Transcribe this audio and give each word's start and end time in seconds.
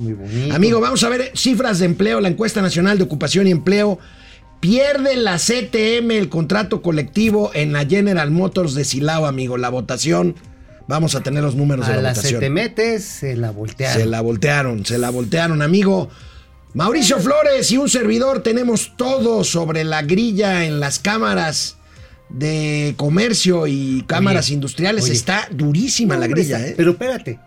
muy 0.00 0.14
bonito. 0.14 0.54
Amigo, 0.54 0.80
vamos 0.80 1.04
a 1.04 1.08
ver 1.08 1.30
cifras 1.34 1.78
de 1.78 1.86
empleo, 1.86 2.20
la 2.20 2.28
encuesta 2.28 2.60
nacional 2.62 2.98
de 2.98 3.04
ocupación 3.04 3.46
y 3.46 3.50
empleo. 3.50 3.98
Pierde 4.60 5.16
la 5.16 5.36
CTM 5.38 6.10
el 6.10 6.28
contrato 6.28 6.82
colectivo 6.82 7.50
en 7.54 7.72
la 7.72 7.86
General 7.86 8.30
Motors 8.30 8.74
de 8.74 8.84
Silao, 8.84 9.26
amigo. 9.26 9.56
La 9.56 9.68
votación. 9.70 10.34
Vamos 10.86 11.14
a 11.14 11.20
tener 11.20 11.42
los 11.42 11.54
números 11.54 11.86
a 11.86 11.90
de 11.90 11.96
la, 11.96 12.02
la 12.02 12.08
votación. 12.10 12.34
se 12.34 12.40
te 12.40 12.50
metes, 12.50 13.04
se 13.04 13.36
la 13.36 13.52
voltearon. 13.52 14.00
Se 14.02 14.06
la 14.06 14.20
voltearon, 14.20 14.84
se 14.86 14.98
la 14.98 15.10
voltearon, 15.10 15.62
amigo. 15.62 16.10
Mauricio 16.74 17.18
Flores 17.18 17.70
y 17.72 17.78
un 17.78 17.88
servidor 17.88 18.42
tenemos 18.42 18.92
todo 18.96 19.44
sobre 19.44 19.84
la 19.84 20.02
grilla 20.02 20.64
en 20.64 20.78
las 20.80 20.98
cámaras 20.98 21.76
de 22.28 22.94
comercio 22.96 23.66
y 23.66 24.04
cámaras 24.06 24.46
Oye, 24.46 24.54
industriales. 24.54 25.04
oye. 25.04 25.12
Está 25.14 25.48
durísima 25.50 26.16
la 26.16 26.26
grilla, 26.26 26.64
¿eh? 26.64 26.74
Pero 26.76 26.92
espérate, 26.92 27.38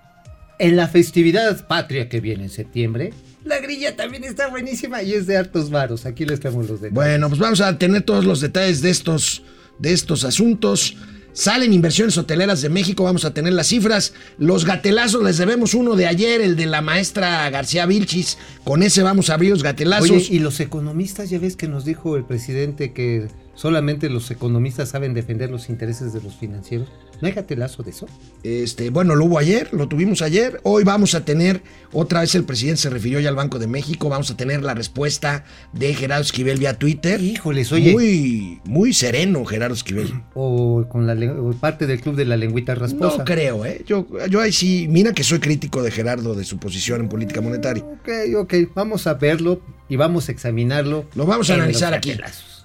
en 0.63 0.77
la 0.77 0.87
festividad 0.87 1.67
patria 1.67 2.07
que 2.07 2.21
viene 2.21 2.43
en 2.43 2.49
septiembre, 2.49 3.11
la 3.43 3.59
grilla 3.59 3.97
también 3.97 4.23
está 4.23 4.47
buenísima 4.47 5.03
y 5.03 5.11
es 5.13 5.27
de 5.27 5.35
hartos 5.35 5.69
varos. 5.69 6.05
Aquí 6.05 6.25
les 6.25 6.39
traemos 6.39 6.69
los 6.69 6.79
detalles. 6.79 6.95
Bueno, 6.95 7.27
pues 7.27 7.39
vamos 7.39 7.59
a 7.59 7.77
tener 7.77 8.03
todos 8.03 8.23
los 8.23 8.39
detalles 8.39 8.81
de 8.81 8.89
estos, 8.89 9.43
de 9.77 9.91
estos 9.91 10.23
asuntos. 10.23 10.95
Salen 11.33 11.73
inversiones 11.73 12.17
hoteleras 12.17 12.61
de 12.61 12.69
México, 12.69 13.03
vamos 13.03 13.25
a 13.25 13.33
tener 13.33 13.51
las 13.51 13.67
cifras. 13.67 14.13
Los 14.37 14.63
gatelazos, 14.63 15.21
les 15.21 15.37
debemos 15.37 15.73
uno 15.73 15.97
de 15.97 16.07
ayer, 16.07 16.39
el 16.39 16.55
de 16.55 16.67
la 16.67 16.81
maestra 16.81 17.49
García 17.49 17.85
Vilchis. 17.85 18.37
Con 18.63 18.83
ese 18.83 19.03
vamos 19.03 19.29
a 19.29 19.33
abrir 19.33 19.49
los 19.49 19.63
gatelazos. 19.63 20.11
Oye, 20.11 20.27
y 20.29 20.39
los 20.39 20.61
economistas, 20.61 21.29
ya 21.29 21.39
ves 21.39 21.57
que 21.57 21.67
nos 21.67 21.83
dijo 21.83 22.15
el 22.15 22.23
presidente 22.23 22.93
que 22.93 23.27
solamente 23.55 24.09
los 24.09 24.31
economistas 24.31 24.89
saben 24.89 25.13
defender 25.13 25.49
los 25.49 25.67
intereses 25.67 26.13
de 26.13 26.21
los 26.21 26.35
financieros. 26.35 26.87
¿No 27.21 27.27
hay 27.27 27.33
gatelazo 27.33 27.83
de 27.83 27.91
eso? 27.91 28.07
Este, 28.43 28.89
bueno, 28.89 29.15
lo 29.15 29.25
hubo 29.25 29.37
ayer, 29.37 29.69
lo 29.73 29.87
tuvimos 29.87 30.21
ayer. 30.21 30.59
Hoy 30.63 30.83
vamos 30.83 31.15
a 31.15 31.23
tener, 31.23 31.61
otra 31.91 32.21
vez 32.21 32.35
el 32.35 32.43
presidente 32.43 32.81
se 32.81 32.89
refirió 32.89 33.19
ya 33.19 33.29
al 33.29 33.35
Banco 33.35 33.59
de 33.59 33.67
México. 33.67 34.09
Vamos 34.09 34.29
a 34.31 34.37
tener 34.37 34.61
la 34.63 34.73
respuesta 34.73 35.45
de 35.71 35.93
Gerardo 35.93 36.23
Esquivel 36.23 36.59
vía 36.59 36.77
Twitter. 36.77 37.21
Híjoles, 37.21 37.71
oye. 37.71 37.93
Muy, 37.93 38.59
muy 38.65 38.93
sereno, 38.93 39.45
Gerardo 39.45 39.75
Esquivel. 39.75 40.13
O 40.35 40.85
con 40.89 41.05
la 41.07 41.13
o 41.31 41.53
parte 41.53 41.85
del 41.85 42.01
club 42.01 42.15
de 42.15 42.25
la 42.25 42.35
lengüita 42.35 42.75
rasposa. 42.75 43.19
No 43.19 43.23
creo, 43.23 43.65
¿eh? 43.65 43.83
Yo, 43.85 44.07
yo 44.29 44.41
ahí 44.41 44.51
sí, 44.51 44.87
mira 44.89 45.13
que 45.13 45.23
soy 45.23 45.39
crítico 45.39 45.83
de 45.83 45.91
Gerardo, 45.91 46.33
de 46.33 46.43
su 46.43 46.57
posición 46.57 47.01
en 47.01 47.09
política 47.09 47.39
monetaria. 47.39 47.83
Ok, 47.83 48.09
ok, 48.37 48.53
vamos 48.73 49.07
a 49.07 49.13
verlo 49.13 49.61
y 49.87 49.95
vamos 49.95 50.29
a 50.29 50.31
examinarlo. 50.31 51.05
Lo 51.15 51.25
vamos 51.25 51.49
a 51.49 51.53
analizar 51.53 51.93
aquí. 51.93 52.13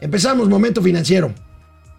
Empezamos, 0.00 0.48
momento 0.48 0.82
financiero. 0.82 1.32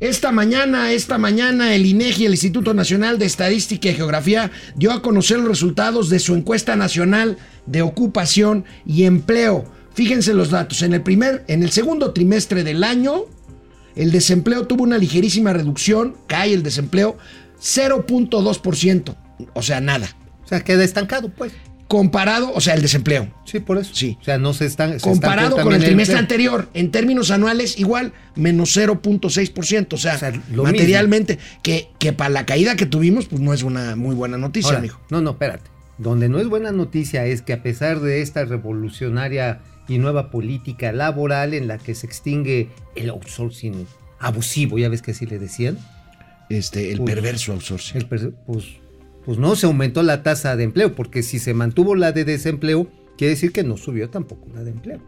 Esta 0.00 0.32
mañana, 0.32 0.92
esta 0.92 1.18
mañana, 1.18 1.74
el 1.74 1.84
INEGI, 1.84 2.24
el 2.24 2.32
Instituto 2.32 2.72
Nacional 2.72 3.18
de 3.18 3.26
Estadística 3.26 3.90
y 3.90 3.94
Geografía, 3.94 4.50
dio 4.74 4.92
a 4.92 5.02
conocer 5.02 5.38
los 5.38 5.48
resultados 5.48 6.08
de 6.08 6.18
su 6.18 6.34
encuesta 6.34 6.74
nacional 6.74 7.36
de 7.66 7.82
ocupación 7.82 8.64
y 8.86 9.04
empleo. 9.04 9.66
Fíjense 9.92 10.32
los 10.32 10.48
datos. 10.48 10.80
En 10.80 10.94
el 10.94 11.02
primer, 11.02 11.44
en 11.48 11.62
el 11.62 11.70
segundo 11.70 12.14
trimestre 12.14 12.64
del 12.64 12.82
año, 12.82 13.26
el 13.94 14.10
desempleo 14.10 14.66
tuvo 14.66 14.84
una 14.84 14.96
ligerísima 14.96 15.52
reducción, 15.52 16.16
cae 16.26 16.54
el 16.54 16.62
desempleo 16.62 17.18
0.2%, 17.60 19.16
o 19.52 19.62
sea, 19.62 19.82
nada. 19.82 20.16
O 20.42 20.48
sea, 20.48 20.64
queda 20.64 20.82
estancado, 20.82 21.28
pues. 21.28 21.52
Comparado, 21.90 22.52
o 22.54 22.60
sea, 22.60 22.74
el 22.74 22.82
desempleo. 22.82 23.28
Sí, 23.44 23.58
por 23.58 23.76
eso. 23.76 23.92
Sí. 23.92 24.16
O 24.20 24.24
sea, 24.24 24.38
no 24.38 24.54
se 24.54 24.64
están. 24.64 24.92
se 24.92 25.00
Comparado 25.00 25.56
con 25.60 25.72
el 25.72 25.82
trimestre 25.82 26.16
anterior, 26.18 26.68
en 26.72 26.92
términos 26.92 27.32
anuales, 27.32 27.80
igual, 27.80 28.12
menos 28.36 28.76
0.6%. 28.76 29.92
O 29.94 29.98
sea, 29.98 30.14
O 30.14 30.18
sea, 30.18 30.32
materialmente, 30.54 31.40
que, 31.64 31.88
que 31.98 32.12
para 32.12 32.30
la 32.30 32.46
caída 32.46 32.76
que 32.76 32.86
tuvimos, 32.86 33.26
pues 33.26 33.40
no 33.42 33.52
es 33.52 33.64
una 33.64 33.96
muy 33.96 34.14
buena 34.14 34.38
noticia, 34.38 34.68
Ahora, 34.68 34.78
amigo. 34.78 35.00
No, 35.10 35.20
no, 35.20 35.30
espérate. 35.30 35.68
Donde 35.98 36.28
no 36.28 36.38
es 36.38 36.46
buena 36.46 36.70
noticia 36.70 37.26
es 37.26 37.42
que 37.42 37.54
a 37.54 37.62
pesar 37.64 37.98
de 37.98 38.22
esta 38.22 38.44
revolucionaria 38.44 39.60
y 39.88 39.98
nueva 39.98 40.30
política 40.30 40.92
laboral 40.92 41.54
en 41.54 41.66
la 41.66 41.78
que 41.78 41.96
se 41.96 42.06
extingue 42.06 42.68
el 42.94 43.10
outsourcing 43.10 43.86
abusivo, 44.20 44.78
ya 44.78 44.88
ves 44.88 45.02
que 45.02 45.10
así 45.10 45.26
le 45.26 45.40
decían, 45.40 45.76
Este, 46.48 46.92
el 46.92 47.00
Uy. 47.00 47.06
perverso 47.06 47.52
outsourcing. 47.52 47.96
el 47.96 48.06
per- 48.06 48.32
pues, 48.46 48.64
pues 49.24 49.38
no 49.38 49.56
se 49.56 49.66
aumentó 49.66 50.02
la 50.02 50.22
tasa 50.22 50.56
de 50.56 50.64
empleo, 50.64 50.94
porque 50.94 51.22
si 51.22 51.38
se 51.38 51.54
mantuvo 51.54 51.94
la 51.94 52.12
de 52.12 52.24
desempleo, 52.24 52.88
quiere 53.16 53.34
decir 53.34 53.52
que 53.52 53.62
no 53.62 53.76
subió 53.76 54.10
tampoco 54.10 54.48
la 54.54 54.64
de 54.64 54.70
empleo. 54.70 55.00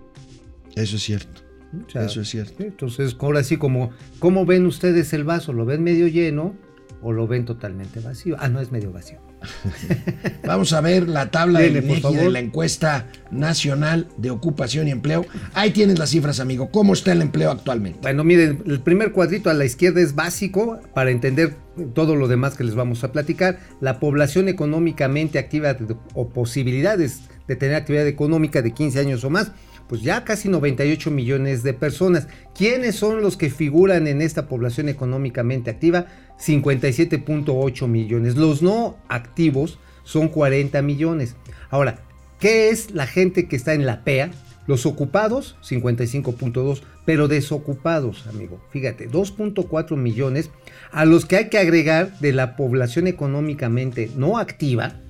Eso 0.75 0.97
es 0.97 1.03
cierto. 1.03 1.43
O 1.87 1.91
sea, 1.91 2.05
Eso 2.05 2.21
es 2.21 2.29
cierto. 2.29 2.63
Entonces, 2.63 3.17
ahora 3.19 3.43
sí, 3.43 3.57
como, 3.57 3.91
¿cómo 4.19 4.45
ven 4.45 4.67
ustedes 4.67 5.13
el 5.13 5.25
vaso? 5.25 5.53
¿Lo 5.53 5.65
ven 5.65 5.83
medio 5.83 6.07
lleno 6.07 6.55
o 7.01 7.13
lo 7.13 7.27
ven 7.27 7.45
totalmente 7.45 8.01
vacío? 8.01 8.37
Ah, 8.39 8.49
no 8.49 8.61
es 8.61 8.71
medio 8.73 8.93
vacío. 8.93 9.19
Vamos 10.47 10.73
a 10.73 10.81
ver 10.81 11.09
la 11.09 11.31
tabla 11.31 11.61
Dele, 11.61 11.81
INEGI 11.81 12.15
de 12.15 12.31
la 12.31 12.39
encuesta 12.39 13.07
nacional 13.31 14.09
de 14.17 14.31
ocupación 14.31 14.89
y 14.89 14.91
empleo. 14.91 15.27
Ahí 15.55 15.71
tienes 15.71 15.99
las 15.99 16.11
cifras, 16.11 16.41
amigo. 16.41 16.71
¿Cómo 16.71 16.93
está 16.93 17.13
el 17.13 17.23
empleo 17.23 17.51
actualmente? 17.51 17.99
Bueno, 18.03 18.25
miren, 18.25 18.63
el 18.67 18.81
primer 18.81 19.13
cuadrito 19.13 19.51
a 19.51 19.55
la 19.55 19.65
izquierda 19.65 20.01
es 20.01 20.15
básico 20.15 20.81
para 20.95 21.11
entender 21.11 21.55
todo 21.95 22.17
lo 22.17 22.29
demás 22.29 22.55
que 22.57 22.65
les 22.65 22.75
vamos 22.75 23.03
a 23.05 23.13
platicar. 23.13 23.59
La 23.81 23.99
población 23.99 24.49
económicamente 24.49 25.39
activa 25.39 25.75
de- 25.75 25.97
o 26.15 26.29
posibilidades 26.29 27.23
de 27.49 27.57
tener 27.57 27.75
actividad 27.77 28.07
económica 28.07 28.63
de 28.63 28.73
15 28.73 29.01
años 29.01 29.25
o 29.25 29.31
más, 29.31 29.53
pues 29.89 30.01
ya 30.03 30.25
casi 30.25 30.49
98 30.49 31.11
millones 31.11 31.63
de 31.63 31.75
personas. 31.75 32.29
¿Quiénes 32.55 32.95
son 32.95 33.21
los 33.21 33.37
que 33.37 33.51
figuran 33.51 34.07
en 34.07 34.23
esta 34.23 34.47
población 34.49 34.89
económicamente 34.89 35.71
activa? 35.71 36.07
57.8 36.39 37.89
millones. 37.89 38.37
Los 38.37 38.63
no 38.63 38.97
activos 39.09 39.79
son 40.05 40.29
40 40.29 40.83
millones. 40.83 41.37
Ahora, 41.71 42.01
¿qué 42.39 42.71
es 42.71 42.91
la 42.93 43.07
gente 43.07 43.49
que 43.49 43.57
está 43.57 43.75
en 43.75 43.87
la 43.87 44.05
PEA? 44.05 44.31
Los 44.67 44.87
ocupados, 44.87 45.57
55.2, 45.63 46.83
pero 47.05 47.27
desocupados, 47.27 48.27
amigo. 48.29 48.61
Fíjate, 48.71 49.11
2.4 49.11 49.97
millones 49.97 50.51
a 50.93 51.05
los 51.05 51.25
que 51.25 51.37
hay 51.37 51.49
que 51.49 51.59
agregar 51.59 52.19
de 52.21 52.33
la 52.33 52.57
población 52.57 53.07
económicamente 53.07 54.11
no 54.17 54.39
activa, 54.39 55.01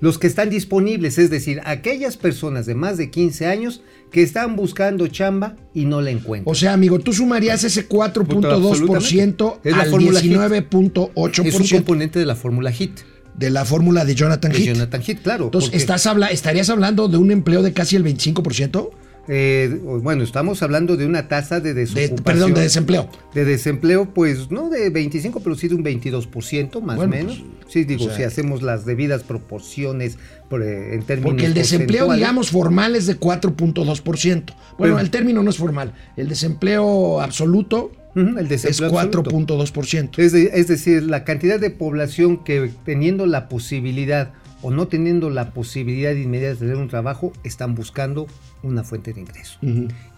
los 0.00 0.18
que 0.18 0.26
están 0.26 0.50
disponibles, 0.50 1.18
es 1.18 1.30
decir, 1.30 1.60
aquellas 1.64 2.16
personas 2.16 2.66
de 2.66 2.74
más 2.74 2.96
de 2.96 3.10
15 3.10 3.46
años 3.46 3.82
que 4.10 4.22
están 4.22 4.56
buscando 4.56 5.06
chamba 5.08 5.56
y 5.74 5.84
no 5.84 6.00
la 6.00 6.10
encuentran. 6.10 6.50
O 6.50 6.54
sea, 6.54 6.72
amigo, 6.72 6.98
tú 6.98 7.12
sumarías 7.12 7.64
ese 7.64 7.88
4.2% 7.88 9.58
Es 9.64 9.76
la 9.76 9.82
al 9.82 9.90
fórmula 9.90 10.20
HIT. 10.20 10.32
19.8% 10.32 11.46
es 11.46 11.54
un 11.54 11.78
componente 11.78 12.18
de 12.18 12.26
la 12.26 12.36
fórmula 12.36 12.70
HIT, 12.70 13.00
de 13.34 13.50
la 13.50 13.64
fórmula 13.64 14.04
de 14.04 14.14
Jonathan 14.14 14.52
de 14.52 14.58
Heath. 14.58 14.74
Jonathan 14.74 15.02
Heath, 15.06 15.22
claro. 15.22 15.44
Entonces, 15.46 15.70
¿estás 15.74 16.06
habla 16.06 16.28
¿estarías 16.28 16.70
hablando 16.70 17.08
de 17.08 17.16
un 17.16 17.30
empleo 17.30 17.62
de 17.62 17.72
casi 17.72 17.96
el 17.96 18.04
25%? 18.04 18.90
Eh, 19.28 19.80
bueno, 20.02 20.22
estamos 20.22 20.62
hablando 20.62 20.96
de 20.96 21.04
una 21.06 21.26
tasa 21.28 21.58
de 21.60 21.74
De, 21.74 21.80
desocupación. 21.86 22.22
perdón, 22.24 22.54
de 22.54 22.60
desempleo. 22.62 23.08
De 23.34 23.44
desempleo, 23.44 24.06
pues 24.14 24.50
no 24.50 24.68
de 24.68 24.88
25, 24.90 25.40
pero 25.40 25.56
sí 25.56 25.66
de 25.68 25.74
un 25.74 25.82
22%, 25.84 26.80
más 26.80 26.94
o 26.94 26.98
Bueno, 26.98 27.10
menos. 27.10 27.42
pues, 27.60 27.72
sí, 27.72 27.84
digo, 27.84 28.04
o 28.04 28.06
sea- 28.08 28.16
si 28.16 28.22
hacemos 28.22 28.62
las 28.62 28.84
debidas 28.86 29.22
proporciones 29.24 30.18
por, 30.48 30.62
eh, 30.62 30.94
en 30.94 31.02
términos 31.02 31.32
Porque 31.32 31.46
el 31.46 31.54
desempleo, 31.54 32.12
digamos, 32.12 32.50
formal 32.50 32.94
es 32.94 33.06
de 33.06 33.16
4.2%. 33.16 34.54
Bueno, 34.78 34.94
Pero- 34.94 34.98
el 35.00 35.10
término 35.10 35.42
no 35.42 35.50
es 35.50 35.56
formal. 35.56 35.92
El 36.16 36.28
desempleo 36.28 37.20
absoluto 37.20 37.90
Ujú, 38.14 38.38
el 38.38 38.44
es 38.44 38.48
desempleo. 38.62 38.90
4.2%. 38.92 40.22
Es, 40.22 40.32
de- 40.32 40.50
es 40.54 40.68
decir, 40.68 41.02
la 41.02 41.24
cantidad 41.24 41.58
de 41.58 41.70
población 41.70 42.44
que 42.44 42.70
teniendo 42.84 43.26
la 43.26 43.48
posibilidad 43.48 44.32
o 44.62 44.70
no 44.70 44.88
teniendo 44.88 45.30
la 45.30 45.50
posibilidad 45.50 46.12
inmediata 46.12 46.54
de 46.54 46.60
tener 46.60 46.76
un 46.76 46.88
trabajo, 46.88 47.32
están 47.44 47.74
buscando 47.74 48.26
una 48.66 48.84
fuente 48.84 49.12
de 49.12 49.20
ingreso. 49.20 49.58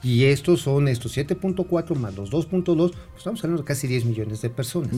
Y 0.02 0.24
estos 0.24 0.60
son 0.62 0.88
estos 0.88 1.16
7.4 1.16 1.94
más 1.96 2.16
los 2.16 2.30
2.2, 2.30 2.64
pues 2.90 2.92
estamos 3.16 3.42
hablando 3.44 3.62
de 3.62 3.66
casi 3.66 3.86
10 3.86 4.04
millones 4.06 4.42
de 4.42 4.50
personas. 4.50 4.92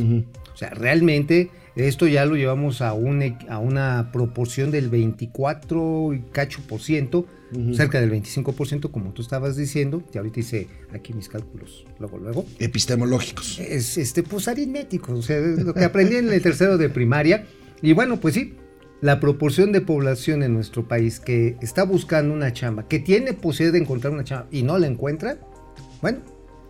O 0.53 0.57
sea, 0.57 0.71
realmente 0.71 1.51
esto 1.77 2.07
ya 2.07 2.25
lo 2.25 2.37
llevamos 2.37 2.81
a, 2.83 2.93
un, 2.93 3.23
e- 3.23 3.39
a 3.49 3.59
una 3.59 4.11
proporción 4.13 4.71
del 4.71 4.89
24 4.89 6.15
y 6.15 6.21
cacho 6.33 6.61
por 6.69 6.81
ciento, 6.81 7.27
cerca 7.75 8.01
del 8.01 8.11
25 8.11 8.53
por 8.53 8.69
ciento, 8.69 8.93
como 8.93 9.13
tú 9.13 9.23
estabas 9.23 9.57
diciendo, 9.57 10.03
y 10.15 10.19
ahorita 10.19 10.41
hice 10.41 10.69
aquí 10.93 11.13
mis 11.13 11.29
cálculos, 11.29 11.85
luego, 11.99 12.19
luego. 12.19 12.45
Epistemológicos. 12.59 13.59
Es 13.59 13.99
este, 13.99 14.23
pues 14.23 14.47
aritmético, 14.49 15.13
o 15.15 15.23
sea, 15.23 15.39
es 15.39 15.63
lo 15.65 15.75
que 15.75 15.85
aprendí 15.85 16.17
en 16.17 16.31
el 16.33 16.43
tercero 16.43 16.79
de 16.79 16.89
primaria. 16.89 17.47
Y 17.83 17.93
bueno, 17.93 18.21
pues 18.21 18.35
sí, 18.35 18.55
la 19.01 19.21
proporción 19.21 19.73
de 19.73 19.81
población 19.81 20.43
en 20.43 20.55
nuestro 20.55 20.87
país 20.87 21.21
que 21.21 21.57
está 21.61 21.85
buscando 21.85 22.35
una 22.35 22.53
chamba, 22.53 22.87
que 22.87 22.99
tiene 22.99 23.33
posibilidad 23.33 23.73
de 23.73 23.81
encontrar 23.81 24.13
una 24.13 24.25
chamba 24.25 24.47
y 24.51 24.63
no 24.63 24.79
la 24.79 24.87
encuentra, 24.87 25.39
bueno, 26.03 26.19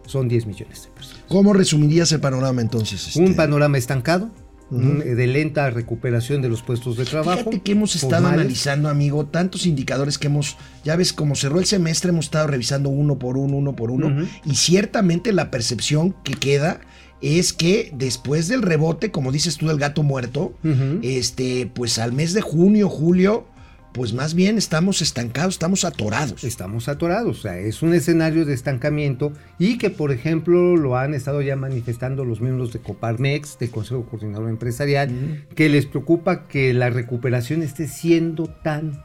son 0.07 0.29
10 0.29 0.47
millones 0.47 0.85
de 0.85 0.91
personas. 0.91 1.25
¿Cómo 1.29 1.53
resumirías 1.53 2.11
el 2.13 2.21
panorama 2.21 2.61
entonces? 2.61 3.09
este? 3.09 3.21
Un 3.21 3.35
panorama 3.35 3.79
estancado, 3.79 4.31
un- 4.71 5.01
de 5.01 5.27
lenta 5.27 5.69
recuperación 5.71 6.43
de 6.43 6.49
los 6.49 6.63
puestos 6.63 6.97
de 6.97 7.05
trabajo. 7.05 7.39
Fíjate 7.39 7.61
que 7.61 7.73
hemos 7.73 7.95
estado 7.97 8.13
formales. 8.23 8.41
analizando, 8.41 8.89
amigo, 8.89 9.27
tantos 9.27 9.67
indicadores 9.67 10.17
que 10.19 10.29
hemos, 10.29 10.57
ya 10.85 10.97
ves, 10.97 11.13
como 11.13 11.35
cerró 11.35 11.59
el 11.59 11.67
semestre, 11.67 12.11
hemos 12.11 12.27
estado 12.27 12.47
revisando 12.47 12.89
uno 12.89 13.19
por 13.19 13.37
uno, 13.37 13.57
uno 13.57 13.75
por 13.75 13.91
uno, 13.91 14.27
y 14.45 14.55
ciertamente 14.55 15.33
la 15.33 15.51
percepción 15.51 16.15
que 16.25 16.35
queda 16.35 16.81
es 17.23 17.53
que 17.53 17.91
después 17.95 18.49
del 18.49 18.63
rebote, 18.63 19.11
como 19.11 19.31
dices 19.31 19.59
tú 19.59 19.67
del 19.69 19.77
gato 19.79 20.03
muerto, 20.03 20.55
este, 21.03 21.71
pues 21.75 21.99
al 21.99 22.13
mes 22.13 22.33
de 22.33 22.41
junio, 22.41 22.89
julio, 22.89 23.47
pues 23.93 24.13
más 24.13 24.35
bien 24.35 24.57
estamos 24.57 25.03
estancados, 25.03 25.55
estamos 25.55 25.85
atorados. 25.85 26.45
Estamos 26.45 26.89
atorados, 26.89 27.39
o 27.39 27.43
sea, 27.43 27.59
es 27.59 27.83
un 27.83 27.93
escenario 27.95 28.45
de 28.45 28.55
estancamiento 28.55 29.33
y 29.59 29.79
que, 29.79 29.91
por 29.91 30.13
ejemplo, 30.13 30.77
lo 30.77 30.97
han 30.97 31.15
estado 31.15 31.43
ya 31.43 31.57
manifestando 31.57 32.25
los 32.25 32.41
miembros 32.41 32.73
de 32.73 32.79
Coparmex, 32.79 33.59
del 33.59 33.71
Consejo 33.71 34.05
Coordinador 34.07 34.49
Empresarial, 34.49 35.47
que 35.55 35.69
les 35.69 35.87
preocupa 35.87 36.47
que 36.47 36.73
la 36.73 36.91
recuperación 36.91 37.63
esté 37.63 37.89
siendo 37.89 38.47
tan 38.47 39.05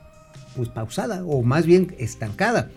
pues, 0.56 0.70
pausada 0.70 1.26
o 1.26 1.42
más 1.42 1.66
bien 1.66 1.96
estancada. 1.98 2.70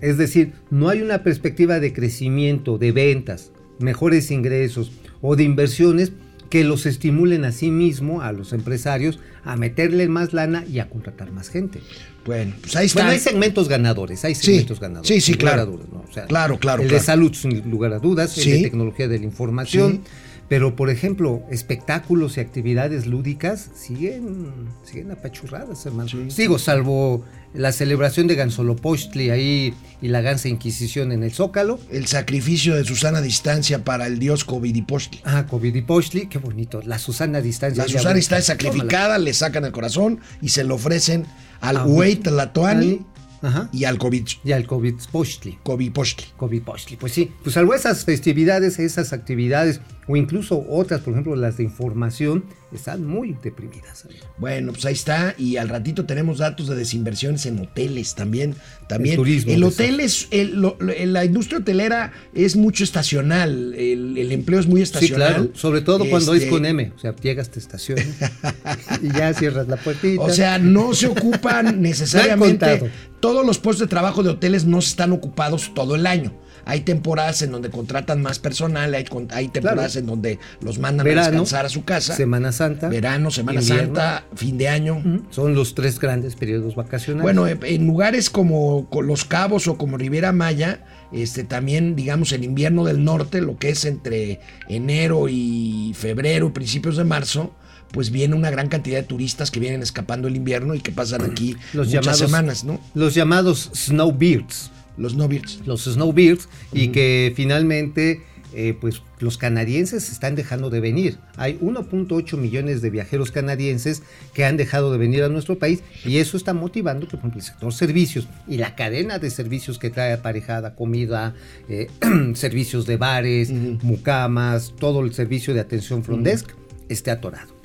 Es 0.00 0.16
decir, 0.16 0.52
no 0.70 0.88
hay 0.88 1.02
una 1.02 1.24
perspectiva 1.24 1.80
de 1.80 1.92
crecimiento, 1.92 2.78
de 2.78 2.92
ventas, 2.92 3.50
mejores 3.80 4.30
ingresos 4.30 4.92
o 5.20 5.34
de 5.34 5.42
inversiones 5.42 6.12
que 6.50 6.64
los 6.64 6.86
estimulen 6.86 7.44
a 7.44 7.52
sí 7.52 7.70
mismo, 7.70 8.22
a 8.22 8.32
los 8.32 8.52
empresarios, 8.52 9.18
a 9.44 9.56
meterle 9.56 10.08
más 10.08 10.32
lana 10.32 10.64
y 10.70 10.78
a 10.78 10.88
contratar 10.88 11.30
más 11.32 11.48
gente. 11.50 11.80
Bueno, 12.24 12.54
pues 12.60 12.74
ahí 12.76 12.86
está. 12.86 13.00
Bueno, 13.00 13.10
hay 13.12 13.18
segmentos 13.18 13.68
ganadores, 13.68 14.24
hay 14.24 14.34
Sí, 14.34 14.42
segmentos 14.46 14.80
ganadores. 14.80 15.08
sí, 15.08 15.20
sí, 15.20 15.34
claro. 15.34 15.66
dudas, 15.66 15.86
¿no? 15.92 16.04
O 16.08 16.12
sea, 16.12 16.26
Claro, 16.26 16.58
claro, 16.58 16.82
El 16.82 16.88
claro. 16.88 17.00
de 17.00 17.06
salud, 17.06 17.32
sin 17.34 17.70
lugar 17.70 17.92
a 17.92 17.98
dudas, 17.98 18.32
Sí. 18.32 18.50
el 18.50 18.56
de 18.58 18.62
tecnología 18.64 19.08
de 19.08 19.18
la 19.18 19.24
información. 19.24 19.92
Sí. 19.92 20.00
Pero, 20.48 20.76
por 20.76 20.88
ejemplo, 20.88 21.42
espectáculos 21.50 22.36
y 22.36 22.40
actividades 22.40 23.06
lúdicas 23.06 23.68
siguen, 23.76 24.48
siguen 24.82 25.10
apachurradas, 25.10 25.84
hermano. 25.84 26.08
Digo, 26.36 26.58
salvo 26.58 27.22
la 27.52 27.70
celebración 27.72 28.26
de 28.28 28.34
Gansolopostli 28.34 29.28
ahí 29.28 29.74
y 30.00 30.08
la 30.08 30.22
Gansa 30.22 30.48
Inquisición 30.48 31.12
en 31.12 31.22
el 31.22 31.32
Zócalo. 31.32 31.78
El 31.90 32.06
sacrificio 32.06 32.74
de 32.76 32.84
Susana 32.84 33.20
Distancia 33.20 33.84
para 33.84 34.06
el 34.06 34.18
dios 34.18 34.44
Covidipochtli. 34.44 35.20
Ah, 35.24 35.46
Covidipochtli, 35.46 36.28
qué 36.28 36.38
bonito. 36.38 36.80
La 36.82 36.98
Susana 36.98 37.42
Distancia. 37.42 37.82
La 37.84 37.88
Susana 37.90 38.18
está 38.18 38.40
sacrificada, 38.40 39.18
le 39.18 39.34
sacan 39.34 39.66
el 39.66 39.72
corazón 39.72 40.20
y 40.40 40.48
se 40.48 40.64
lo 40.64 40.76
ofrecen 40.76 41.26
al 41.60 41.76
Ah, 41.78 41.84
Huey 41.86 42.16
tómala. 42.16 42.52
Tlatoani 42.52 43.00
Ajá. 43.42 43.68
y 43.72 43.84
al 43.84 43.98
Covid, 43.98 44.26
Y 44.44 44.52
al 44.52 44.66
Covidipochtli. 44.66 45.58
Covipochtli. 45.62 46.26
Covipochtli. 46.38 46.96
Pues 46.96 47.12
sí, 47.12 47.30
pues 47.42 47.52
salvo 47.54 47.74
esas 47.74 48.04
festividades, 48.06 48.78
esas 48.78 49.12
actividades, 49.12 49.80
o 50.08 50.16
incluso 50.16 50.64
otras, 50.68 51.02
por 51.02 51.12
ejemplo, 51.12 51.36
las 51.36 51.58
de 51.58 51.64
información, 51.64 52.44
están 52.72 53.06
muy 53.06 53.36
deprimidas. 53.42 54.04
amigo. 54.04 54.26
Bueno, 54.38 54.72
pues 54.72 54.84
ahí 54.86 54.94
está. 54.94 55.34
Y 55.38 55.56
al 55.58 55.68
ratito 55.68 56.04
tenemos 56.06 56.38
datos 56.38 56.66
de 56.68 56.76
desinversiones 56.76 57.46
en 57.46 57.58
hoteles 57.60 58.14
también. 58.14 58.54
También. 58.88 59.12
El 59.12 59.16
turismo, 59.18 59.52
El 59.52 59.64
hotel 59.64 60.00
es. 60.00 60.28
el- 60.30 60.60
lo- 60.60 60.76
la 60.80 61.24
industria 61.24 61.58
hotelera 61.60 62.12
es 62.34 62.56
mucho 62.56 62.84
estacional. 62.84 63.74
El, 63.74 64.16
el 64.18 64.32
empleo 64.32 64.58
es 64.60 64.66
muy 64.66 64.80
Sí, 64.80 64.84
estacional. 64.84 65.28
claro, 65.34 65.50
sobre 65.54 65.80
todo 65.82 66.04
cuando 66.08 66.34
es 66.34 66.40
Este, 66.42 66.50
con 66.50 66.64
M, 66.66 66.92
o 66.96 66.98
sea, 66.98 67.14
llegas, 67.16 67.50
te 67.50 67.58
estacionas 67.58 68.06
y 69.02 69.08
ya 69.16 69.32
cierras 69.34 69.68
la 69.68 69.76
puertita. 69.76 70.22
O 70.22 70.30
sea, 70.30 70.58
no 70.58 70.94
se 70.94 71.06
ocupan 71.06 71.80
necesariamente. 71.82 72.90
Todos 73.20 73.44
los 73.44 73.58
puestos 73.58 73.86
de 73.86 73.90
trabajo 73.90 74.22
de 74.22 74.30
hoteles 74.30 74.64
no 74.64 74.78
están 74.78 75.12
ocupados 75.12 75.72
todo 75.74 75.94
el 75.96 76.06
año. 76.06 76.32
Hay 76.64 76.80
temporadas 76.80 77.42
en 77.42 77.52
donde 77.52 77.70
contratan 77.70 78.20
más 78.22 78.38
personal, 78.38 78.94
hay, 78.94 79.04
hay 79.30 79.48
temporadas 79.48 79.92
Claro. 79.92 80.00
en 80.00 80.06
donde 80.06 80.38
los 80.60 80.78
mandan 80.78 81.06
a 81.06 81.10
descansar 81.10 81.66
a 81.66 81.68
su 81.68 81.84
casa. 81.84 82.14
Semana 82.14 82.52
Santa, 82.52 82.88
Verano, 82.88 83.30
Semana 83.30 83.60
invierno. 83.60 83.84
Santa, 83.94 84.24
fin 84.34 84.58
de 84.58 84.68
año. 84.68 85.02
Son 85.30 85.54
los 85.54 85.74
tres 85.74 85.98
grandes 85.98 86.34
periodos 86.36 86.74
vacacionales. 86.74 87.22
Bueno, 87.22 87.46
en 87.46 87.86
lugares 87.86 88.30
como 88.30 88.88
co- 88.90 89.02
Los 89.02 89.24
Cabos 89.24 89.66
o 89.68 89.76
como 89.78 89.96
Riviera 89.96 90.32
Maya, 90.32 90.84
este 91.12 91.44
también, 91.44 91.96
digamos, 91.96 92.32
el 92.32 92.44
invierno 92.44 92.84
del 92.84 93.02
norte, 93.02 93.40
lo 93.40 93.56
que 93.56 93.70
es 93.70 93.84
entre 93.86 94.40
enero 94.68 95.28
y 95.28 95.94
febrero, 95.96 96.52
principios 96.52 96.96
de 96.96 97.04
marzo, 97.04 97.54
pues 97.92 98.10
viene 98.10 98.34
una 98.34 98.50
gran 98.50 98.68
cantidad 98.68 98.98
de 98.98 99.04
turistas 99.04 99.50
que 99.50 99.60
vienen 99.60 99.80
escapando 99.82 100.28
el 100.28 100.36
invierno 100.36 100.74
y 100.74 100.80
que 100.80 100.92
pasan 100.92 101.22
aquí 101.22 101.56
los 101.72 101.86
muchas 101.86 102.04
llamados, 102.04 102.18
semanas, 102.18 102.64
¿no? 102.64 102.78
Los 102.94 103.14
llamados 103.14 103.70
snowbeards. 103.74 104.70
Los 104.98 105.12
snowbirds. 105.12 105.62
los 105.66 105.84
snowbirds 105.84 106.48
y 106.72 106.88
que 106.88 107.32
finalmente 107.36 108.22
eh, 108.54 108.74
pues 108.80 109.02
los 109.20 109.36
canadienses 109.36 110.04
se 110.04 110.12
están 110.12 110.34
dejando 110.34 110.70
de 110.70 110.80
venir. 110.80 111.18
Hay 111.36 111.58
1.8 111.58 112.36
millones 112.38 112.80
de 112.80 112.88
viajeros 112.88 113.30
canadienses 113.30 114.02
que 114.32 114.46
han 114.46 114.56
dejado 114.56 114.90
de 114.90 114.96
venir 114.96 115.22
a 115.22 115.28
nuestro 115.28 115.58
país 115.58 115.82
y 116.04 116.16
eso 116.16 116.36
está 116.36 116.54
motivando 116.54 117.06
que 117.06 117.12
por 117.12 117.20
ejemplo 117.20 117.40
el 117.40 117.44
sector 117.44 117.72
servicios 117.74 118.26
y 118.46 118.56
la 118.56 118.74
cadena 118.74 119.18
de 119.18 119.28
servicios 119.30 119.78
que 119.78 119.90
trae 119.90 120.14
aparejada 120.14 120.74
comida, 120.74 121.34
eh, 121.68 121.88
servicios 122.34 122.86
de 122.86 122.96
bares, 122.96 123.50
mucamas, 123.50 124.72
todo 124.78 125.00
el 125.00 125.12
servicio 125.12 125.52
de 125.52 125.60
atención 125.60 126.02
front 126.02 126.24
desk 126.24 126.50
esté 126.88 127.10
atorado. 127.10 127.57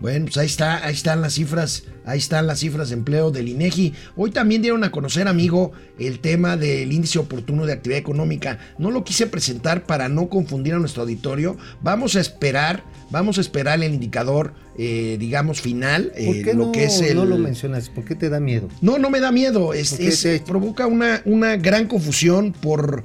Bueno, 0.00 0.26
pues 0.26 0.36
ahí 0.36 0.46
está, 0.46 0.84
ahí 0.84 0.92
están 0.92 1.22
las 1.22 1.34
cifras, 1.34 1.84
ahí 2.04 2.18
están 2.18 2.46
las 2.46 2.58
cifras 2.60 2.90
de 2.90 2.94
empleo 2.96 3.30
del 3.30 3.48
INEGI. 3.48 3.94
Hoy 4.16 4.32
también 4.32 4.60
dieron 4.60 4.84
a 4.84 4.90
conocer, 4.90 5.28
amigo, 5.28 5.72
el 5.98 6.18
tema 6.18 6.56
del 6.58 6.92
índice 6.92 7.18
oportuno 7.18 7.64
de 7.64 7.72
actividad 7.72 8.00
económica. 8.00 8.58
No 8.76 8.90
lo 8.90 9.02
quise 9.02 9.26
presentar 9.26 9.84
para 9.86 10.08
no 10.10 10.28
confundir 10.28 10.74
a 10.74 10.78
nuestro 10.78 11.02
auditorio. 11.02 11.56
Vamos 11.80 12.16
a 12.16 12.20
esperar, 12.20 12.84
vamos 13.10 13.38
a 13.38 13.40
esperar 13.40 13.82
el 13.82 13.94
indicador, 13.94 14.52
eh, 14.76 15.16
digamos, 15.18 15.62
final, 15.62 16.12
¿Por 16.26 16.36
eh, 16.36 16.42
qué 16.42 16.52
lo 16.54 16.66
no, 16.66 16.72
que 16.72 16.84
es 16.84 17.00
el. 17.00 17.16
no 17.16 17.24
lo 17.24 17.38
mencionas? 17.38 17.88
¿Por 17.88 18.04
qué 18.04 18.14
te 18.14 18.28
da 18.28 18.40
miedo? 18.40 18.68
No, 18.82 18.98
no 18.98 19.08
me 19.08 19.20
da 19.20 19.32
miedo. 19.32 19.72
Es, 19.72 19.92
¿Por 19.92 20.00
es- 20.02 20.20
te- 20.22 20.40
provoca 20.40 20.86
una, 20.86 21.22
una 21.24 21.56
gran 21.56 21.86
confusión 21.86 22.52
por, 22.52 23.04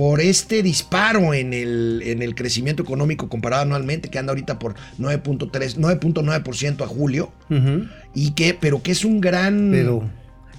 por 0.00 0.22
este 0.22 0.62
disparo 0.62 1.34
en 1.34 1.52
el, 1.52 2.00
en 2.06 2.22
el 2.22 2.34
crecimiento 2.34 2.82
económico 2.82 3.28
comparado 3.28 3.64
anualmente, 3.64 4.08
que 4.08 4.18
anda 4.18 4.30
ahorita 4.30 4.58
por 4.58 4.72
9.3, 4.98 5.76
9.9% 5.76 6.82
a 6.82 6.86
julio, 6.86 7.30
y 8.14 8.30
que, 8.30 8.56
pero 8.58 8.82
que 8.82 8.92
es 8.92 9.04
un 9.04 9.20
gran. 9.20 9.68
Pero 9.70 10.10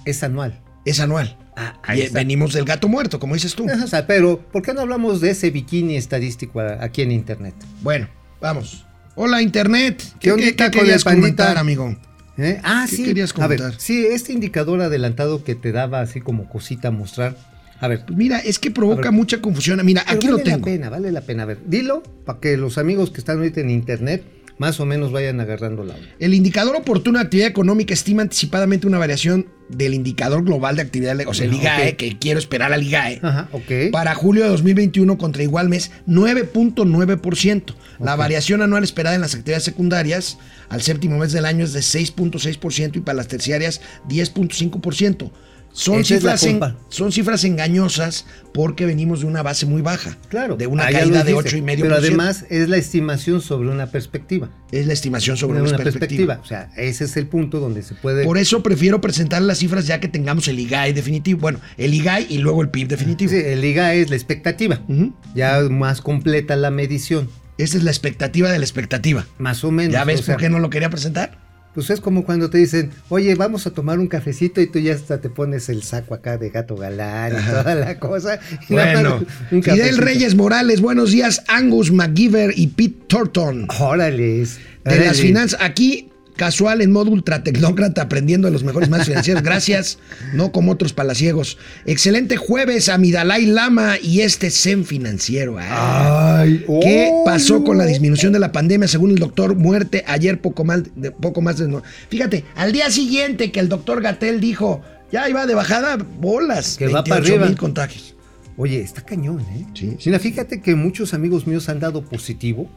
es 0.04 0.22
anual. 0.22 0.60
es 0.84 1.00
anual. 1.00 1.36
Ah, 1.56 1.76
Y 1.92 2.08
venimos 2.10 2.52
del 2.52 2.64
gato 2.64 2.86
muerto, 2.86 3.18
como 3.18 3.34
dices 3.34 3.56
tú. 3.56 3.66
O 3.68 3.86
sea, 3.88 4.06
pero 4.06 4.38
¿por 4.38 4.62
qué 4.62 4.74
no 4.74 4.82
hablamos 4.82 5.20
de 5.20 5.30
ese 5.30 5.50
bikini 5.50 5.96
estadístico 5.96 6.60
aquí 6.60 7.02
en 7.02 7.10
internet? 7.10 7.56
Bueno, 7.80 8.06
vamos. 8.40 8.86
Hola, 9.16 9.42
Internet. 9.42 10.04
¿Qué 10.20 10.30
ondita 10.30 10.66
con 10.70 10.74
el 10.74 10.84
querías 10.84 11.02
comentar, 11.02 11.58
amigo? 11.58 11.96
¿Eh? 12.38 12.60
Ah, 12.62 12.86
¿Qué 12.88 12.94
sí. 12.94 13.02
querías 13.02 13.34
A 13.36 13.48
ver, 13.48 13.58
comentar? 13.58 13.80
sí, 13.80 14.06
este 14.06 14.32
indicador 14.32 14.82
adelantado 14.82 15.42
que 15.42 15.56
te 15.56 15.72
daba 15.72 16.00
así 16.00 16.20
como 16.20 16.48
cosita 16.48 16.88
a 16.88 16.90
mostrar. 16.92 17.34
A 17.82 17.88
ver, 17.88 18.04
Pues 18.06 18.16
mira, 18.16 18.38
es 18.38 18.58
que 18.58 18.70
provoca 18.70 19.02
ver. 19.10 19.12
mucha 19.12 19.40
confusión. 19.42 19.84
Mira, 19.84 20.02
aquí 20.06 20.26
lo 20.28 20.32
vale 20.38 20.44
tengo. 20.44 20.58
la 20.58 20.64
pena, 20.64 20.88
vale 20.88 21.12
la 21.12 21.20
pena. 21.20 21.42
A 21.42 21.46
ver, 21.46 21.58
dilo 21.66 22.02
para 22.24 22.40
que 22.40 22.56
los 22.56 22.78
amigos 22.78 23.10
que 23.10 23.18
están 23.18 23.36
ahorita 23.38 23.60
en 23.60 23.70
internet 23.70 24.24
más 24.58 24.78
o 24.78 24.86
menos 24.86 25.10
vayan 25.10 25.40
agarrando 25.40 25.82
la. 25.82 25.96
El 26.20 26.34
indicador 26.34 26.76
oportuno 26.76 27.18
de 27.18 27.24
actividad 27.24 27.48
económica 27.48 27.92
estima 27.94 28.22
anticipadamente 28.22 28.86
una 28.86 28.98
variación 28.98 29.46
del 29.68 29.94
indicador 29.94 30.44
global 30.44 30.76
de 30.76 30.82
actividad, 30.82 31.18
o 31.26 31.34
sea, 31.34 31.46
el 31.46 31.52
Ah, 31.54 31.56
IGAE, 31.56 31.96
que 31.96 32.18
quiero 32.18 32.38
esperar 32.38 32.72
al 32.72 32.82
IGAE, 32.84 33.18
Ajá, 33.22 33.48
ok. 33.52 33.90
para 33.90 34.14
julio 34.14 34.44
de 34.44 34.50
2021 34.50 35.16
contra 35.18 35.42
igual 35.42 35.68
mes, 35.68 35.90
9.9%. 36.06 37.74
La 37.98 38.12
Ok. 38.12 38.18
variación 38.18 38.62
anual 38.62 38.84
esperada 38.84 39.14
en 39.16 39.22
las 39.22 39.34
actividades 39.34 39.64
secundarias 39.64 40.38
al 40.68 40.82
séptimo 40.82 41.18
mes 41.18 41.32
del 41.32 41.46
año 41.46 41.64
es 41.64 41.72
de 41.72 41.80
6.6% 41.80 42.96
y 42.96 43.00
para 43.00 43.16
las 43.16 43.28
terciarias 43.28 43.80
10.5%. 44.08 45.30
Son 45.74 46.00
Esa 46.00 46.16
cifras, 46.16 46.42
en- 46.44 46.60
son 46.90 47.12
cifras 47.12 47.44
engañosas 47.44 48.26
porque 48.52 48.84
venimos 48.84 49.20
de 49.20 49.26
una 49.26 49.42
base 49.42 49.64
muy 49.64 49.80
baja. 49.80 50.18
Claro. 50.28 50.56
De 50.56 50.66
una 50.66 50.84
caída 50.84 51.24
de 51.24 51.32
dijiste, 51.32 51.60
8,5%. 51.62 51.80
Pero 51.80 51.94
además 51.96 52.44
es 52.50 52.68
la 52.68 52.76
estimación 52.76 53.40
sobre 53.40 53.70
una 53.70 53.86
perspectiva. 53.86 54.50
es 54.70 54.86
la 54.86 54.92
estimación 54.92 55.36
sobre 55.36 55.60
una, 55.60 55.70
una 55.70 55.78
perspectiva. 55.78 56.36
perspectiva. 56.36 56.40
O 56.42 56.46
sea, 56.46 56.82
ese 56.82 57.04
es 57.04 57.16
el 57.16 57.26
punto 57.26 57.58
donde 57.58 57.82
se 57.82 57.94
puede. 57.94 58.24
Por 58.24 58.36
eso 58.38 58.62
prefiero 58.62 59.00
presentar 59.00 59.40
las 59.42 59.58
cifras 59.58 59.86
ya 59.86 59.98
que 60.00 60.08
tengamos 60.08 60.46
el 60.48 60.58
IGAE 60.60 60.92
definitivo. 60.92 61.40
Bueno, 61.40 61.58
el 61.78 61.94
IGAE 61.94 62.26
y 62.28 62.38
luego 62.38 62.60
el 62.62 62.68
PIB 62.68 62.88
definitivo. 62.88 63.30
Sí, 63.30 63.36
el 63.38 63.64
IGA 63.64 63.94
es 63.94 64.10
la 64.10 64.16
expectativa. 64.16 64.82
Ujú. 64.88 65.14
Ya 65.34 65.60
más 65.70 66.00
completa 66.02 66.54
la 66.56 66.70
medición. 66.70 67.28
Esa 67.58 67.76
es 67.78 67.84
la 67.84 67.90
expectativa 67.90 68.50
de 68.50 68.58
la 68.58 68.64
expectativa. 68.64 69.26
Más 69.38 69.62
o 69.64 69.70
menos. 69.70 69.92
¿Ya 69.92 70.04
ves 70.04 70.20
o 70.20 70.22
sea, 70.24 70.34
por 70.34 70.42
qué 70.42 70.48
no 70.50 70.58
lo 70.58 70.68
quería 70.70 70.90
presentar? 70.90 71.38
Pues 71.74 71.88
es 71.88 72.00
como 72.00 72.24
cuando 72.24 72.50
te 72.50 72.58
dicen, 72.58 72.90
oye, 73.08 73.34
vamos 73.34 73.66
a 73.66 73.70
tomar 73.70 73.98
un 73.98 74.06
cafecito 74.06 74.60
y 74.60 74.66
tú 74.66 74.78
ya 74.78 74.94
hasta 74.94 75.20
te 75.20 75.30
pones 75.30 75.70
el 75.70 75.82
saco 75.82 76.14
acá 76.14 76.36
de 76.36 76.50
gato 76.50 76.76
galán 76.76 77.32
y 77.32 77.50
toda 77.50 77.74
la 77.74 77.98
cosa. 77.98 78.38
y 78.68 78.74
Bueno, 78.74 79.24
Fidel. 79.48 79.96
Reyes 79.96 80.34
Morales, 80.34 80.80
buenos 80.82 81.12
días. 81.12 81.42
Angus 81.48 81.90
McGiver 81.90 82.52
y 82.56 82.68
Pete 82.68 83.04
Thornton. 83.08 83.68
Órale. 83.80 84.46
De 84.84 84.98
las 84.98 85.20
finanzas, 85.20 85.60
aquí 85.62 86.11
casual 86.36 86.80
en 86.80 86.90
modo 86.92 87.10
ultra 87.10 87.42
tecnócrata 87.42 88.02
aprendiendo 88.02 88.46
de 88.48 88.52
los 88.52 88.64
mejores 88.64 88.88
más 88.88 89.06
financieros. 89.06 89.42
Gracias, 89.42 89.98
no 90.32 90.52
como 90.52 90.72
otros 90.72 90.92
palaciegos. 90.92 91.58
Excelente 91.86 92.36
jueves 92.36 92.88
a 92.88 92.98
mi 92.98 93.10
Dalai 93.12 93.46
Lama 93.46 93.94
y 94.02 94.20
este 94.20 94.50
Zen 94.50 94.84
financiero. 94.84 95.56
Ay, 95.60 96.64
¿Qué 96.80 97.08
oh, 97.12 97.24
pasó 97.24 97.64
con 97.64 97.78
la 97.78 97.86
disminución 97.86 98.32
de 98.32 98.38
la 98.38 98.52
pandemia 98.52 98.88
según 98.88 99.10
el 99.10 99.18
doctor 99.18 99.54
Muerte 99.56 100.04
ayer 100.06 100.40
poco 100.40 100.64
más 100.64 100.82
de, 100.94 101.10
poco 101.10 101.40
más 101.42 101.58
de 101.58 101.68
no- 101.68 101.82
Fíjate, 102.08 102.44
al 102.54 102.72
día 102.72 102.90
siguiente 102.90 103.52
que 103.52 103.60
el 103.60 103.68
doctor 103.68 104.02
Gatel 104.02 104.40
dijo, 104.40 104.82
ya 105.10 105.28
iba 105.28 105.46
de 105.46 105.54
bajada, 105.54 105.96
bolas, 105.96 106.76
Que 106.78 106.86
va 106.88 107.04
para 107.04 107.16
28 107.16 107.32
mil 107.36 107.42
arriba. 107.44 107.58
contagios. 107.60 108.14
Oye, 108.56 108.80
está 108.80 109.02
cañón, 109.02 109.40
¿eh? 109.40 109.66
Sí. 109.74 109.96
Mira, 110.06 110.18
fíjate 110.18 110.60
que 110.60 110.74
muchos 110.74 111.14
amigos 111.14 111.46
míos 111.46 111.68
han 111.68 111.80
dado 111.80 112.02
positivo. 112.02 112.68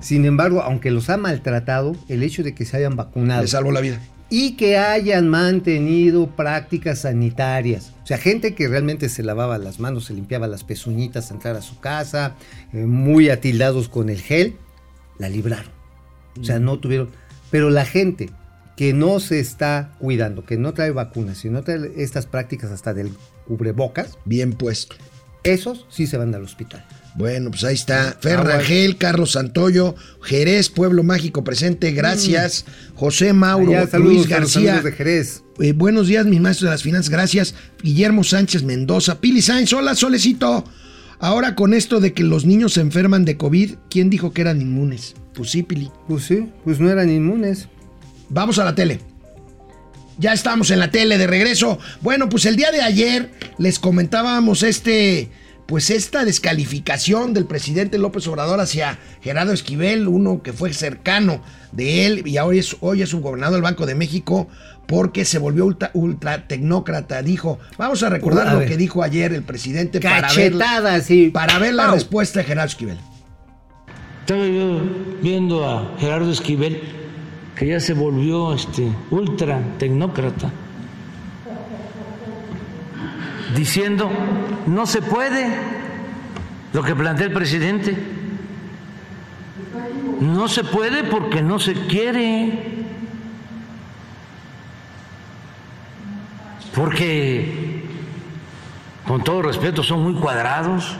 Sin 0.00 0.24
embargo, 0.24 0.62
aunque 0.62 0.90
los 0.90 1.10
ha 1.10 1.16
maltratado, 1.16 1.96
el 2.08 2.22
hecho 2.22 2.42
de 2.42 2.54
que 2.54 2.64
se 2.64 2.76
hayan 2.76 2.96
vacunado 2.96 3.42
Le 3.42 3.48
salvó 3.48 3.72
la 3.72 3.80
vida. 3.80 4.00
y 4.28 4.52
que 4.52 4.78
hayan 4.78 5.28
mantenido 5.28 6.28
prácticas 6.28 7.00
sanitarias. 7.00 7.92
O 8.02 8.06
sea, 8.06 8.18
gente 8.18 8.54
que 8.54 8.68
realmente 8.68 9.08
se 9.08 9.22
lavaba 9.22 9.58
las 9.58 9.80
manos, 9.80 10.04
se 10.06 10.14
limpiaba 10.14 10.46
las 10.46 10.64
pezuñitas 10.64 11.30
al 11.30 11.36
entrar 11.36 11.56
a 11.56 11.62
su 11.62 11.78
casa, 11.80 12.34
eh, 12.72 12.84
muy 12.86 13.28
atildados 13.30 13.88
con 13.88 14.08
el 14.08 14.20
gel, 14.20 14.56
la 15.18 15.28
libraron. 15.28 15.72
O 16.40 16.44
sea, 16.44 16.58
no 16.58 16.78
tuvieron... 16.78 17.10
Pero 17.50 17.70
la 17.70 17.84
gente 17.84 18.30
que 18.76 18.92
no 18.92 19.20
se 19.20 19.40
está 19.40 19.92
cuidando, 19.98 20.44
que 20.44 20.56
no 20.56 20.72
trae 20.72 20.90
vacunas 20.92 21.44
y 21.44 21.50
no 21.50 21.62
trae 21.62 21.92
estas 21.96 22.26
prácticas 22.26 22.70
hasta 22.70 22.94
del 22.94 23.10
cubrebocas, 23.46 24.16
Bien 24.24 24.52
puesto. 24.52 24.94
esos 25.42 25.86
sí 25.90 26.06
se 26.06 26.16
van 26.16 26.34
al 26.34 26.44
hospital. 26.44 26.84
Bueno, 27.16 27.50
pues 27.50 27.64
ahí 27.64 27.74
está. 27.74 28.16
Fer 28.20 28.38
Ah. 28.38 28.42
Rangel, 28.44 28.96
Carlos 28.96 29.32
Santoyo, 29.32 29.94
Jerez, 30.22 30.68
Pueblo 30.70 31.02
Mágico 31.02 31.42
presente. 31.44 31.90
Gracias. 31.92 32.64
José 32.94 33.32
Mauro, 33.32 33.72
Allá, 33.72 33.86
saludos 33.88 34.14
Luis 34.14 34.28
García. 34.28 34.80
de 34.80 34.92
Jerez. 34.92 35.42
Eh, 35.58 35.72
buenos 35.72 36.06
días, 36.06 36.24
mis 36.26 36.40
maestros 36.40 36.68
de 36.68 36.74
las 36.74 36.82
finanzas. 36.82 37.10
Gracias. 37.10 37.54
Guillermo 37.82 38.22
Sánchez 38.24 38.62
Mendoza. 38.62 39.20
Pili 39.20 39.42
Sainz. 39.42 39.72
Hola, 39.72 39.94
Solecito. 39.94 40.64
Ahora 41.18 41.54
con 41.54 41.74
esto 41.74 42.00
de 42.00 42.14
que 42.14 42.22
los 42.22 42.46
niños 42.46 42.74
se 42.74 42.80
enferman 42.80 43.24
de 43.26 43.36
COVID, 43.36 43.74
¿quién 43.90 44.08
dijo 44.08 44.32
que 44.32 44.40
eran 44.40 44.62
inmunes? 44.62 45.14
Pues 45.34 45.50
sí, 45.50 45.62
Pili. 45.62 45.90
Pues 46.08 46.24
sí, 46.24 46.46
pues 46.64 46.80
no 46.80 46.88
eran 46.90 47.10
inmunes. 47.10 47.68
Vamos 48.30 48.58
a 48.58 48.64
la 48.64 48.74
tele. 48.74 49.00
Ya 50.18 50.32
estamos 50.32 50.70
en 50.70 50.78
la 50.78 50.90
tele 50.90 51.18
de 51.18 51.26
regreso. 51.26 51.78
Bueno, 52.02 52.28
pues 52.28 52.46
el 52.46 52.56
día 52.56 52.70
de 52.70 52.80
ayer 52.82 53.30
les 53.58 53.78
comentábamos 53.78 54.62
este, 54.62 55.30
pues 55.70 55.88
esta 55.90 56.24
descalificación 56.24 57.32
del 57.32 57.44
presidente 57.46 57.96
López 57.96 58.26
Obrador 58.26 58.58
hacia 58.58 58.98
Gerardo 59.22 59.52
Esquivel, 59.52 60.08
uno 60.08 60.42
que 60.42 60.52
fue 60.52 60.72
cercano 60.72 61.42
de 61.70 62.06
él 62.06 62.26
y 62.26 62.38
hoy 62.38 62.58
es, 62.58 62.76
hoy 62.80 63.02
es 63.02 63.10
subgobernador 63.10 63.54
del 63.54 63.62
Banco 63.62 63.86
de 63.86 63.94
México 63.94 64.48
porque 64.88 65.24
se 65.24 65.38
volvió 65.38 65.64
ultra, 65.64 65.92
ultra 65.94 66.48
tecnócrata. 66.48 67.22
Dijo, 67.22 67.60
vamos 67.78 68.02
a 68.02 68.08
recordar 68.08 68.48
A 68.48 68.54
lo 68.54 68.66
que 68.66 68.76
dijo 68.76 69.04
ayer 69.04 69.32
el 69.32 69.44
presidente 69.44 70.00
para 70.00 70.34
ver, 70.34 70.50
Cachetada, 70.50 71.00
sí. 71.02 71.30
para 71.30 71.60
ver 71.60 71.74
la 71.74 71.84
Pau. 71.84 71.94
respuesta 71.94 72.40
de 72.40 72.46
Gerardo 72.46 72.68
Esquivel. 72.70 72.98
Estaba 74.22 74.44
yo 74.44 74.80
viendo 75.22 75.64
a 75.68 75.96
Gerardo 76.00 76.32
Esquivel, 76.32 76.80
que 77.54 77.68
ya 77.68 77.78
se 77.78 77.92
volvió 77.92 78.54
este 78.54 78.88
ultra 79.12 79.62
tecnócrata, 79.78 80.50
diciendo 83.54 84.10
no 84.66 84.86
se 84.86 85.02
puede 85.02 85.80
lo 86.72 86.82
que 86.82 86.94
plantea 86.94 87.26
el 87.26 87.32
presidente. 87.32 87.96
No 90.20 90.48
se 90.48 90.64
puede 90.64 91.04
porque 91.04 91.42
no 91.42 91.58
se 91.58 91.74
quiere. 91.74 92.84
Porque, 96.74 97.84
con 99.06 99.24
todo 99.24 99.42
respeto, 99.42 99.82
son 99.82 100.02
muy 100.02 100.14
cuadrados. 100.14 100.96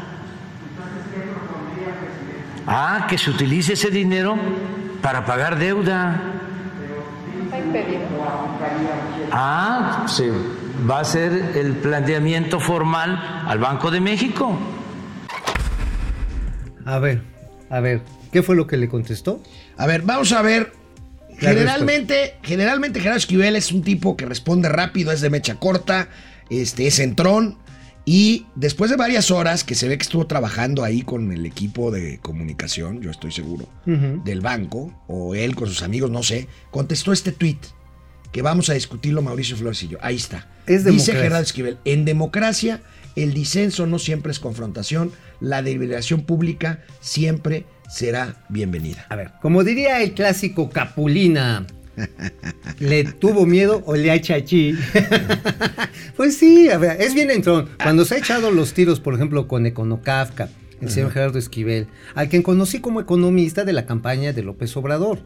Ah, 2.67 3.07
que 3.09 3.19
se 3.19 3.31
utilice 3.31 3.75
ese 3.75 3.91
dinero 3.91 4.37
para 5.03 5.25
pagar 5.25 5.59
deuda. 5.59 6.21
Ah, 9.33 10.05
se 10.07 10.33
va 10.89 10.99
a 10.99 11.01
hacer 11.01 11.53
el 11.57 11.73
planteamiento 11.75 12.61
formal 12.61 13.45
al 13.47 13.59
Banco 13.59 13.91
de 13.91 14.01
México. 14.01 14.59
A 16.85 16.99
ver, 16.99 17.23
a 17.69 17.81
ver, 17.81 18.03
¿qué 18.33 18.43
fue 18.43 18.57
lo 18.57 18.67
que 18.67 18.77
le 18.77 18.89
contestó? 18.89 19.43
A 19.77 19.87
ver, 19.87 20.03
vamos 20.03 20.33
a 20.33 20.43
ver. 20.43 20.73
Generalmente, 21.39 22.35
generalmente 22.43 23.01
Gerardo 23.01 23.19
Esquivel 23.19 23.57
es 23.57 23.73
un 23.73 23.83
tipo 23.83 24.17
que 24.17 24.27
responde 24.27 24.69
rápido, 24.69 25.11
es 25.11 25.23
de 25.23 25.31
mecha 25.31 25.55
corta, 25.55 26.09
este, 26.51 26.87
es 26.87 26.99
entrón. 26.99 27.57
Y 28.05 28.47
después 28.57 28.91
de 28.91 28.97
varias 28.97 29.31
horas 29.31 29.63
que 29.63 29.75
se 29.75 29.87
ve 29.87 29.97
que 29.97 30.03
estuvo 30.03 30.27
trabajando 30.27 30.85
ahí 30.85 31.03
con 31.03 31.33
el 31.33 31.47
equipo 31.47 31.91
de 31.91 32.19
comunicación, 32.19 33.01
yo 33.01 33.11
estoy 33.11 33.31
seguro, 33.31 33.69
del 33.85 34.41
banco, 34.41 34.93
o 35.07 35.35
él 35.35 35.55
con 35.55 35.69
sus 35.69 35.83
amigos, 35.83 36.11
no 36.11 36.23
sé, 36.23 36.49
contestó 36.71 37.13
este 37.13 37.31
tweet 37.33 37.59
que 38.33 38.43
vamos 38.43 38.71
a 38.71 38.75
discutirlo 38.75 39.23
Mauricio 39.23 39.57
Flores 39.57 39.83
y 39.83 39.89
yo. 39.89 39.99
Ahí 40.01 40.17
está. 40.17 40.49
Es 40.67 40.85
Dice. 40.85 41.13
Gerardo 41.13 41.43
Esquivel, 41.43 41.79
en 41.85 42.05
democracia 42.05 42.81
el 43.17 43.35
disenso 43.35 43.87
no 43.87 43.99
siempre 43.99 44.33
es 44.33 44.39
confrontación, 44.39 45.13
la 45.41 45.63
deliberación 45.63 46.23
pública 46.23 46.85
siempre 47.01 47.67
será 47.89 48.45
bienvenida. 48.49 49.07
A 49.09 49.17
ver, 49.17 49.33
como 49.43 49.65
diría 49.65 50.03
el 50.03 50.13
clásico 50.13 50.71
Capulina, 50.71 51.67
¿le 52.79 53.05
tuvo 53.05 53.47
miedo 53.47 53.83
o 53.87 53.97
le 53.97 54.11
ha 54.11 54.21
chachi? 54.21 54.75
pues 56.17 56.37
sí, 56.37 56.69
a 56.71 56.79
ver, 56.79 57.01
es 57.01 57.15
bien 57.15 57.31
entrón. 57.31 57.69
Cuando 57.83 58.05
se 58.05 58.15
ha 58.15 58.19
echado 58.19 58.51
los 58.51 58.75
tiros, 58.75 59.01
por 59.01 59.15
ejemplo, 59.15 59.49
con 59.49 59.67
Econocafca, 59.67 60.49
el 60.81 60.91
señor 60.91 61.11
Gerardo 61.11 61.39
Esquivel, 61.39 61.89
al 62.15 62.29
quien 62.29 62.43
conocí 62.43 62.81
como 62.81 63.01
economista 63.01 63.65
de 63.65 63.73
la 63.73 63.87
campaña 63.87 64.33
de 64.33 64.43
López 64.43 64.75
Obrador. 64.77 65.19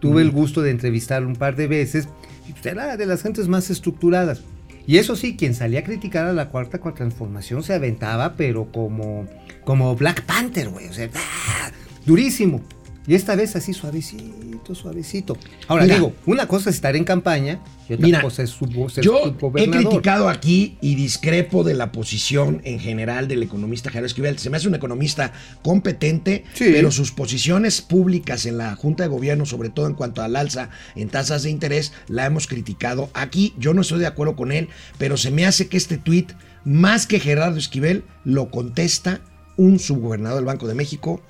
Tuve 0.00 0.22
el 0.22 0.30
gusto 0.30 0.62
de 0.62 0.70
entrevistarlo 0.70 1.28
un 1.28 1.36
par 1.36 1.56
de 1.56 1.66
veces 1.66 2.08
y 2.48 2.52
pues 2.52 2.66
era 2.66 2.96
de 2.96 3.06
las 3.06 3.22
gentes 3.22 3.48
más 3.48 3.70
estructuradas. 3.70 4.42
Y 4.86 4.96
eso 4.96 5.14
sí, 5.14 5.36
quien 5.36 5.54
salía 5.54 5.80
a 5.80 5.84
criticar 5.84 6.26
a 6.26 6.32
la 6.32 6.48
cuarta 6.48 6.78
transformación 6.78 7.62
se 7.62 7.74
aventaba, 7.74 8.34
pero 8.36 8.72
como, 8.72 9.26
como 9.64 9.94
Black 9.94 10.24
Panther, 10.24 10.68
güey. 10.68 10.88
O 10.88 10.92
sea, 10.92 11.08
¡ah! 11.14 11.70
durísimo. 12.06 12.60
Y 13.06 13.14
esta 13.14 13.34
vez 13.34 13.56
así 13.56 13.72
suavecito, 13.72 14.74
suavecito. 14.74 15.36
Ahora 15.68 15.84
Mira. 15.84 15.96
digo, 15.96 16.12
una 16.26 16.46
cosa 16.46 16.68
es 16.70 16.76
estar 16.76 16.94
en 16.96 17.04
campaña 17.04 17.58
y 17.88 17.94
otra 17.94 18.06
Mira, 18.06 18.20
cosa 18.22 18.42
es 18.42 18.50
su, 18.50 18.66
ser 18.90 19.02
Yo 19.02 19.34
he 19.56 19.70
criticado 19.70 20.28
aquí 20.28 20.76
y 20.80 20.94
discrepo 20.96 21.64
de 21.64 21.74
la 21.74 21.92
posición 21.92 22.60
en 22.64 22.78
general 22.78 23.26
del 23.26 23.42
economista 23.42 23.90
Gerardo 23.90 24.06
Esquivel. 24.06 24.38
Se 24.38 24.50
me 24.50 24.58
hace 24.58 24.68
un 24.68 24.74
economista 24.74 25.32
competente, 25.62 26.44
Sí. 26.54 26.68
pero 26.72 26.90
sus 26.92 27.10
posiciones 27.10 27.80
públicas 27.80 28.44
en 28.46 28.58
la 28.58 28.76
Junta 28.76 29.02
de 29.04 29.08
Gobierno, 29.08 29.46
sobre 29.46 29.70
todo 29.70 29.86
en 29.86 29.94
cuanto 29.94 30.22
al 30.22 30.36
alza 30.36 30.68
en 30.94 31.08
tasas 31.08 31.42
de 31.44 31.50
interés, 31.50 31.92
la 32.06 32.26
hemos 32.26 32.46
criticado. 32.46 33.08
Aquí 33.14 33.54
yo 33.58 33.72
no 33.74 33.80
estoy 33.80 34.00
de 34.00 34.06
acuerdo 34.06 34.36
con 34.36 34.52
él, 34.52 34.68
pero 34.98 35.16
se 35.16 35.30
me 35.30 35.46
hace 35.46 35.68
que 35.68 35.78
este 35.78 35.96
tuit, 35.96 36.32
más 36.64 37.06
que 37.06 37.18
Gerardo 37.18 37.56
Esquivel, 37.58 38.04
lo 38.24 38.50
contesta 38.50 39.20
un 39.56 39.78
subgobernador 39.78 40.36
del 40.36 40.44
Banco 40.44 40.68
de 40.68 40.74
México 40.74 41.22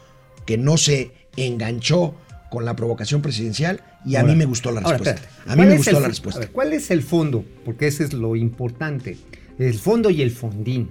que 0.47 0.59
no 0.59 0.77
se 0.77 1.13
enganchó 1.37 2.15
con 2.51 2.65
la 2.65 2.75
provocación 2.75 3.23
presidencial 3.23 3.81
y 4.05 4.17
a 4.17 4.21
Ahora, 4.21 4.33
mí 4.33 4.39
me 4.39 4.45
gustó 4.47 4.73
la 4.73 4.81
ahora, 4.81 4.99
respuesta. 4.99 5.21
espérate. 5.25 5.51
a 5.51 5.55
mí 5.55 5.57
¿Cuál 5.57 5.69
me 5.69 5.77
gustó 5.77 5.97
el 5.97 6.03
la 6.03 6.09
respuesta. 6.09 6.41
ver, 6.41 6.51
¿Cuál 6.51 6.73
es 6.73 6.91
el 6.91 7.03
fondo? 7.03 7.45
Porque 7.65 7.87
ese 7.87 8.05
es 8.05 8.13
lo 8.13 8.35
importante. 8.37 9.17
El 9.59 9.75
fondo 9.75 10.11
y 10.11 10.23
el 10.23 10.31
fondín, 10.31 10.89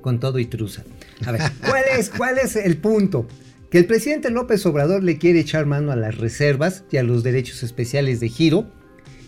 con 0.00 0.20
todo 0.20 0.38
y 0.38 0.46
truza. 0.46 0.82
A 1.26 1.32
ver, 1.32 1.42
¿cuál 1.60 1.82
es, 1.98 2.10
cuál 2.10 2.38
es 2.38 2.56
el 2.56 2.76
punto? 2.78 3.26
Que 3.70 3.78
el 3.78 3.86
presidente 3.86 4.30
López 4.30 4.64
Obrador 4.66 5.02
le 5.02 5.18
quiere 5.18 5.40
echar 5.40 5.66
mano 5.66 5.90
a 5.92 5.96
las 5.96 6.16
reservas 6.16 6.84
y 6.90 6.96
a 6.96 7.02
los 7.02 7.22
derechos 7.24 7.62
especiales 7.62 8.20
de 8.20 8.28
giro. 8.28 8.66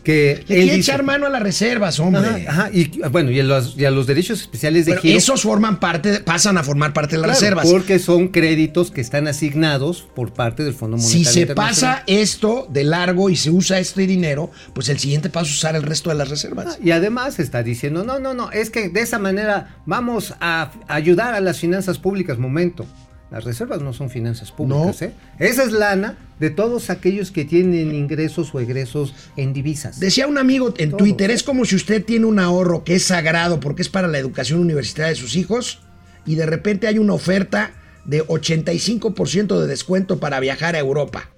Que 0.07 0.35
Le 0.37 0.39
él 0.39 0.45
quiere 0.47 0.63
dice- 0.77 0.77
echar 0.93 1.03
mano 1.03 1.27
a 1.27 1.31
las 1.31 1.43
reservas, 1.43 1.99
hombre. 1.99 2.47
Ajá, 2.47 2.67
ajá, 2.67 2.71
y 2.73 2.93
bueno, 3.11 3.33
y 3.33 3.41
a 3.41 3.43
los, 3.43 3.77
y 3.77 3.85
a 3.87 3.91
los 3.91 4.07
derechos 4.07 4.41
especiales 4.41 4.87
de 4.87 4.93
Pero 4.93 5.03
giro. 5.03 5.19
esos 5.19 5.43
forman 5.43 5.81
parte, 5.81 6.21
pasan 6.21 6.57
a 6.59 6.63
formar 6.63 6.93
parte 6.93 7.17
de 7.17 7.23
las 7.23 7.39
Claro, 7.41 7.57
reservas. 7.57 7.67
Porque 7.69 7.99
son 7.99 8.29
créditos 8.29 8.93
que 8.93 9.01
están 9.01 9.27
asignados 9.27 10.07
por 10.15 10.33
parte 10.33 10.63
del 10.63 10.75
Fondo 10.75 10.97
Monetario 10.97 11.25
Si 11.29 11.33
se 11.41 11.47
pasa 11.57 12.05
esto 12.07 12.69
de 12.71 12.85
largo 12.85 13.31
y 13.31 13.35
se 13.37 13.51
usa 13.51 13.81
este 13.81 14.07
dinero, 14.07 14.53
pues 14.75 14.89
el 14.91 15.01
siguiente 15.01 15.29
paso 15.29 15.47
es 15.47 15.55
usar 15.57 15.75
el 15.75 15.83
resto 15.83 16.11
de 16.11 16.15
las 16.17 16.29
reservas. 16.29 16.67
Ah, 16.77 16.79
Y 16.85 16.93
además 16.93 17.41
está 17.41 17.65
diciendo, 17.65 18.05
no, 18.05 18.21
no, 18.21 18.33
no, 18.33 18.53
es 18.53 18.71
que 18.71 18.89
de 18.89 19.01
esa 19.01 19.19
manera 19.19 19.77
vamos 19.87 20.35
a 20.41 20.71
ayudar 20.87 21.35
a 21.35 21.41
las 21.41 21.59
finanzas 21.59 21.99
públicas. 21.99 22.39
Momento, 22.39 22.87
las 23.31 23.45
reservas 23.45 23.83
no 23.83 23.93
son 23.93 24.09
finanzas 24.11 24.53
públicas, 24.53 25.01
No. 25.03 25.07
¿eh? 25.09 25.13
Esa 25.39 25.65
es 25.65 25.73
lana 25.73 26.17
de 26.39 26.51
todos 26.51 26.91
aquellos 26.91 27.31
que 27.31 27.45
tienen 27.45 27.95
ingresos 27.95 28.55
o 28.55 28.61
egresos 28.61 29.15
en 29.37 29.53
divisas. 29.53 29.99
Decía 29.99 30.27
un 30.27 30.39
amigo 30.39 30.73
en. 30.79 30.93
Twitter, 30.97 31.31
es 31.31 31.43
como 31.43 31.65
si 31.65 31.75
usted 31.75 32.05
tiene 32.05 32.27
un 32.27 32.39
ahorro 32.39 32.85
que 32.85 32.95
es 32.95 33.05
sagrado 33.05 33.59
porque 33.59 33.83
es 33.83 33.89
para 33.89 34.07
la 34.09 34.19
educación 34.19 34.61
universitaria 34.61 35.11
de 35.11 35.17
sus 35.17 35.35
hijos 35.37 35.81
y 36.25 36.35
de 36.37 36.47
repente 36.47 36.87
hay 36.87 36.99
una 36.99 37.15
oferta 37.15 37.73
de 38.05 38.23
85% 38.27 39.61
de 39.61 39.67
descuento 39.67 40.19
para 40.21 40.39
viajar 40.41 40.77
a 40.77 40.79
Europa. 40.79 41.31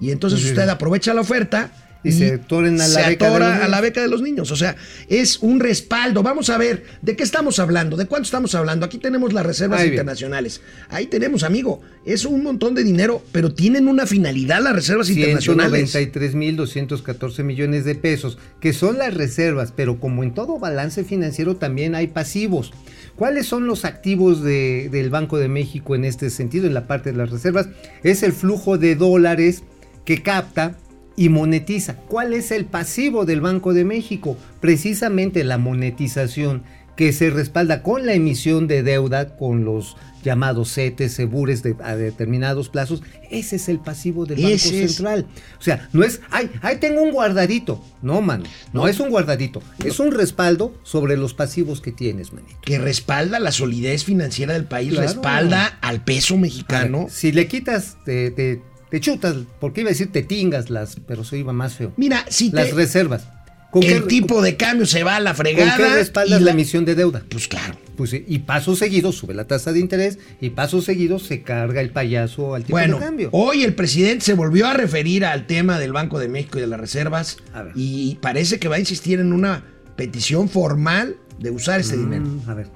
Y 0.00 0.10
entonces 0.10 0.40
Sí. 0.40 0.48
usted 0.48 0.68
aprovecha 0.68 1.14
la 1.14 1.20
oferta 1.22 1.70
Y 2.04 2.10
se 2.12 2.34
atoren 2.34 2.80
a 2.80 2.88
la 2.88 3.02
se 3.02 3.08
beca 3.10 3.26
de 3.26 3.30
atora 3.30 3.48
los 3.48 3.54
a 3.56 3.58
la 3.60 3.66
niños. 3.68 3.80
beca 3.82 4.00
de 4.02 4.08
los 4.08 4.22
niños. 4.22 4.50
O 4.50 4.56
sea, 4.56 4.74
es 5.08 5.38
un 5.38 5.60
respaldo. 5.60 6.22
Vamos 6.22 6.50
a 6.50 6.58
ver, 6.58 6.84
¿de 7.00 7.14
qué 7.14 7.22
estamos 7.22 7.58
hablando? 7.60 7.96
¿De 7.96 8.06
cuánto 8.06 8.24
estamos 8.24 8.54
hablando? 8.54 8.84
Aquí 8.86 8.98
tenemos 8.98 9.32
las 9.32 9.46
reservas 9.46 9.78
Ahí 9.80 9.84
bien. 9.90 9.94
internacionales. 9.94 10.60
Ahí 10.88 11.06
tenemos, 11.06 11.42
amigo. 11.44 11.80
Es 12.04 12.24
un 12.24 12.42
montón 12.42 12.74
de 12.74 12.82
dinero, 12.82 13.22
pero 13.30 13.54
tienen 13.54 13.86
una 13.86 14.06
finalidad 14.06 14.60
las 14.62 14.74
reservas 14.74 15.08
internacionales. 15.10 15.94
193.214 15.94 17.44
millones 17.44 17.84
de 17.84 17.94
pesos, 17.94 18.38
que 18.60 18.72
son 18.72 18.98
las 18.98 19.14
reservas, 19.14 19.72
pero 19.74 20.00
como 20.00 20.22
en 20.22 20.34
todo 20.34 20.58
balance 20.58 21.04
financiero 21.04 21.56
también 21.56 21.94
hay 21.94 22.08
pasivos. 22.08 22.72
¿Cuáles 23.16 23.46
son 23.46 23.66
los 23.66 23.84
activos 23.84 24.42
de- 24.42 24.88
del 24.90 25.10
Banco 25.10 25.38
de 25.38 25.48
México 25.48 25.94
en 25.94 26.04
este 26.04 26.30
sentido, 26.30 26.66
en 26.66 26.74
la 26.74 26.86
parte 26.86 27.12
de 27.12 27.18
las 27.18 27.30
reservas? 27.30 27.68
Es 28.02 28.22
el 28.22 28.32
flujo 28.32 28.78
de 28.78 28.96
dólares 28.96 29.62
que 30.04 30.22
capta 30.22 30.76
y 31.16 31.28
monetiza. 31.28 31.96
¿Cuál 32.08 32.32
es 32.34 32.50
el 32.50 32.64
pasivo 32.66 33.24
del 33.24 33.40
Banco 33.40 33.72
de 33.74 33.84
México? 33.84 34.36
Precisamente 34.60 35.44
la 35.44 35.58
monetización 35.58 36.62
que 36.96 37.12
se 37.12 37.30
respalda 37.30 37.82
con 37.82 38.04
la 38.06 38.12
emisión 38.14 38.66
de 38.68 38.82
deuda 38.82 39.36
con 39.36 39.64
los 39.64 39.96
llamados 40.22 40.72
CETES, 40.74 41.12
segures 41.12 41.62
de, 41.62 41.74
a 41.82 41.96
determinados 41.96 42.68
plazos. 42.68 43.02
Ese 43.30 43.56
es 43.56 43.68
el 43.68 43.78
pasivo 43.80 44.24
del 44.26 44.36
Banco 44.38 44.50
Ese 44.54 44.84
es. 44.84 44.94
Central. 44.96 45.26
O 45.58 45.62
sea, 45.62 45.88
no 45.92 46.04
es, 46.04 46.20
ay, 46.30 46.50
ahí 46.60 46.76
tengo 46.76 47.02
un 47.02 47.10
guardadito. 47.12 47.82
No, 48.02 48.20
mano, 48.20 48.44
no, 48.72 48.82
No. 48.82 48.88
es 48.88 49.00
un 49.00 49.08
guardadito. 49.10 49.62
Es 49.84 50.00
un 50.00 50.12
respaldo 50.12 50.74
sobre 50.84 51.16
los 51.16 51.34
pasivos 51.34 51.80
que 51.80 51.92
tienes, 51.92 52.32
manito. 52.32 52.56
Que 52.62 52.78
respalda 52.78 53.40
la 53.40 53.52
solidez 53.52 54.04
financiera 54.04 54.52
del 54.52 54.66
país, 54.66 54.90
Claro. 54.92 55.06
respalda 55.08 55.78
al 55.80 56.04
peso 56.04 56.34
ver, 56.34 56.42
mexicano. 56.42 57.06
si 57.10 57.32
le 57.32 57.48
quitas, 57.48 57.96
te, 58.04 58.30
te- 58.30 58.60
te 58.92 59.00
chutas, 59.00 59.34
porque 59.58 59.80
iba 59.80 59.88
a 59.88 59.92
decir 59.94 60.12
te 60.12 60.22
tingas 60.22 60.68
las, 60.70 60.96
pero 61.08 61.22
eso 61.22 61.34
iba 61.34 61.52
más 61.52 61.74
feo. 61.74 61.92
Mira, 61.96 62.24
si 62.28 62.50
te- 62.50 62.56
Las 62.56 62.72
reservas. 62.74 63.26
¿Con 63.70 63.82
el 63.84 64.02
qué- 64.02 64.06
tipo 64.08 64.42
de 64.42 64.56
cambio 64.58 64.84
se 64.84 65.02
va 65.02 65.16
a 65.16 65.20
la 65.20 65.30
¿Con 65.30 65.38
fregada. 65.38 65.78
qué 65.78 65.88
respaldas 65.94 66.38
y 66.42 66.44
la 66.44 66.50
emisión 66.50 66.84
de 66.84 66.94
deuda? 66.94 67.22
Pues 67.30 67.48
claro. 67.48 67.74
Pues 67.96 68.12
y 68.12 68.38
paso 68.40 68.76
seguido 68.76 69.12
sube 69.12 69.32
la 69.32 69.46
tasa 69.46 69.72
de 69.72 69.80
interés 69.80 70.18
y 70.42 70.50
paso 70.50 70.82
seguido 70.82 71.18
se 71.18 71.40
carga 71.40 71.80
el 71.80 71.88
payaso 71.88 72.54
al 72.54 72.64
tipo 72.64 72.72
Bueno, 72.76 72.98
de 72.98 73.04
cambio. 73.06 73.28
hoy 73.32 73.64
el 73.64 73.74
presidente 73.74 74.26
se 74.26 74.34
volvió 74.34 74.66
a 74.66 74.74
referir 74.74 75.24
al 75.24 75.46
tema 75.46 75.78
del 75.78 75.92
Banco 75.94 76.18
de 76.18 76.28
México 76.28 76.58
y 76.58 76.60
de 76.60 76.66
las 76.66 76.78
reservas 76.80 77.38
A 77.54 77.62
ver. 77.62 77.72
y 77.74 78.16
parece 78.20 78.58
que 78.58 78.68
va 78.68 78.76
a 78.76 78.78
insistir 78.78 79.20
en 79.20 79.32
una 79.32 79.64
petición 79.96 80.50
formal 80.50 81.16
de 81.38 81.50
usar 81.50 81.80
ese 81.80 81.96
dinero. 81.96 82.24
Mm, 82.26 82.50
a 82.50 82.54
ver. 82.54 82.66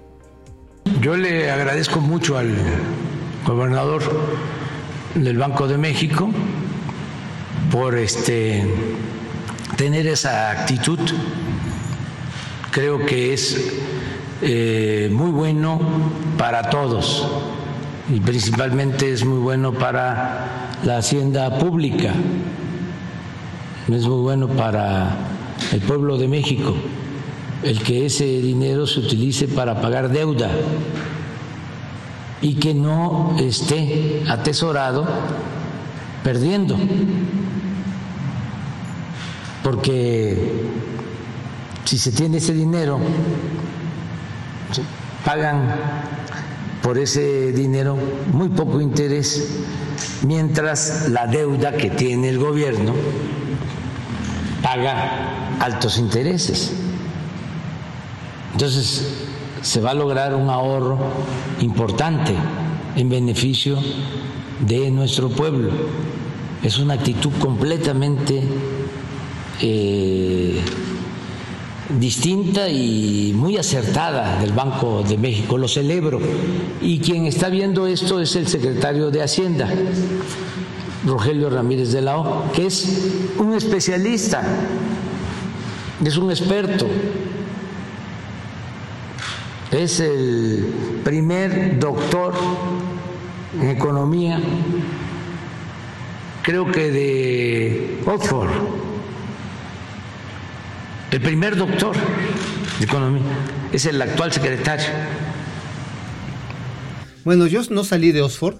Yo 1.02 1.14
le 1.14 1.50
agradezco 1.50 2.00
mucho 2.00 2.38
al 2.38 2.54
gobernador 3.46 4.02
del 5.22 5.38
Banco 5.38 5.66
de 5.66 5.78
México 5.78 6.28
por 7.70 7.96
este 7.96 8.66
tener 9.76 10.06
esa 10.06 10.50
actitud. 10.50 10.98
Creo 12.70 13.04
que 13.04 13.32
es 13.32 13.72
eh, 14.42 15.08
muy 15.10 15.30
bueno 15.30 15.80
para 16.36 16.68
todos 16.68 17.26
y 18.14 18.20
principalmente 18.20 19.12
es 19.12 19.24
muy 19.24 19.38
bueno 19.38 19.72
para 19.72 20.76
la 20.84 20.98
hacienda 20.98 21.58
pública. 21.58 22.12
Es 23.88 24.06
muy 24.06 24.20
bueno 24.20 24.48
para 24.48 25.16
el 25.72 25.80
pueblo 25.80 26.18
de 26.18 26.28
México 26.28 26.74
el 27.62 27.80
que 27.82 28.06
ese 28.06 28.24
dinero 28.24 28.86
se 28.86 29.00
utilice 29.00 29.48
para 29.48 29.80
pagar 29.80 30.10
deuda 30.10 30.50
y 32.42 32.54
que 32.54 32.74
no 32.74 33.36
esté 33.38 34.24
atesorado 34.28 35.06
perdiendo. 36.22 36.76
Porque 39.62 40.64
si 41.84 41.98
se 41.98 42.12
tiene 42.12 42.38
ese 42.38 42.52
dinero, 42.52 42.98
pagan 45.24 45.74
por 46.82 46.98
ese 46.98 47.52
dinero 47.52 47.96
muy 48.32 48.48
poco 48.48 48.80
interés, 48.80 49.58
mientras 50.22 51.08
la 51.08 51.26
deuda 51.26 51.72
que 51.72 51.90
tiene 51.90 52.28
el 52.28 52.38
gobierno 52.38 52.92
paga 54.62 55.56
altos 55.60 55.98
intereses. 55.98 56.72
Entonces, 58.52 59.25
se 59.66 59.80
va 59.80 59.90
a 59.90 59.94
lograr 59.94 60.32
un 60.32 60.48
ahorro 60.48 60.96
importante 61.60 62.32
en 62.94 63.08
beneficio 63.08 63.76
de 64.60 64.92
nuestro 64.92 65.28
pueblo. 65.28 65.70
Es 66.62 66.78
una 66.78 66.94
actitud 66.94 67.32
completamente 67.40 68.44
eh, 69.60 70.60
distinta 71.98 72.68
y 72.68 73.32
muy 73.34 73.56
acertada 73.56 74.38
del 74.38 74.52
Banco 74.52 75.02
de 75.02 75.18
México. 75.18 75.58
Lo 75.58 75.66
celebro. 75.66 76.20
Y 76.80 77.00
quien 77.00 77.26
está 77.26 77.48
viendo 77.48 77.88
esto 77.88 78.20
es 78.20 78.36
el 78.36 78.46
secretario 78.46 79.10
de 79.10 79.24
Hacienda, 79.24 79.68
Rogelio 81.04 81.50
Ramírez 81.50 81.90
de 81.90 82.02
la 82.02 82.18
O, 82.18 82.52
que 82.52 82.66
es 82.66 83.10
un 83.36 83.52
especialista, 83.52 84.44
es 86.04 86.16
un 86.16 86.30
experto 86.30 86.86
es 89.70 90.00
el 90.00 90.66
primer 91.04 91.78
doctor 91.78 92.34
en 93.60 93.70
economía, 93.70 94.40
creo 96.42 96.70
que 96.70 96.90
de 96.90 98.02
Oxford, 98.06 98.50
el 101.10 101.20
primer 101.20 101.56
doctor 101.56 101.96
de 102.78 102.84
economía, 102.84 103.22
es 103.72 103.86
el 103.86 104.00
actual 104.00 104.32
secretario. 104.32 104.86
Bueno, 107.24 107.46
yo 107.46 107.60
no 107.70 107.82
salí 107.84 108.12
de 108.12 108.22
Oxford, 108.22 108.56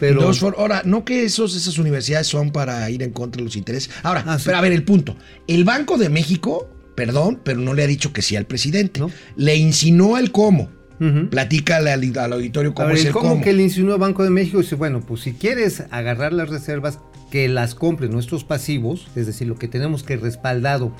Pero, 0.00 0.30
pero 0.40 0.58
ahora, 0.58 0.82
no 0.84 1.04
que 1.04 1.24
esos, 1.24 1.54
esas 1.56 1.78
universidades 1.78 2.26
son 2.26 2.50
para 2.50 2.90
ir 2.90 3.02
en 3.02 3.10
contra 3.12 3.38
de 3.40 3.44
los 3.44 3.56
intereses. 3.56 3.90
Ahora, 4.02 4.22
Ah, 4.26 4.38
sí. 4.38 4.44
pero 4.46 4.58
a 4.58 4.60
ver, 4.60 4.72
el 4.72 4.82
punto. 4.82 5.16
El 5.46 5.64
Banco 5.64 5.96
de 5.96 6.08
México, 6.08 6.68
perdón, 6.98 7.40
pero 7.44 7.60
no 7.60 7.74
le 7.74 7.84
ha 7.84 7.86
dicho 7.86 8.12
que 8.12 8.22
sí 8.22 8.34
al 8.34 8.44
presidente. 8.46 8.98
No. 8.98 9.08
Le 9.36 9.54
insinuó 9.54 10.18
el 10.18 10.32
cómo. 10.32 10.68
Ujú. 11.00 11.30
Platícale 11.30 11.92
al, 11.92 12.18
al 12.18 12.32
auditorio 12.32 12.72
A 12.72 12.74
cómo 12.74 12.88
ver, 12.88 12.96
es 12.96 13.04
el 13.04 13.12
¿cómo 13.12 13.28
cómo. 13.30 13.44
que 13.44 13.52
le 13.52 13.62
insinuó 13.62 13.98
Banco 13.98 14.24
de 14.24 14.30
México? 14.30 14.58
Dice, 14.58 14.74
bueno, 14.74 15.00
pues 15.00 15.20
si 15.20 15.32
quieres 15.32 15.84
agarrar 15.92 16.32
las 16.32 16.48
reservas, 16.48 16.98
que 17.30 17.48
las 17.48 17.76
compre 17.76 18.08
nuestros 18.08 18.42
pasivos, 18.42 19.06
es 19.14 19.26
decir, 19.26 19.46
lo 19.46 19.56
que 19.56 19.68
tenemos 19.68 20.02
que 20.02 20.16
respaldado 20.16 20.92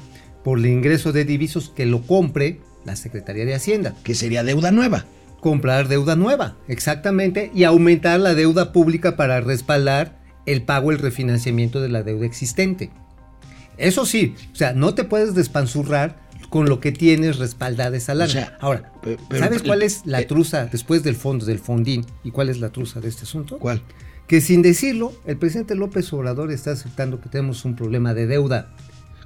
por 0.45 0.61
el 0.61 0.67
ingreso 0.67 1.13
de 1.13 1.25
divisos, 1.25 1.71
que 1.75 1.85
lo 1.85 2.03
compre 2.03 2.61
la 2.85 2.95
Secretaría 2.95 3.45
de 3.45 3.55
Hacienda. 3.55 3.97
Que 4.05 4.15
sería 4.15 4.45
deuda 4.45 4.71
nueva. 4.71 5.05
Comprar 5.41 5.89
deuda 5.89 6.15
nueva, 6.15 6.57
exactamente, 6.69 7.51
y 7.55 7.65
aumentar 7.65 8.21
la 8.21 8.35
deuda 8.35 8.73
pública 8.73 9.17
para 9.17 9.41
respaldar 9.41 10.21
el 10.47 10.63
pago, 10.63 10.93
el 10.93 10.99
refinanciamiento 10.99 11.81
de 11.81 11.89
la 11.89 12.03
deuda 12.05 12.27
existente. 12.27 12.91
Eso 13.79 14.05
sí, 14.05 14.35
o 14.53 14.57
sea, 14.57 14.73
no 14.73 14.95
te 14.95 15.05
puedes 15.05 15.35
despanzurrar 15.35 16.29
con 16.51 16.69
lo 16.69 16.81
que 16.81 16.93
tienes 16.93 17.39
respaldada 17.39 17.97
esa 17.97 18.15
lana. 18.15 18.31
O 18.31 18.33
sea, 18.33 18.57
Ahora, 18.61 18.93
pero- 19.03 19.19
¿sabes 19.39 19.63
cuál 19.63 19.83
es 19.83 20.03
la 20.05 20.21
eh, 20.21 20.25
truza 20.25 20.67
después 20.67 21.03
del 21.03 21.15
fondo, 21.15 21.45
del 21.47 21.59
fondín? 21.59 22.05
¿Y 22.25 22.31
cuál 22.31 22.49
es 22.49 22.59
la 22.59 22.71
truza 22.71 23.01
de 23.01 23.09
este 23.09 23.23
asunto? 23.23 23.59
¿Cuál? 23.59 23.83
Que 24.27 24.41
sin 24.41 24.63
decirlo, 24.63 25.13
el 25.27 25.37
presidente 25.39 25.75
López 25.75 26.13
Obrador 26.13 26.51
está 26.51 26.73
aceptando 26.73 27.21
que 27.21 27.29
tenemos 27.29 27.65
un 27.65 27.77
problema 27.77 28.15
de 28.15 28.27
deuda. 28.27 28.75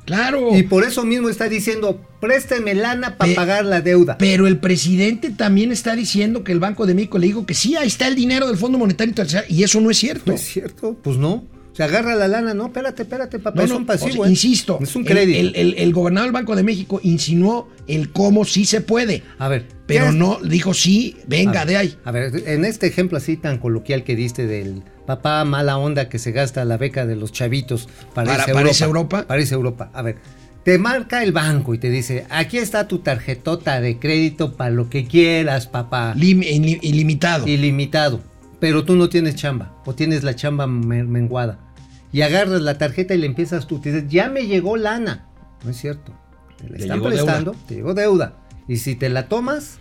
Claro. 0.05 0.57
Y 0.57 0.65
por 0.65 0.83
eso 0.85 1.05
mismo 1.05 1.29
está 1.29 1.49
diciendo, 1.49 2.01
présteme 2.21 2.75
lana 2.75 3.17
para 3.17 3.35
pagar 3.35 3.65
la 3.65 3.81
deuda. 3.81 4.19
Pero 4.19 4.49
el 4.49 4.59
presidente 4.59 5.31
también 5.31 5.71
está 5.71 5.95
diciendo 5.95 6.43
que 6.43 6.51
el 6.53 6.59
Banco 6.59 6.87
de 6.87 6.95
México 6.95 7.19
le 7.19 7.29
dijo 7.29 7.47
que 7.47 7.55
sí, 7.55 7.77
ahí 7.77 7.87
está 7.87 8.09
el 8.09 8.17
dinero 8.17 8.49
del 8.49 8.57
Fondo 8.57 8.79
Monetario 8.79 9.11
Internacional. 9.11 9.47
Y 9.49 9.63
eso 9.63 9.81
no 9.81 9.91
es 9.91 9.99
cierto. 9.99 10.25
¿No 10.27 10.35
es 10.35 10.43
cierto? 10.43 10.97
Pues 11.03 11.17
no. 11.19 11.45
Se 11.73 11.83
agarra 11.83 12.15
la 12.15 12.29
lana, 12.29 12.53
no, 12.53 12.67
espérate, 12.67 13.03
espérate, 13.03 13.39
papá, 13.39 13.57
No, 13.61 13.65
es 13.65 13.71
no, 13.71 13.77
un 13.79 13.83
o 13.85 13.87
pasivo. 13.87 14.13
sea, 14.25 14.27
¿eh? 14.27 14.31
Insisto, 14.31 14.79
Es 14.83 14.95
un 14.95 15.05
crédito. 15.05 15.39
El, 15.39 15.57
el- 15.57 15.75
el 15.79 15.93
gobernador 15.95 16.27
del 16.29 16.35
Banco 16.35 16.55
de 16.55 16.63
México 16.63 17.01
insinuó 17.03 17.69
el 17.87 18.13
cómo 18.13 18.45
sí 18.45 18.65
se 18.67 18.83
puede, 18.83 19.23
a 19.39 19.49
ver, 19.49 19.67
pero 19.87 20.13
no 20.13 20.39
dijo 20.43 20.75
sí, 20.75 21.17
venga 21.27 21.65
de 21.65 21.77
ahí. 21.79 21.97
A 22.05 22.11
ver, 22.11 22.43
en 22.47 22.65
este 22.67 22.87
ejemplo 22.87 23.17
así 23.19 23.37
tan 23.39 23.57
coloquial 23.59 24.05
que 24.05 24.17
diste 24.17 24.47
del 24.47 24.83
papá 25.07 25.45
mala 25.45 25.79
onda 25.79 26.09
que 26.09 26.19
se 26.19 26.31
gasta 26.33 26.65
la 26.65 26.77
beca 26.77 27.07
de 27.07 27.17
los 27.17 27.33
chavitos 27.33 27.89
para, 28.15 28.27
Para- 28.33 28.43
irse 28.43 28.53
para 28.53 28.61
Europa, 28.69 28.85
Europa. 28.87 29.25
Para 29.27 29.41
irse 29.41 29.55
Europa. 29.55 29.91
A 29.95 30.03
ver, 30.03 30.17
te 30.65 30.79
marca 30.79 31.23
el 31.25 31.33
banco 31.33 31.75
y 31.75 31.79
te 31.79 31.89
dice, 31.91 32.27
aquí 32.29 32.59
está 32.59 32.87
tu 32.87 32.99
tarjetota 32.99 33.81
de 33.81 33.99
crédito 33.99 34.57
para 34.57 34.71
lo 34.71 34.89
que 34.91 35.07
quieras, 35.07 35.67
papá. 35.67 36.15
Lim- 36.17 36.43
ili- 36.45 36.79
ilimitado. 36.83 37.49
ilimitado, 37.49 38.21
pero 38.63 38.85
tú 38.85 38.95
no 38.95 39.09
tienes 39.09 39.35
chamba 39.35 39.75
o 39.85 39.93
tienes 39.93 40.23
la 40.23 40.37
chamba 40.37 40.69
men- 40.69 41.11
menguada 41.11 41.59
y 42.13 42.21
agarras 42.23 42.61
la 42.63 42.79
tarjeta 42.79 43.13
y 43.13 43.19
le 43.19 43.27
empiezas 43.27 43.67
tú, 43.67 43.81
te 43.81 43.91
dices, 43.93 44.09
ya 44.09 44.29
me 44.29 44.47
llegó 44.47 44.77
lana. 44.77 45.27
No 45.65 45.71
es 45.71 45.79
cierto. 45.79 46.13
Te 46.59 46.69
la 46.69 46.77
Te 46.77 46.83
están 46.85 47.03
prestando, 47.03 47.57
te 47.67 47.75
llegó 47.75 47.93
deuda. 47.93 48.37
Y 48.69 48.77
si 48.77 48.95
te 48.95 49.09
la 49.09 49.27
tomas, 49.27 49.79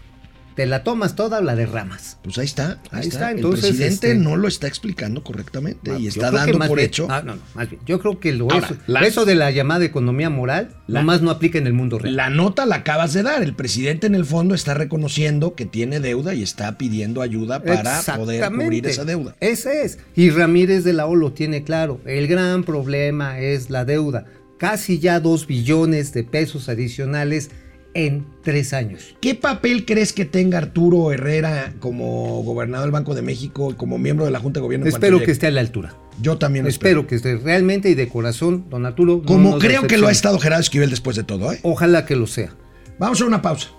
te 0.55 0.65
la 0.65 0.83
tomas 0.83 1.15
toda 1.15 1.39
o 1.39 1.41
la 1.41 1.55
derramas. 1.55 2.17
Pues 2.23 2.37
ahí 2.37 2.45
está, 2.45 2.71
ahí, 2.91 3.01
Ahí 3.01 3.07
está. 3.07 3.29
está, 3.29 3.31
entonces, 3.31 3.63
el 3.65 3.69
presidente 3.75 4.11
este- 4.11 4.19
no 4.19 4.35
lo 4.37 4.47
está 4.47 4.67
explicando 4.67 5.23
correctamente 5.23 5.91
Ah, 5.91 5.97
y 5.99 6.07
está 6.07 6.29
dando 6.31 6.59
por 6.59 6.77
bien- 6.77 6.87
hecho. 6.87 7.07
ah, 7.09 7.21
no, 7.25 7.35
no, 7.35 7.41
más 7.55 7.69
bien. 7.69 7.81
Yo 7.85 7.99
creo 7.99 8.19
que 8.19 8.31
lo 8.33 8.51
Ahora, 8.51 8.67
eso, 8.67 8.77
la- 8.87 8.99
eso 9.01 9.25
de 9.25 9.35
la 9.35 9.51
llamada 9.51 9.85
economía 9.85 10.29
moral, 10.29 10.75
La- 10.87 10.99
nomás 11.01 11.21
no 11.21 11.31
aplica 11.31 11.57
en 11.57 11.67
el 11.67 11.73
mundo 11.73 11.99
real. 11.99 12.15
La 12.15 12.29
nota 12.29 12.65
la 12.65 12.77
acabas 12.77 13.13
de 13.13 13.23
dar. 13.23 13.41
El 13.43 13.55
presidente 13.55 14.07
en 14.07 14.15
el 14.15 14.25
fondo 14.25 14.53
está 14.55 14.73
reconociendo 14.73 15.55
que 15.55 15.65
tiene 15.65 15.99
deuda 15.99 16.33
y 16.33 16.43
está 16.43 16.77
pidiendo 16.77 17.21
ayuda 17.21 17.63
para 17.63 18.01
poder 18.17 18.49
cubrir 18.51 18.85
esa 18.87 19.05
deuda. 19.05 19.35
Ese 19.39 19.83
es. 19.83 19.99
Y 20.15 20.29
Ramírez 20.31 20.83
de 20.83 20.93
la 20.93 21.05
O 21.05 21.15
lo 21.15 21.31
tiene 21.31 21.63
claro. 21.63 21.99
El 22.05 22.27
gran 22.27 22.63
problema 22.63 23.39
es 23.39 23.69
la 23.69 23.85
deuda. 23.85 24.25
Casi 24.57 24.99
ya 24.99 25.19
dos 25.19 25.47
billones 25.47 26.13
de 26.13 26.23
pesos 26.23 26.69
adicionales 26.69 27.49
en 27.93 28.25
tres 28.43 28.73
años. 28.73 29.15
¿Qué 29.21 29.35
papel 29.35 29.85
crees 29.85 30.13
que 30.13 30.25
tenga 30.25 30.57
Arturo 30.57 31.11
Herrera 31.11 31.73
como 31.79 32.43
gobernador 32.43 32.85
del 32.85 32.91
Banco 32.91 33.15
de 33.15 33.21
México 33.21 33.71
y 33.71 33.73
como 33.75 33.97
miembro 33.97 34.25
de 34.25 34.31
la 34.31 34.39
Junta 34.39 34.59
de 34.59 34.63
Gobierno? 34.63 34.87
Espero 34.87 35.17
llegue? 35.17 35.25
que 35.25 35.31
esté 35.31 35.47
a 35.47 35.51
la 35.51 35.61
altura. 35.61 35.95
Yo 36.21 36.37
también 36.37 36.67
Espero 36.67 37.07
que 37.07 37.15
esté 37.15 37.37
realmente 37.37 37.89
y 37.89 37.95
de 37.95 38.07
corazón, 38.07 38.65
don 38.69 38.85
Arturo. 38.85 39.23
Como 39.23 39.57
creo 39.57 39.87
que 39.87 39.97
lo 39.97 40.07
ha 40.07 40.11
estado 40.11 40.39
Gerardo 40.39 40.61
Esquivel 40.61 40.89
después 40.89 41.15
de 41.15 41.23
todo, 41.23 41.51
¿eh? 41.51 41.59
Ojalá 41.63 42.05
que 42.05 42.15
lo 42.15 42.27
sea. 42.27 42.53
Vamos 42.99 43.21
a 43.21 43.25
una 43.25 43.41
pausa. 43.41 43.69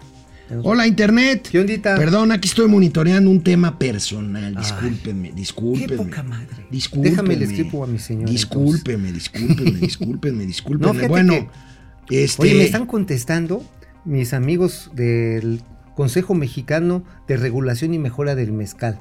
Hola, 0.62 0.87
Internet. 0.87 1.48
¿Qué 1.51 1.61
ondita? 1.61 1.96
Perdón, 1.96 2.33
aquí 2.33 2.48
estoy 2.48 2.68
monitoreando 2.68 3.31
un 3.31 3.42
tema 3.42 3.79
personal. 3.79 4.55
Discúlpenme, 4.55 5.33
discúlpenme. 5.33 5.87
qué 5.87 5.96
poca 5.96 6.22
madre. 6.22 6.66
Discúlpenme. 6.70 7.11
Déjame 7.11 7.37
le 7.37 7.44
escribo 7.46 7.85
a 7.85 7.87
mi 7.87 7.98
señora, 7.98 8.31
Discúlpeme, 8.31 9.12
discúlpenme, 9.12 9.79
discúlpenme, 9.79 10.46
discúlpenme. 10.46 11.03
No, 11.03 11.09
bueno, 11.09 11.51
este. 12.11 12.42
Oye, 12.42 12.55
me 12.55 12.64
están 12.64 12.87
contestando 12.87 13.64
mis 14.05 14.35
amigos 14.35 14.91
del 14.95 15.62
Consejo 15.95 16.35
Mexicano 16.35 17.05
de 17.29 17.37
Regulación 17.37 17.95
y 17.95 17.99
Mejora 17.99 18.35
del 18.35 18.53
Mezcal. 18.53 18.99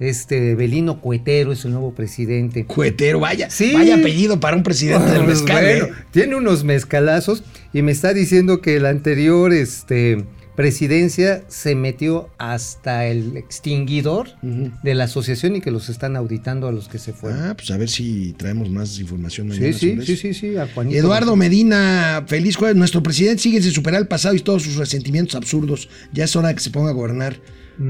Este 0.00 0.54
Belino 0.56 1.00
Cuetero 1.00 1.52
es 1.52 1.64
el 1.64 1.72
nuevo 1.72 1.94
presidente. 1.94 2.64
Cuetero, 2.66 3.20
vaya. 3.20 3.50
Sí. 3.50 3.72
Vaya 3.74 3.96
apellido 3.96 4.40
para 4.40 4.56
un 4.56 4.62
presidente 4.64 5.12
del 5.12 5.24
Pues 5.24 5.42
mezcal. 5.42 5.64
bueno, 5.64 5.84
¿eh? 5.84 6.04
tiene 6.10 6.34
unos 6.34 6.64
mezcalazos 6.64 7.44
y 7.72 7.82
me 7.82 7.92
está 7.92 8.12
diciendo 8.12 8.60
que 8.60 8.80
la 8.80 8.88
anterior 8.88 9.52
este, 9.52 10.24
presidencia 10.54 11.44
se 11.48 11.74
metió 11.74 12.28
hasta 12.38 13.06
el 13.06 13.36
extinguidor 13.36 14.28
de 14.40 14.94
la 14.94 15.04
asociación 15.04 15.56
y 15.56 15.60
que 15.60 15.70
los 15.70 15.88
están 15.88 16.16
auditando 16.16 16.68
a 16.68 16.72
los 16.72 16.88
que 16.88 16.98
se 16.98 17.12
fueron. 17.12 17.42
Ah, 17.42 17.54
pues 17.56 17.70
a 17.70 17.76
ver 17.76 17.88
si 17.88 18.34
traemos 18.34 18.68
más 18.70 18.98
información 18.98 19.50
sí, 19.50 19.58
mañana 19.58 19.78
sí, 19.78 19.90
sobre 19.90 20.06
sí, 20.06 20.12
eso. 20.12 20.22
sí, 20.22 20.34
sí, 20.34 20.56
a 20.56 20.66
Juanito. 20.66 20.98
Eduardo 20.98 21.36
Medina, 21.36 22.24
feliz 22.26 22.56
jueves. 22.56 22.76
Nuestro 22.76 23.02
presidente 23.02 23.42
sigue 23.42 23.62
sin 23.62 23.72
superar 23.72 24.00
el 24.00 24.08
pasado 24.08 24.34
y 24.34 24.40
todos 24.40 24.62
sus 24.62 24.76
resentimientos 24.76 25.34
absurdos. 25.34 25.88
Ya 26.12 26.24
es 26.24 26.36
hora 26.36 26.48
de 26.48 26.54
que 26.54 26.60
se 26.60 26.70
ponga 26.70 26.90
a 26.90 26.94
gobernar. 26.94 27.40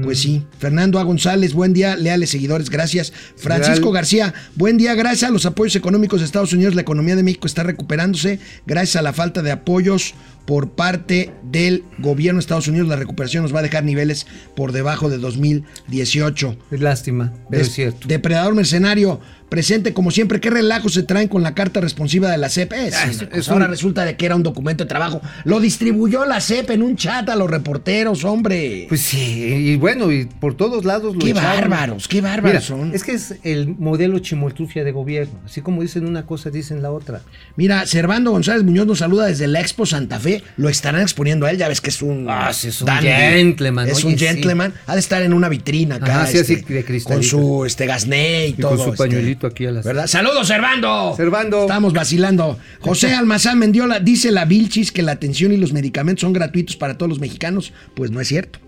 Pues 0.01 0.19
sí. 0.19 0.45
Fernando 0.59 0.97
A. 0.97 1.03
González, 1.03 1.53
buen 1.53 1.73
día. 1.73 1.95
Leales 1.95 2.29
seguidores, 2.29 2.69
gracias. 2.69 3.11
Francisco. 3.35 3.91
García, 3.91 4.33
buen 4.55 4.77
día. 4.77 4.95
Gracias 4.95 5.29
a 5.29 5.33
los 5.33 5.45
apoyos 5.45 5.75
económicos 5.75 6.19
de 6.19 6.25
Estados 6.25 6.53
Unidos, 6.53 6.73
la 6.73 6.81
economía 6.81 7.15
de 7.15 7.23
México 7.23 7.47
está 7.47 7.63
recuperándose. 7.63 8.39
Gracias 8.65 8.95
a 8.95 9.01
la 9.01 9.13
falta 9.13 9.41
de 9.41 9.51
apoyos 9.51 10.15
por 10.45 10.71
parte 10.71 11.31
del 11.43 11.83
gobierno 11.99 12.37
de 12.39 12.41
Estados 12.41 12.67
Unidos, 12.67 12.87
la 12.89 12.95
recuperación 12.97 13.43
nos 13.43 13.53
va 13.55 13.59
a 13.59 13.63
dejar 13.63 13.83
niveles 13.83 14.27
por 14.55 14.71
debajo 14.71 15.09
de 15.09 15.17
2018. 15.17 16.57
Es 16.71 16.81
lástima, 16.81 17.31
pero 17.49 17.59
Des- 17.59 17.67
es 17.69 17.73
cierto. 17.73 18.07
Depredador 18.07 18.53
mercenario, 18.55 19.19
presente 19.49 19.93
como 19.93 20.09
siempre. 20.11 20.39
¿Qué 20.39 20.49
relajo 20.49 20.89
se 20.89 21.03
traen 21.03 21.27
con 21.27 21.43
la 21.43 21.53
carta 21.53 21.79
responsiva 21.79 22.29
de 22.31 22.37
la 22.37 22.49
CEP? 22.49 22.73
Es 22.73 22.95
Ah, 22.95 23.03
es- 23.09 23.17
cosa. 23.23 23.29
es 23.37 23.49
Ahora 23.49 23.65
un- 23.65 23.71
resulta 23.71 24.03
de 24.03 24.17
que 24.17 24.25
era 24.25 24.35
un 24.35 24.43
documento 24.43 24.83
de 24.83 24.87
trabajo. 24.87 25.21
Lo 25.43 25.59
distribuyó 25.59 26.25
la 26.25 26.41
CEP 26.41 26.71
en 26.71 26.81
un 26.81 26.95
chat 26.95 27.29
a 27.29 27.35
los 27.35 27.49
reporteros, 27.49 28.23
hombre. 28.23 28.85
Pues 28.89 29.01
sí, 29.01 29.19
y 29.19 29.75
bueno, 29.77 30.11
y 30.11 30.25
por 30.25 30.55
todos 30.57 30.85
lados 30.85 31.13
lo 31.15 31.19
qué 31.21 31.29
echaron. 31.31 31.69
bárbaros, 31.69 32.07
qué 32.07 32.21
bárbaros 32.21 32.51
Mira, 32.51 32.61
son. 32.61 32.93
es 32.95 33.03
que 33.03 33.11
es 33.13 33.35
el 33.43 33.67
modelo 33.77 34.17
chimoltrufia 34.19 34.83
de 34.83 34.91
gobierno. 34.91 35.39
Así 35.45 35.61
como 35.61 35.81
dicen 35.83 36.05
una 36.07 36.25
cosa, 36.25 36.49
dicen 36.49 36.81
la 36.81 36.91
otra. 36.91 37.21
Mira, 37.55 37.85
Servando 37.85 38.31
González 38.31 38.63
Muñoz 38.63 38.87
nos 38.87 38.99
saluda 38.99 39.27
desde 39.27 39.47
la 39.47 39.61
Expo 39.61 39.85
Santa 39.85 40.19
Fe. 40.19 40.32
Lo 40.57 40.69
estarán 40.69 41.01
exponiendo 41.01 41.45
a 41.45 41.51
él, 41.51 41.57
ya 41.57 41.67
ves 41.67 41.81
que 41.81 41.89
es 41.89 42.01
un. 42.01 42.27
Ah, 42.29 42.51
sí, 42.53 42.69
es 42.69 42.81
un 42.81 42.87
dandy. 42.87 43.07
gentleman, 43.09 43.87
Es 43.87 43.97
oye, 43.99 44.07
un 44.13 44.19
sí. 44.19 44.25
gentleman. 44.25 44.73
Ha 44.87 44.93
de 44.93 44.99
estar 44.99 45.21
en 45.21 45.33
una 45.33 45.49
vitrina 45.49 45.95
acá. 45.95 46.21
Ajá, 46.21 46.27
sí, 46.27 46.37
este, 46.37 46.55
de. 46.55 47.03
Con 47.03 47.23
su 47.23 47.65
este, 47.65 47.85
gasné 47.85 48.47
y, 48.47 48.49
Y 48.51 48.53
todo. 48.53 48.71
con 48.71 48.79
su 48.79 48.93
este, 48.93 48.97
pañuelito 48.97 49.47
aquí 49.47 49.65
a 49.65 49.71
las... 49.71 49.85
¿Verdad? 49.85 50.07
¡Saludos, 50.07 50.47
Servando! 50.47 51.13
Servando. 51.15 51.61
Estamos 51.61 51.93
vacilando. 51.93 52.57
José 52.79 53.13
Almazán 53.15 53.59
Mendiola 53.59 53.99
dice 53.99 54.31
la 54.31 54.45
Vilchis 54.45 54.91
que 54.91 55.01
la 55.03 55.11
atención 55.13 55.51
y 55.51 55.57
los 55.57 55.73
medicamentos 55.73 56.21
son 56.21 56.33
gratuitos 56.33 56.75
para 56.75 56.97
todos 56.97 57.09
los 57.09 57.19
mexicanos. 57.19 57.73
Pues 57.95 58.11
no 58.11 58.21
es 58.21 58.27
cierto. 58.27 58.59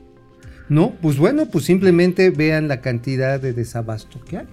No, 0.68 0.96
pues 1.02 1.18
bueno, 1.18 1.46
pues 1.46 1.66
simplemente 1.66 2.32
vean 2.32 2.68
la 2.68 2.82
cantidad 2.82 3.40
de 3.40 3.54
desabasto 3.54 4.20
que 4.26 4.40
hay. 4.40 4.46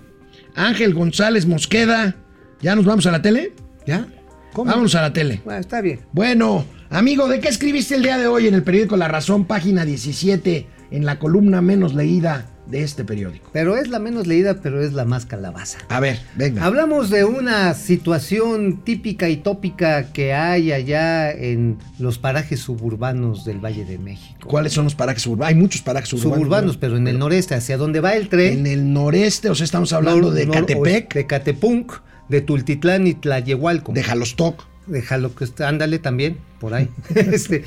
Ángel 0.55 0.95
González 0.95 1.47
Mosqueda. 1.47 2.17
¿Ya 2.61 2.77
nos 2.77 2.85
vamos 2.85 3.07
a 3.07 3.11
la 3.13 3.23
tele? 3.23 3.53
¿Ya? 3.87 4.07
¿Cómo? 4.53 4.71
Vámonos 4.71 4.95
a 4.95 5.03
la 5.03 5.13
tele. 5.13 5.41
Bueno, 5.45 5.61
está 5.61 5.81
bien. 5.81 6.01
Bueno, 6.13 6.67
amigo, 6.99 7.29
¿de 7.29 7.41
qué 7.41 7.49
escribiste 7.49 7.95
el 7.95 8.03
día 8.03 8.19
de 8.19 8.27
hoy 8.27 8.47
en 8.47 8.55
el 8.55 8.63
periódico 8.63 8.97
La 8.97 9.09
Razón, 9.09 9.45
página 9.45 9.85
17, 9.85 10.67
en 10.91 11.05
la 11.05 11.19
columna 11.19 11.61
menos 11.63 11.95
leída 11.95 12.47
de 12.67 12.83
este 12.83 13.05
periódico? 13.05 13.51
Pero 13.53 13.77
es 13.77 13.89
la 13.89 13.99
menos 13.99 14.27
leída, 14.27 14.61
pero 14.63 14.83
es 14.83 14.93
la 14.93 15.05
más 15.05 15.27
calabaza. 15.27 15.79
A 15.89 16.01
ver, 16.01 16.21
venga. 16.37 16.65
Hablamos 16.65 17.11
de 17.11 17.25
una 17.25 17.75
situación 17.75 18.83
típica 18.85 19.29
y 19.29 19.37
tópica 19.39 20.13
que 20.13 20.33
hay 20.35 20.73
allá 20.73 21.31
en 21.33 21.79
los 21.99 22.19
parajes 22.19 22.61
suburbanos 22.61 23.45
del 23.45 23.59
Valle 23.65 23.85
de 23.85 23.99
México. 23.99 24.49
¿Cuáles 24.49 24.73
son 24.73 24.85
los 24.85 24.95
parajes 24.95 25.23
suburbanos? 25.23 25.49
Hay 25.55 25.61
muchos 25.61 25.83
parajes 25.83 26.11
suburbanos. 26.11 26.37
Suburbanos, 26.39 26.75
¿no? 26.75 26.81
pero 26.81 26.97
en 26.97 27.09
el 27.09 27.19
noreste, 27.19 27.55
hacia 27.55 27.77
donde 27.77 28.01
va 28.01 28.15
el 28.15 28.29
tren. 28.29 28.59
En 28.61 28.67
el 28.67 28.93
noreste, 28.93 29.49
o 29.51 29.55
sea, 29.55 29.65
estamos 29.65 29.93
hablando 29.93 30.31
nor- 30.31 30.35
de 30.35 30.47
nor- 30.47 30.53
Catepec, 30.53 31.15
De 31.15 31.27
Catepunk, 31.27 31.93
de 32.29 32.41
Tultitlán 32.43 33.07
y 33.07 33.15
Tlayehualco. 33.15 33.93
de 33.93 34.03
Jalostoc. 34.03 34.72
Déjalo 34.87 35.35
que 35.35 35.45
está, 35.45 35.69
ándale 35.69 35.99
también, 35.99 36.39
por 36.61 36.75
ahí. 36.75 36.89
Este, 37.15 37.65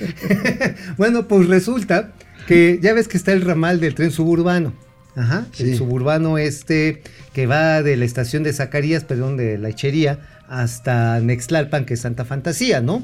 bueno, 0.97 1.27
pues 1.27 1.47
resulta 1.47 2.13
que 2.47 2.79
ya 2.81 2.93
ves 2.93 3.07
que 3.07 3.17
está 3.17 3.31
el 3.31 3.41
ramal 3.41 3.79
del 3.79 3.95
tren 3.95 4.11
suburbano. 4.11 4.73
Ajá. 5.15 5.45
Sí. 5.53 5.71
El 5.71 5.77
suburbano 5.77 6.37
este 6.37 7.01
que 7.33 7.47
va 7.47 7.81
de 7.81 7.95
la 7.95 8.05
estación 8.05 8.43
de 8.43 8.53
Zacarías, 8.53 9.05
perdón, 9.05 9.37
de 9.37 9.57
la 9.57 9.69
Hechería, 9.69 10.19
hasta 10.47 11.19
Nextlalpan, 11.21 11.85
que 11.85 11.93
es 11.93 12.01
Santa 12.01 12.25
Fantasía, 12.25 12.81
¿no? 12.81 13.03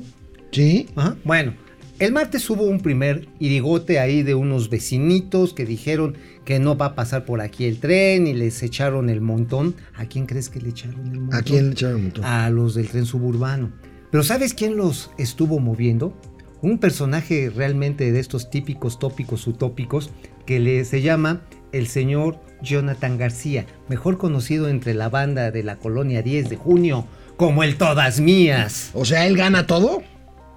Sí. 0.52 0.89
Ajá. 0.95 1.15
Bueno, 1.24 1.54
el 2.02 2.12
martes 2.13 2.50
hubo 2.50 2.63
un 2.63 2.80
primer 2.80 3.28
irigote 3.39 4.00
ahí 4.00 4.24
de 4.24 4.34
unos 4.34 4.71
vecinitos 4.71 5.54
que 5.54 5.65
dijeron 5.65 6.17
que 6.45 6.58
no 6.58 6.76
va 6.76 6.88
a 6.88 6.95
pasar 6.95 7.26
por 7.26 7.41
aquí 7.41 7.65
el 7.65 7.80
tren 7.80 8.26
y 8.26 8.34
les 8.34 8.63
echaron 8.63 9.10
el 9.10 9.21
montón. 9.21 9.76
¿A 9.95 10.06
quién 10.06 10.26
crees 10.26 10.50
que 10.50 10.60
le 10.60 10.69
echaron 10.69 11.08
el 11.12 11.19
montón? 11.19 11.39
¿A 11.39 11.43
quién 11.43 11.67
le 11.67 11.71
echaron 11.74 11.95
un 11.97 12.04
montón? 12.06 12.26
a 12.26 12.50
los 12.50 12.74
del 12.74 12.89
tren 12.89 13.06
suburbano. 13.06 13.71
Pero 14.12 14.24
¿sabes 14.24 14.54
quién 14.54 14.76
los 14.78 15.10
estuvo 15.17 15.60
moviendo? 15.60 16.13
Un 16.62 16.78
personaje 16.78 17.50
realmente 17.50 18.12
de 18.12 18.19
estos 18.19 18.50
típicos 18.52 19.00
tópicos 19.00 19.47
utópicos 19.47 20.12
que 20.45 20.60
le, 20.60 20.84
se 20.86 21.02
llama 21.02 21.41
el 21.71 21.88
señor 21.88 22.39
Jonathan 22.62 23.17
García, 23.17 23.65
mejor 23.88 24.17
conocido 24.17 24.67
entre 24.69 24.93
la 24.93 25.10
banda 25.10 25.50
de 25.52 25.63
la 25.63 25.78
colonia 25.78 26.21
10 26.21 26.50
de 26.50 26.58
junio 26.58 27.08
como 27.38 27.63
el 27.63 27.78
Todas 27.78 28.19
Mías. 28.19 28.91
O 28.93 29.06
sea, 29.06 29.26
él 29.26 29.36
gana 29.38 29.65
todo. 29.65 30.04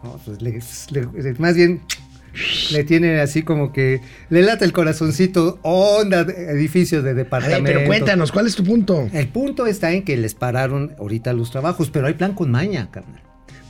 No, 0.02 0.18
pues 0.24 0.42
le- 0.42 0.60
le- 0.90 1.34
más 1.38 1.54
bien 1.54 1.80
le 2.72 2.82
tiene 2.84 3.20
así 3.20 3.42
como 3.42 3.72
que 3.72 4.00
le 4.28 4.42
lata 4.42 4.64
el 4.64 4.72
corazoncito, 4.72 5.60
onda, 5.62 6.24
de 6.24 6.50
edificio 6.50 7.00
de 7.02 7.10
A 7.10 7.12
ver, 7.14 7.24
departamento. 7.24 7.64
pero 7.64 7.86
cuéntanos, 7.86 8.32
¿cuál 8.32 8.46
es 8.48 8.56
tu 8.56 8.64
punto? 8.64 9.08
El 9.12 9.28
punto 9.28 9.66
está 9.66 9.92
en 9.92 10.02
que 10.02 10.16
les 10.16 10.34
pararon 10.34 10.94
ahorita 10.98 11.32
los 11.32 11.50
trabajos, 11.52 11.88
pero 11.90 12.08
hay 12.08 12.14
plan 12.14 12.34
con 12.34 12.50
maña, 12.50 12.90
carnal. 12.90 13.22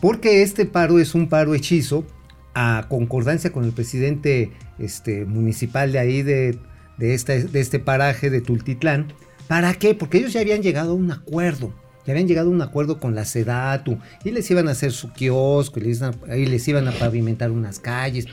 Porque 0.05 0.43
este 0.43 0.67
paro 0.67 0.99
es 0.99 1.15
un 1.15 1.31
paro 1.31 1.55
hechizo 1.55 2.05
a 2.53 2.85
concordancia 2.91 3.53
con 3.53 3.65
el 3.65 3.73
presidente 3.73 4.53
este, 4.79 5.25
municipal 5.25 5.93
de 5.93 5.99
ahí 5.99 6.23
de, 6.23 6.59
este 6.99 7.79
paraje 7.79 8.29
de 8.29 8.43
Tultitlán. 8.43 9.15
¿Para 9.49 9.73
qué? 9.73 9.95
Porque 9.95 10.19
ellos 10.19 10.35
ya 10.35 10.43
habían 10.43 10.61
llegado 10.61 10.91
a 10.91 10.95
un 10.95 11.11
acuerdo. 11.11 11.73
Ya 12.05 12.13
habían 12.13 12.29
llegado 12.29 12.49
a 12.49 12.51
un 12.51 12.61
acuerdo 12.61 13.01
con 13.01 13.15
la 13.15 13.25
Sedatu 13.25 13.97
y 14.25 14.33
les 14.33 14.51
iban 14.51 14.69
a 14.69 14.73
hacer 14.73 14.93
su 14.93 15.11
kiosco 15.11 15.81
y 15.81 15.85
les, 15.85 16.03
y 16.37 16.45
les 16.45 16.69
iban 16.69 16.87
a 16.87 16.93
pavimentar 16.93 17.51
unas 17.51 17.79
calles. 17.79 18.27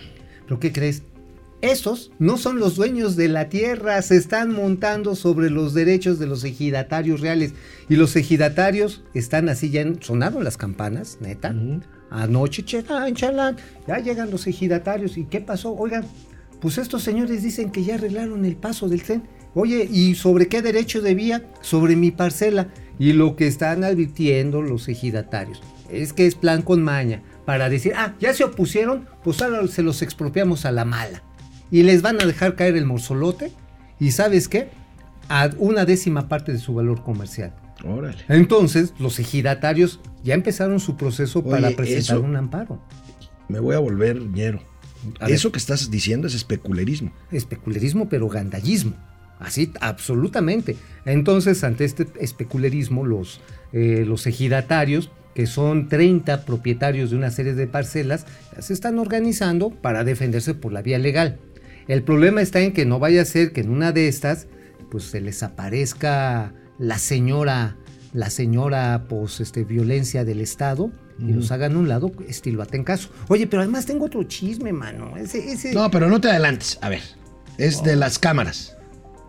¿Pero 0.44 0.60
qué 0.60 0.74
crees? 0.74 1.04
Esos 1.62 2.12
no 2.18 2.38
son 2.38 2.60
los 2.60 2.76
dueños 2.76 3.16
de 3.16 3.28
la 3.28 3.48
tierra, 3.50 4.02
se 4.02 4.16
están 4.18 4.52
montando 4.52 5.16
sobre 5.16 5.50
los 5.52 5.74
derechos 5.76 6.18
de 6.18 6.26
los 6.26 6.44
ejidatarios 6.44 7.22
reales. 7.22 7.54
Y 7.88 7.98
los 7.98 8.16
ejidatarios 8.16 9.04
están 9.14 9.48
así, 9.48 9.70
ya 9.70 9.82
en- 9.82 10.02
sonaron 10.02 10.44
las 10.44 10.58
campanas, 10.58 11.18
neta. 11.22 11.54
Anoche, 12.10 12.64
chalán, 12.66 13.14
chalán, 13.14 13.58
ya 13.88 14.00
llegan 14.00 14.32
los 14.32 14.48
ejidatarios. 14.48 15.18
¿Y 15.18 15.26
qué 15.26 15.40
pasó? 15.40 15.74
Oigan, 15.74 16.04
pues 16.60 16.78
estos 16.80 17.04
señores 17.04 17.44
dicen 17.44 17.72
que 17.72 17.84
ya 17.84 17.96
arreglaron 17.96 18.44
el 18.46 18.56
paso 18.56 18.90
del 18.90 19.04
tren. 19.04 19.24
Oye, 19.54 19.88
¿y 19.92 20.16
sobre 20.16 20.48
qué 20.48 20.62
derecho 20.62 21.02
de 21.02 21.14
vía? 21.14 21.44
Sobre 21.62 21.96
mi 21.96 22.10
parcela. 22.12 22.70
Y 22.98 23.14
lo 23.14 23.36
que 23.36 23.48
están 23.48 23.84
advirtiendo 23.84 24.62
los 24.62 24.88
ejidatarios 24.88 25.62
es 25.92 26.14
que 26.14 26.26
es 26.26 26.36
plan 26.36 26.62
con 26.62 26.82
maña 26.84 27.22
para 27.46 27.68
decir, 27.70 27.94
ah, 27.96 28.16
ya 28.20 28.34
se 28.34 28.44
opusieron, 28.46 29.08
pues 29.24 29.42
ahora 29.42 29.68
se 29.68 29.82
los 29.84 30.02
expropiamos 30.02 30.66
a 30.66 30.72
la 30.72 30.86
mala. 30.86 31.24
Y 31.72 31.84
les 31.84 32.02
van 32.02 32.22
a 32.22 32.26
dejar 32.26 32.56
caer 32.56 32.76
el 32.76 32.86
morzolote 32.86 33.52
y 34.00 34.12
sabes 34.12 34.48
qué, 34.48 34.70
a 35.30 35.50
una 35.58 35.86
décima 35.86 36.28
parte 36.28 36.52
de 36.52 36.60
su 36.60 36.74
valor 36.74 37.04
comercial. 37.04 37.54
Órale. 37.86 38.18
Entonces, 38.28 38.94
los 39.00 39.18
ejidatarios 39.20 40.00
ya 40.24 40.34
empezaron 40.36 40.80
su 40.80 40.98
proceso 40.98 41.44
para 41.44 41.72
presentar 41.72 42.18
eso- 42.18 42.22
un 42.22 42.36
amparo. 42.36 42.82
Me 43.48 43.60
voy 43.60 43.76
a 43.76 43.80
volver 43.80 44.22
ñero. 44.22 44.62
A 45.20 45.26
ver. 45.26 45.34
Eso 45.36 45.52
que 45.52 45.58
estás 45.58 45.90
diciendo 45.90 46.28
es 46.28 46.36
especulerismo. 46.36 47.12
especulerismo, 47.32 48.08
pero 48.10 48.28
gandallismo. 48.28 48.94
Así, 49.40 49.72
absolutamente. 49.82 50.78
Entonces, 51.06 51.64
ante 51.64 51.86
este 51.86 52.06
especulerismo, 52.20 53.06
los, 53.06 53.42
eh, 53.74 54.04
los 54.08 54.28
ejidatarios, 54.28 55.10
que 55.34 55.48
son 55.48 55.88
30 55.90 56.46
propietarios 56.46 57.10
de 57.10 57.16
una 57.16 57.32
serie 57.32 57.56
de 57.56 57.66
parcelas, 57.66 58.26
se 58.60 58.74
están 58.74 59.00
organizando 59.00 59.72
para 59.72 60.04
defenderse 60.04 60.54
por 60.54 60.72
la 60.72 60.82
vía 60.84 61.00
legal. 61.00 61.40
El 61.88 62.04
problema 62.04 62.42
está 62.42 62.60
en 62.62 62.74
que 62.74 62.86
no 62.86 63.00
vaya 63.00 63.22
a 63.22 63.26
ser 63.26 63.52
que 63.54 63.62
en 63.62 63.70
una 63.72 63.92
de 63.92 64.08
estas, 64.08 64.48
pues 64.90 65.06
se 65.06 65.22
les 65.22 65.44
aparezca 65.44 66.54
la 66.80 66.98
señora, 66.98 67.78
la 68.14 68.30
señora, 68.30 69.06
pues, 69.10 69.40
este, 69.40 69.64
violencia 69.64 70.24
del 70.26 70.42
Estado 70.42 70.92
y 71.20 71.34
los 71.34 71.52
hagan 71.52 71.76
a 71.76 71.78
un 71.80 71.88
lado, 71.88 72.12
estilo 72.28 72.64
atencaso. 72.64 73.10
Oye, 73.28 73.46
pero 73.46 73.62
además 73.62 73.86
tengo 73.86 74.06
otro 74.06 74.24
chisme, 74.24 74.74
mano. 74.74 75.16
Ese, 75.18 75.52
ese... 75.52 75.72
No, 75.72 75.92
pero 75.92 76.10
no 76.10 76.20
te 76.20 76.30
adelantes. 76.30 76.80
A 76.82 76.90
ver. 76.90 77.02
Es 77.60 77.84
de 77.84 77.96
las 77.96 78.18
cámaras. 78.18 78.76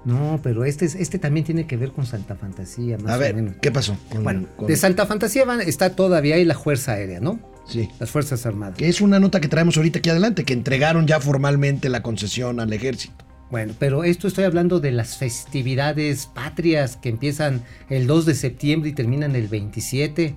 No, 0.07 0.41
pero 0.43 0.65
este, 0.65 0.87
es- 0.87 0.95
este 0.95 1.19
también 1.19 1.45
tiene 1.45 1.67
que 1.67 1.77
ver 1.77 1.93
con 1.93 2.07
Santa 2.07 2.35
Fantasía, 2.35 2.97
más 2.99 3.12
A 3.12 3.17
o 3.17 3.19
ver, 3.21 3.35
menos. 3.35 3.57
¿qué 3.61 3.71
pasó? 3.71 3.97
Con- 4.11 4.25
Bueno, 4.25 4.47
con- 4.57 4.67
de 4.69 4.77
Santa 4.77 5.07
Fantasía 5.07 5.45
van- 5.45 5.61
está 5.61 5.95
todavía 5.95 6.37
ahí 6.37 6.45
la 6.47 6.55
Fuerza 6.59 6.93
Aérea, 6.93 7.21
¿no? 7.21 7.38
Sí. 7.66 7.88
Las 7.98 8.11
Fuerzas 8.11 8.44
Armadas. 8.46 8.77
Que 8.77 8.88
es 8.88 9.01
una 9.01 9.18
nota 9.20 9.40
que 9.40 9.48
traemos 9.48 9.77
ahorita 9.77 10.01
aquí 10.01 10.11
adelante, 10.11 10.44
que 10.44 10.53
entregaron 10.53 11.07
ya 11.07 11.20
formalmente 11.20 11.88
la 11.88 12.03
concesión 12.03 12.61
al 12.61 12.72
ejército. 12.72 13.25
Bueno, 13.51 13.75
pero 13.79 14.03
esto 14.05 14.29
estoy 14.29 14.44
hablando 14.44 14.81
de 14.81 14.92
las 14.92 15.16
festividades 15.18 16.27
patrias 16.27 16.96
que 16.96 17.11
empiezan 17.11 17.62
el 17.90 18.07
2 18.07 18.25
de 18.27 18.35
septiembre 18.35 18.90
y 18.90 18.92
terminan 18.94 19.37
el 19.37 19.46
27. 19.48 20.35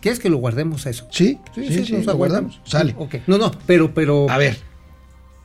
¿Quieres 0.00 0.20
que 0.20 0.28
lo 0.30 0.36
guardemos 0.36 0.86
eso? 0.86 1.08
Sí, 1.10 1.38
sí, 1.54 1.84
sí, 1.84 1.92
nos 1.92 2.06
lo 2.06 2.16
guardamos. 2.16 2.60
Sale. 2.64 2.94
Ok. 2.96 3.16
No, 3.26 3.38
no, 3.38 3.50
pero, 3.66 3.92
pero. 3.92 4.30
A 4.30 4.38
ver, 4.38 4.56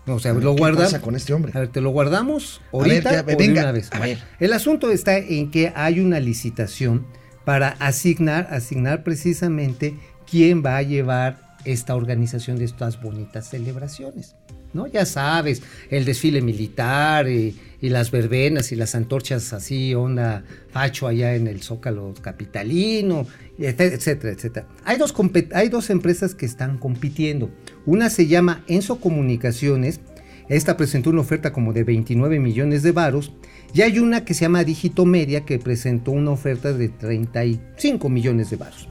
O 0.06 0.20
sea, 0.20 0.34
ver, 0.34 0.44
lo 0.44 0.54
¿qué 0.56 0.60
guardamos. 0.60 0.86
pasa 0.92 1.02
con 1.02 1.16
este 1.16 1.34
hombre? 1.34 1.52
A 1.56 1.60
ver, 1.62 1.70
¿te 1.70 1.82
lo 1.82 1.90
guardamos 1.90 2.62
A 2.72 2.78
ver, 2.84 2.92
ahorita 2.92 3.10
te- 3.26 3.34
o 3.34 3.38
de 3.38 3.48
venga, 3.48 3.62
una 3.64 3.72
vez? 3.72 3.90
a 3.92 4.00
ver. 4.00 4.20
El 4.40 4.54
asunto 4.54 4.92
está 4.92 5.18
en 5.18 5.50
que 5.50 5.74
hay 5.76 6.00
una 6.00 6.20
licitación 6.20 7.08
para 7.44 7.70
asignar, 7.80 8.48
asignar 8.52 9.04
precisamente 9.04 9.96
quién 10.32 10.64
va 10.66 10.78
a 10.78 10.82
llevar 10.82 11.38
esta 11.66 11.96
organización 11.96 12.58
de 12.58 12.66
estas 12.66 13.02
bonitas 13.02 13.50
celebraciones. 13.50 14.36
¿No? 14.74 14.88
Ya 14.88 15.06
sabes, 15.06 15.62
el 15.90 16.06
desfile 16.06 16.42
militar 16.42 17.28
y, 17.28 17.58
las 17.82 18.10
verbenas 18.10 18.72
y 18.72 18.78
las 18.78 18.96
antorchas 18.96 19.52
así, 19.52 19.94
onda 19.94 20.46
facho 20.72 21.08
allá 21.08 21.36
en 21.36 21.48
el 21.48 21.62
Zócalo 21.62 22.14
capitalino, 22.22 23.28
etc- 23.60 23.92
etcétera, 23.92 24.32
etcétera. 24.34 24.68
Hay 24.86 24.98
dos, 24.98 25.14
hay 25.54 25.68
dos 25.68 25.90
empresas 25.90 26.36
que 26.36 26.46
están 26.46 26.78
compitiendo. 26.78 27.50
Una 27.86 28.10
se 28.10 28.28
llama 28.28 28.64
Enso 28.68 29.02
Comunicaciones, 29.02 30.00
esta 30.48 30.78
presentó 30.78 31.10
una 31.10 31.22
oferta 31.22 31.52
como 31.52 31.74
de 31.74 31.84
29 31.84 32.40
millones 32.40 32.82
de 32.82 32.92
varos. 32.94 33.34
Y 33.74 33.82
hay 33.82 34.00
una 34.00 34.26
que 34.26 34.34
se 34.34 34.42
llama 34.42 34.64
Digito 34.64 35.06
Media 35.06 35.46
que 35.46 35.60
presentó 35.60 36.12
una 36.12 36.32
oferta 36.32 36.74
de 36.74 36.90
35 36.90 38.10
millones 38.10 38.50
de 38.50 38.58
varos. 38.58 38.88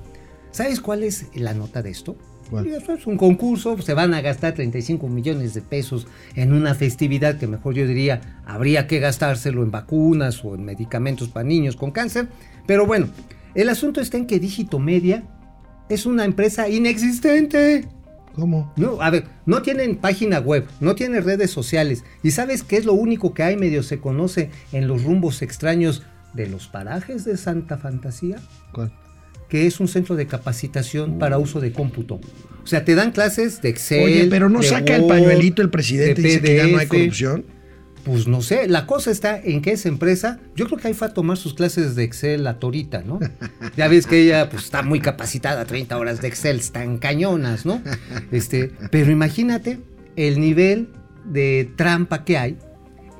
¿Sabes 0.52 0.80
cuál 0.80 1.02
es 1.02 1.26
la 1.34 1.54
nota 1.54 1.82
de 1.82 1.90
esto? 1.90 2.16
Un 3.06 3.16
concurso, 3.16 3.80
se 3.80 3.94
van 3.94 4.12
a 4.12 4.20
gastar 4.20 4.54
35 4.54 5.08
millones 5.08 5.54
de 5.54 5.62
pesos 5.62 6.08
en 6.34 6.52
una 6.52 6.74
festividad 6.74 7.38
que 7.38 7.46
mejor 7.46 7.74
yo 7.74 7.86
diría 7.86 8.42
habría 8.44 8.86
que 8.86 8.98
gastárselo 8.98 9.62
en 9.62 9.70
vacunas 9.70 10.44
o 10.44 10.56
en 10.56 10.64
medicamentos 10.64 11.28
para 11.28 11.46
niños 11.46 11.76
con 11.76 11.92
cáncer. 11.92 12.28
Pero 12.66 12.86
bueno, 12.86 13.08
el 13.54 13.68
asunto 13.68 14.00
está 14.00 14.16
en 14.16 14.26
que 14.26 14.40
Digito 14.40 14.78
Media 14.80 15.22
es 15.88 16.06
una 16.06 16.24
empresa 16.24 16.68
inexistente. 16.68 17.86
¿Cómo? 18.34 18.72
No, 18.76 19.00
a 19.00 19.10
ver, 19.10 19.26
no 19.46 19.62
tienen 19.62 19.96
página 19.96 20.38
web, 20.38 20.66
no 20.80 20.94
tienen 20.94 21.24
redes 21.24 21.50
sociales. 21.50 22.04
¿Y 22.22 22.32
sabes 22.32 22.62
qué 22.62 22.76
es 22.76 22.84
lo 22.84 22.94
único 22.94 23.34
que 23.34 23.42
hay 23.42 23.56
medio 23.56 23.82
se 23.82 24.00
conoce 24.00 24.50
en 24.72 24.88
los 24.88 25.04
rumbos 25.04 25.42
extraños 25.42 26.02
de 26.32 26.48
los 26.48 26.68
parajes 26.68 27.24
de 27.24 27.36
Santa 27.36 27.76
Fantasía? 27.76 28.38
¿Cuál? 28.72 28.92
Que 29.50 29.66
es 29.66 29.80
un 29.80 29.88
centro 29.88 30.16
de 30.16 30.26
capacitación 30.26 31.18
para 31.18 31.36
uso 31.36 31.60
de 31.60 31.72
cómputo. 31.72 32.20
O 32.62 32.66
sea, 32.66 32.84
te 32.84 32.94
dan 32.94 33.10
clases 33.10 33.60
de 33.60 33.68
Excel. 33.68 34.04
Oye, 34.04 34.26
pero 34.30 34.48
no 34.48 34.62
saca 34.62 34.96
el 34.96 35.06
pañuelito 35.06 35.60
el 35.60 35.70
presidente 35.70 36.20
y 36.20 36.24
dice 36.24 36.40
que 36.40 36.56
ya 36.56 36.66
no 36.68 36.78
hay 36.78 36.86
corrupción. 36.86 37.44
Pues 38.04 38.26
no 38.26 38.40
sé, 38.40 38.66
la 38.66 38.86
cosa 38.86 39.10
está 39.10 39.38
en 39.38 39.60
que 39.60 39.72
esa 39.72 39.88
empresa, 39.88 40.40
yo 40.56 40.66
creo 40.66 40.78
que 40.78 40.88
ahí 40.88 40.94
fue 40.94 41.08
a 41.08 41.12
tomar 41.12 41.36
sus 41.36 41.52
clases 41.52 41.94
de 41.96 42.04
Excel 42.04 42.46
a 42.46 42.58
Torita, 42.58 43.02
¿no? 43.02 43.18
Ya 43.76 43.88
ves 43.88 44.06
que 44.06 44.22
ella 44.22 44.48
pues 44.48 44.64
está 44.64 44.82
muy 44.82 45.00
capacitada, 45.00 45.66
30 45.66 45.98
horas 45.98 46.22
de 46.22 46.28
Excel, 46.28 46.60
están 46.60 46.96
cañonas, 46.96 47.66
¿no? 47.66 47.82
Este, 48.32 48.70
pero 48.90 49.10
imagínate 49.10 49.80
el 50.16 50.40
nivel 50.40 50.88
de 51.26 51.70
trampa 51.76 52.24
que 52.24 52.38
hay 52.38 52.56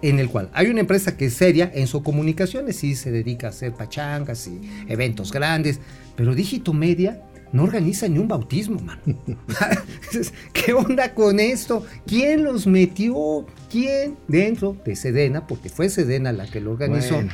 en 0.02 0.18
el 0.18 0.28
cual 0.28 0.50
hay 0.52 0.68
una 0.68 0.80
empresa 0.80 1.16
que 1.16 1.26
es 1.26 1.34
seria 1.34 1.70
en 1.74 1.86
su 1.86 2.02
comunicaciones, 2.02 2.76
sí 2.76 2.94
se 2.94 3.10
dedica 3.10 3.48
a 3.48 3.50
hacer 3.50 3.72
pachangas 3.72 4.46
y 4.48 4.60
eventos 4.88 5.32
grandes, 5.32 5.80
pero 6.16 6.34
Dígito 6.34 6.72
Media 6.72 7.22
no 7.52 7.64
organiza 7.64 8.08
ni 8.08 8.18
un 8.18 8.28
bautismo, 8.28 8.80
man. 8.80 9.00
¿Qué 10.52 10.72
onda 10.72 11.14
con 11.14 11.40
esto? 11.40 11.84
¿Quién 12.06 12.44
los 12.44 12.66
metió? 12.66 13.46
¿Quién 13.70 14.16
dentro 14.28 14.76
de 14.84 14.96
Sedena? 14.96 15.46
Porque 15.46 15.68
fue 15.68 15.88
Sedena 15.88 16.32
la 16.32 16.46
que 16.46 16.60
lo 16.60 16.72
organizó. 16.72 17.16
Bueno, 17.16 17.32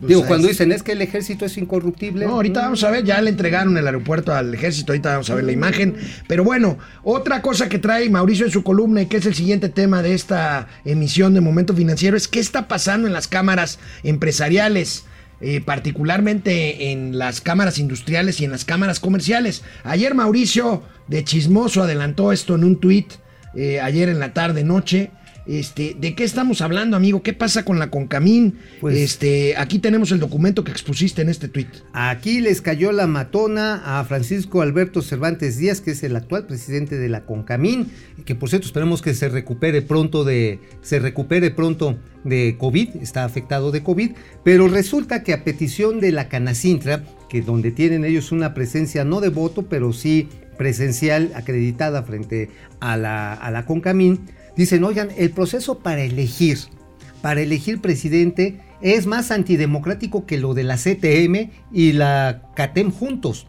pues, 0.00 0.08
Digo, 0.08 0.26
cuando 0.26 0.48
dicen 0.48 0.72
es 0.72 0.82
que 0.82 0.92
el 0.92 1.02
ejército 1.02 1.44
es 1.44 1.56
incorruptible. 1.58 2.26
No, 2.26 2.32
ahorita 2.32 2.62
vamos 2.62 2.82
a 2.84 2.90
ver, 2.90 3.04
ya 3.04 3.20
le 3.20 3.30
entregaron 3.30 3.76
el 3.76 3.86
aeropuerto 3.86 4.34
al 4.34 4.54
ejército, 4.54 4.92
ahorita 4.92 5.10
vamos 5.10 5.30
a 5.30 5.34
ver 5.34 5.44
la 5.44 5.52
imagen. 5.52 5.94
Pero 6.26 6.42
bueno, 6.42 6.78
otra 7.02 7.42
cosa 7.42 7.68
que 7.68 7.78
trae 7.78 8.08
Mauricio 8.08 8.46
en 8.46 8.52
su 8.52 8.62
columna 8.62 9.02
y 9.02 9.06
que 9.06 9.18
es 9.18 9.26
el 9.26 9.34
siguiente 9.34 9.68
tema 9.68 10.02
de 10.02 10.14
esta 10.14 10.68
emisión 10.84 11.34
de 11.34 11.40
Momento 11.40 11.74
Financiero 11.74 12.16
es 12.16 12.28
qué 12.28 12.40
está 12.40 12.66
pasando 12.66 13.06
en 13.06 13.12
las 13.12 13.28
cámaras 13.28 13.78
empresariales. 14.02 15.04
eh, 15.42 15.62
particularmente 15.62 16.92
en 16.92 17.18
las 17.18 17.40
cámaras 17.40 17.78
industriales 17.78 18.40
y 18.40 18.44
en 18.44 18.50
las 18.50 18.66
cámaras 18.66 19.00
comerciales. 19.00 19.62
Ayer 19.84 20.14
Mauricio 20.14 20.82
de 21.08 21.24
Chismoso 21.24 21.82
adelantó 21.82 22.32
esto 22.32 22.54
en 22.56 22.64
un 22.64 22.78
tuit, 22.78 23.12
eh, 23.54 23.80
ayer 23.80 24.10
en 24.10 24.18
la 24.18 24.34
tarde 24.34 24.64
noche. 24.64 25.10
Este, 25.46 25.96
¿De 25.98 26.14
qué 26.14 26.24
estamos 26.24 26.60
hablando, 26.60 26.96
amigo? 26.96 27.22
¿Qué 27.22 27.32
pasa 27.32 27.64
con 27.64 27.78
la 27.78 27.90
Concamín? 27.90 28.58
Pues- 28.80 28.96
este, 28.96 29.56
aquí 29.56 29.78
tenemos 29.78 30.12
el 30.12 30.20
documento 30.20 30.64
que 30.64 30.70
expusiste 30.70 31.22
en 31.22 31.28
este 31.28 31.48
tuit. 31.48 31.68
Aquí 31.92 32.40
les 32.40 32.60
cayó 32.60 32.92
la 32.92 33.06
matona 33.06 33.98
a 33.98 34.04
Francisco 34.04 34.62
Alberto 34.62 35.02
Cervantes 35.02 35.56
Díaz, 35.58 35.80
que 35.80 35.92
es 35.92 36.02
el 36.02 36.16
actual 36.16 36.46
presidente 36.46 36.98
de 36.98 37.08
la 37.08 37.24
Concamín, 37.24 37.88
que 38.24 38.34
por 38.34 38.48
cierto 38.48 38.66
esperemos 38.66 39.02
que 39.02 39.14
se 39.14 39.28
recupere 39.28 39.82
pronto 39.82 40.24
de 40.24 40.60
se 40.82 40.98
recupere 40.98 41.50
pronto 41.50 41.98
de 42.24 42.56
COVID, 42.58 42.96
está 43.00 43.24
afectado 43.24 43.70
de 43.70 43.82
COVID, 43.82 44.12
pero 44.44 44.68
resulta 44.68 45.22
que 45.22 45.32
a 45.32 45.42
petición 45.42 46.00
de 46.00 46.12
la 46.12 46.28
Canacintra, 46.28 47.02
que 47.28 47.42
donde 47.42 47.70
tienen 47.70 48.04
ellos 48.04 48.32
una 48.32 48.54
presencia 48.54 49.04
no 49.04 49.20
de 49.20 49.30
voto, 49.30 49.62
pero 49.68 49.92
sí 49.92 50.28
presencial 50.58 51.32
acreditada 51.34 52.02
frente 52.02 52.50
a 52.80 52.98
la, 52.98 53.32
a 53.32 53.50
la 53.50 53.64
Concamín, 53.64 54.26
dicen, 54.60 54.84
oigan, 54.84 55.08
el 55.16 55.30
proceso 55.30 55.78
para 55.78 56.02
elegir 56.02 56.58
para 57.22 57.42
elegir 57.42 57.80
presidente 57.80 58.60
es 58.80 59.06
más 59.06 59.30
antidemocrático 59.30 60.24
que 60.24 60.38
lo 60.38 60.54
de 60.54 60.64
la 60.64 60.76
CTM 60.76 61.50
y 61.70 61.92
la 61.92 62.50
CATEM 62.56 62.90
juntos. 62.90 63.46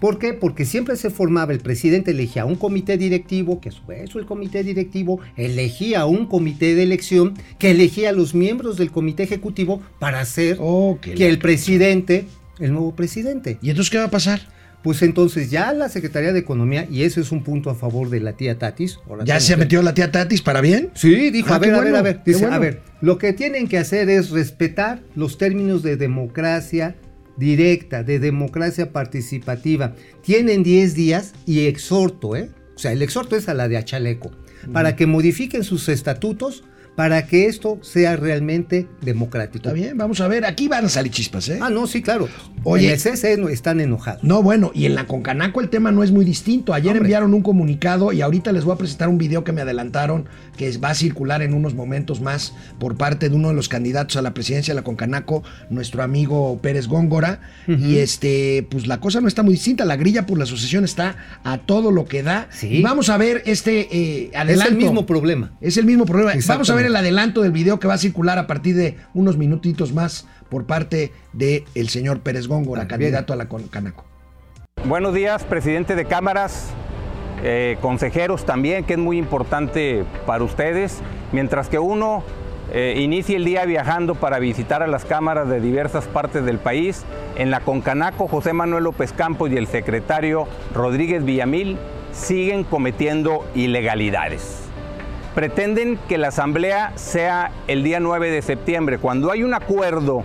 ¿Por 0.00 0.18
qué? 0.18 0.32
Porque 0.32 0.64
siempre 0.64 0.96
se 0.96 1.10
formaba, 1.10 1.52
el 1.52 1.60
presidente 1.60 2.12
elegía 2.12 2.46
un 2.46 2.56
comité 2.56 2.96
directivo, 2.96 3.60
que 3.60 3.68
a 3.68 3.72
su 3.72 3.84
vez 3.84 4.14
el 4.14 4.24
comité 4.24 4.64
directivo 4.64 5.20
elegía 5.36 6.06
un 6.06 6.26
comité 6.26 6.74
de 6.74 6.84
elección, 6.84 7.34
que 7.58 7.72
elegía 7.72 8.10
a 8.10 8.12
los 8.12 8.34
miembros 8.34 8.78
del 8.78 8.90
comité 8.90 9.24
ejecutivo 9.24 9.82
para 9.98 10.20
hacer 10.20 10.56
Oh, 10.58 10.98
que 11.02 11.28
el 11.28 11.38
presidente, 11.38 12.24
el 12.58 12.72
nuevo 12.72 12.96
presidente. 12.96 13.58
¿Y 13.60 13.70
entonces 13.70 13.90
qué 13.90 13.98
va 13.98 14.04
a 14.04 14.10
pasar? 14.10 14.40
Pues 14.82 15.02
entonces 15.02 15.50
ya 15.50 15.72
la 15.72 15.88
Secretaría 15.88 16.32
de 16.32 16.40
Economía, 16.40 16.88
y 16.90 17.04
ese 17.04 17.20
es 17.20 17.30
un 17.30 17.44
punto 17.44 17.70
a 17.70 17.74
favor 17.74 18.10
de 18.10 18.20
la 18.20 18.32
tía 18.32 18.58
Tatis. 18.58 18.98
¿Ya 19.24 19.24
tengo 19.24 19.40
se 19.40 19.56
metió 19.56 19.82
la 19.82 19.94
tía 19.94 20.10
Tatis 20.10 20.42
para 20.42 20.60
bien? 20.60 20.90
Sí, 20.94 21.30
dijo, 21.30 21.52
Ah, 21.52 21.56
a 21.56 21.58
ver, 21.60 21.74
a 21.74 21.80
ver, 21.80 21.96
a 21.96 22.02
ver. 22.02 22.20
Dice, 22.24 22.40
bueno. 22.40 22.56
a 22.56 22.58
ver, 22.58 22.80
lo 23.00 23.16
que 23.18 23.32
tienen 23.32 23.68
que 23.68 23.78
hacer 23.78 24.10
es 24.10 24.30
respetar 24.30 25.00
los 25.14 25.38
términos 25.38 25.82
de 25.82 25.96
democracia 25.96 26.96
directa, 27.36 28.02
de 28.02 28.18
democracia 28.18 28.92
participativa. 28.92 29.94
Tienen 30.22 30.62
10 30.62 30.94
días 30.94 31.32
y 31.46 31.66
exhorto, 31.66 32.34
¿eh? 32.36 32.50
O 32.74 32.78
sea, 32.78 32.92
el 32.92 33.02
exhorto 33.02 33.36
es 33.36 33.48
a 33.48 33.54
la 33.54 33.68
de 33.68 33.76
Achaleco, 33.76 34.32
para 34.72 34.96
que 34.96 35.06
modifiquen 35.06 35.62
sus 35.64 35.88
estatutos 35.88 36.64
para 36.96 37.26
que 37.26 37.46
esto 37.46 37.78
sea 37.82 38.16
realmente 38.16 38.86
democrático. 39.00 39.56
Está 39.68 39.72
bien, 39.72 39.96
vamos 39.96 40.20
a 40.20 40.28
ver. 40.28 40.44
Aquí 40.44 40.68
van 40.68 40.84
a 40.84 40.88
salir 40.88 41.10
chispas, 41.10 41.48
¿eh? 41.48 41.58
Ah, 41.62 41.70
no, 41.70 41.86
sí, 41.86 42.02
claro. 42.02 42.28
Oye. 42.64 42.92
en 42.92 43.00
el 43.24 43.40
no- 43.40 43.48
están 43.48 43.80
enojados. 43.80 44.22
No, 44.22 44.42
bueno, 44.42 44.70
y 44.74 44.86
en 44.86 44.94
la 44.94 45.06
Concanaco 45.06 45.60
el 45.60 45.68
tema 45.68 45.90
no 45.90 46.02
es 46.02 46.12
muy 46.12 46.24
distinto. 46.24 46.74
Ayer 46.74 46.90
Hombre. 46.92 47.06
enviaron 47.06 47.34
un 47.34 47.42
comunicado 47.42 48.12
y 48.12 48.20
ahorita 48.20 48.52
les 48.52 48.64
voy 48.64 48.74
a 48.74 48.78
presentar 48.78 49.08
un 49.08 49.18
video 49.18 49.42
que 49.42 49.52
me 49.52 49.62
adelantaron 49.62 50.26
que 50.56 50.76
va 50.78 50.90
a 50.90 50.94
circular 50.94 51.42
en 51.42 51.54
unos 51.54 51.74
momentos 51.74 52.20
más 52.20 52.54
por 52.78 52.96
parte 52.96 53.28
de 53.30 53.34
uno 53.34 53.48
de 53.48 53.54
los 53.54 53.68
candidatos 53.68 54.16
a 54.16 54.22
la 54.22 54.34
presidencia 54.34 54.74
de 54.74 54.80
la 54.80 54.84
Concanaco, 54.84 55.42
nuestro 55.70 56.02
amigo 56.02 56.58
Pérez 56.60 56.86
Góngora. 56.86 57.40
Y 57.66 57.96
este, 57.98 58.66
pues 58.70 58.86
la 58.86 59.00
cosa 59.00 59.20
no 59.20 59.28
está 59.28 59.42
muy 59.42 59.54
distinta. 59.54 59.84
La 59.84 59.96
grilla 59.96 60.26
por 60.26 60.36
la 60.38 60.44
asociación 60.44 60.84
está 60.84 61.16
a 61.42 61.58
todo 61.58 61.90
lo 61.90 62.04
que 62.04 62.22
da. 62.22 62.48
Sí. 62.50 62.68
Y 62.68 62.82
vamos 62.82 63.08
a 63.08 63.16
ver 63.16 63.42
este 63.46 63.88
eh, 63.90 64.30
adelanto. 64.34 64.64
Es 64.64 64.70
el 64.72 64.76
mismo 64.76 65.06
problema. 65.06 65.52
Es 65.60 65.76
el 65.78 65.86
mismo 65.86 66.04
problema. 66.04 66.32
Vamos 66.46 66.68
a 66.70 66.74
ver 66.74 66.81
El 66.86 66.96
adelanto 66.96 67.42
del 67.42 67.52
video 67.52 67.78
que 67.78 67.86
va 67.86 67.94
a 67.94 67.98
circular 67.98 68.38
a 68.38 68.48
partir 68.48 68.74
de 68.74 68.96
unos 69.14 69.36
minutitos 69.36 69.92
más 69.92 70.26
por 70.48 70.66
parte 70.66 71.12
del 71.32 71.64
el 71.76 71.88
señor 71.88 72.20
Pérez 72.20 72.48
Góngora, 72.48 72.82
Ah, 72.82 72.88
candidato 72.88 73.32
a 73.32 73.36
la 73.36 73.46
Concanaco. 73.46 74.04
Buenos 74.84 75.14
días, 75.14 75.44
presidente 75.44 75.94
de 75.94 76.06
cámaras, 76.06 76.70
eh, 77.44 77.78
consejeros 77.80 78.44
también, 78.44 78.82
que 78.84 78.94
es 78.94 78.98
muy 78.98 79.16
importante 79.16 80.04
para 80.26 80.42
ustedes. 80.42 81.00
Mientras 81.30 81.68
que 81.68 81.78
uno 81.78 82.24
eh, 82.72 82.98
inicie 82.98 83.36
el 83.36 83.44
día 83.44 83.64
viajando 83.64 84.16
para 84.16 84.40
visitar 84.40 84.82
a 84.82 84.88
las 84.88 85.04
cámaras 85.04 85.48
de 85.48 85.60
diversas 85.60 86.06
partes 86.06 86.44
del 86.44 86.58
país, 86.58 87.04
en 87.36 87.52
la 87.52 87.60
Concanaco 87.60 88.26
José 88.26 88.54
Manuel 88.54 88.84
López 88.84 89.12
Campos 89.12 89.52
y 89.52 89.56
el 89.56 89.68
secretario 89.68 90.48
Rodríguez 90.74 91.24
Villamil 91.24 91.78
siguen 92.12 92.64
cometiendo 92.64 93.46
ilegalidades 93.54 94.61
pretenden 95.34 95.98
que 96.08 96.16
la 96.18 96.28
asamblea 96.28 96.92
sea 96.96 97.50
el 97.66 97.82
día 97.82 97.98
9 98.00 98.30
de 98.30 98.42
septiembre, 98.42 98.98
cuando 98.98 99.30
hay 99.30 99.42
un 99.42 99.54
acuerdo 99.54 100.24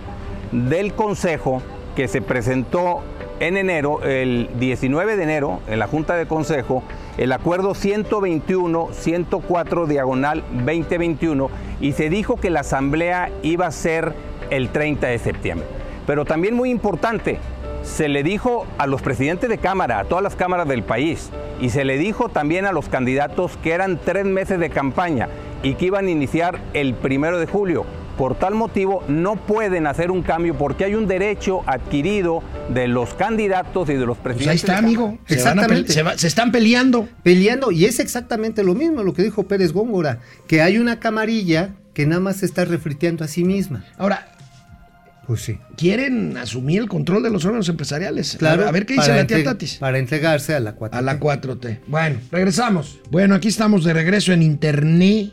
del 0.52 0.92
Consejo 0.94 1.62
que 1.96 2.08
se 2.08 2.20
presentó 2.22 3.02
en 3.40 3.56
enero, 3.56 4.02
el 4.02 4.50
19 4.58 5.16
de 5.16 5.22
enero, 5.22 5.60
en 5.68 5.78
la 5.78 5.86
Junta 5.86 6.16
de 6.16 6.26
Consejo, 6.26 6.82
el 7.16 7.32
acuerdo 7.32 7.74
121-104 7.74 9.86
diagonal 9.86 10.42
2021, 10.52 11.48
y 11.80 11.92
se 11.92 12.10
dijo 12.10 12.36
que 12.36 12.50
la 12.50 12.60
asamblea 12.60 13.30
iba 13.42 13.66
a 13.66 13.72
ser 13.72 14.12
el 14.50 14.68
30 14.70 15.06
de 15.06 15.18
septiembre. 15.18 15.66
Pero 16.06 16.24
también 16.24 16.54
muy 16.54 16.70
importante, 16.70 17.38
se 17.88 18.08
le 18.08 18.22
dijo 18.22 18.66
a 18.78 18.86
los 18.86 19.02
presidentes 19.02 19.48
de 19.48 19.58
Cámara, 19.58 19.98
a 20.00 20.04
todas 20.04 20.22
las 20.22 20.36
cámaras 20.36 20.68
del 20.68 20.82
país, 20.82 21.30
y 21.60 21.70
se 21.70 21.84
le 21.84 21.98
dijo 21.98 22.28
también 22.28 22.66
a 22.66 22.72
los 22.72 22.88
candidatos 22.88 23.56
que 23.62 23.72
eran 23.72 23.98
tres 24.04 24.24
meses 24.26 24.60
de 24.60 24.70
campaña 24.70 25.28
y 25.62 25.74
que 25.74 25.86
iban 25.86 26.06
a 26.06 26.10
iniciar 26.10 26.60
el 26.74 26.94
primero 26.94 27.38
de 27.38 27.46
julio. 27.46 27.84
Por 28.16 28.34
tal 28.36 28.54
motivo 28.54 29.02
no 29.08 29.36
pueden 29.36 29.86
hacer 29.86 30.10
un 30.10 30.22
cambio 30.22 30.54
porque 30.58 30.84
hay 30.84 30.94
un 30.96 31.06
derecho 31.06 31.62
adquirido 31.66 32.42
de 32.68 32.88
los 32.88 33.14
candidatos 33.14 33.88
y 33.88 33.94
de 33.94 34.06
los 34.06 34.18
Pues 34.18 34.34
presidentes. 34.36 34.48
ahí 34.48 34.56
está, 34.74 34.78
amigo. 34.78 35.18
Se, 35.26 35.34
Exactamente. 35.34 35.92
se 35.92 36.02
va- 36.02 36.18
se 36.18 36.26
están 36.26 36.50
peleando. 36.52 37.08
Peleando, 37.22 37.70
y 37.70 37.84
es 37.84 38.00
exactamente 38.00 38.64
lo 38.64 38.74
mismo 38.74 39.02
lo 39.04 39.14
que 39.14 39.22
dijo 39.22 39.44
Pérez 39.44 39.72
Góngora, 39.72 40.18
que 40.48 40.62
hay 40.62 40.78
una 40.78 40.98
camarilla 40.98 41.70
que 41.94 42.06
nada 42.06 42.20
más 42.20 42.36
se 42.38 42.46
está 42.46 42.64
refriteando 42.64 43.24
a 43.24 43.28
sí 43.28 43.44
misma. 43.44 43.84
Ahora, 43.96 44.32
Pues 45.28 45.42
sí. 45.42 45.58
quieren 45.76 46.38
asumir 46.38 46.80
el 46.80 46.88
control 46.88 47.22
de 47.22 47.28
los 47.28 47.44
órganos 47.44 47.68
empresariales. 47.68 48.36
Claro. 48.38 48.66
A 48.66 48.72
ver 48.72 48.86
qué 48.86 48.94
dice 48.94 49.14
la 49.14 49.26
tía 49.26 49.44
Tatis. 49.44 49.74
Para 49.74 49.98
entregarse 49.98 50.54
a 50.54 50.60
la 50.60 50.74
4. 50.74 50.98
A 50.98 51.02
la 51.02 51.20
4T. 51.20 51.80
Bueno, 51.86 52.18
regresamos. 52.32 52.98
Bueno, 53.10 53.34
aquí 53.34 53.48
estamos 53.48 53.84
de 53.84 53.92
regreso 53.92 54.32
en 54.32 54.42
internet. 54.42 55.32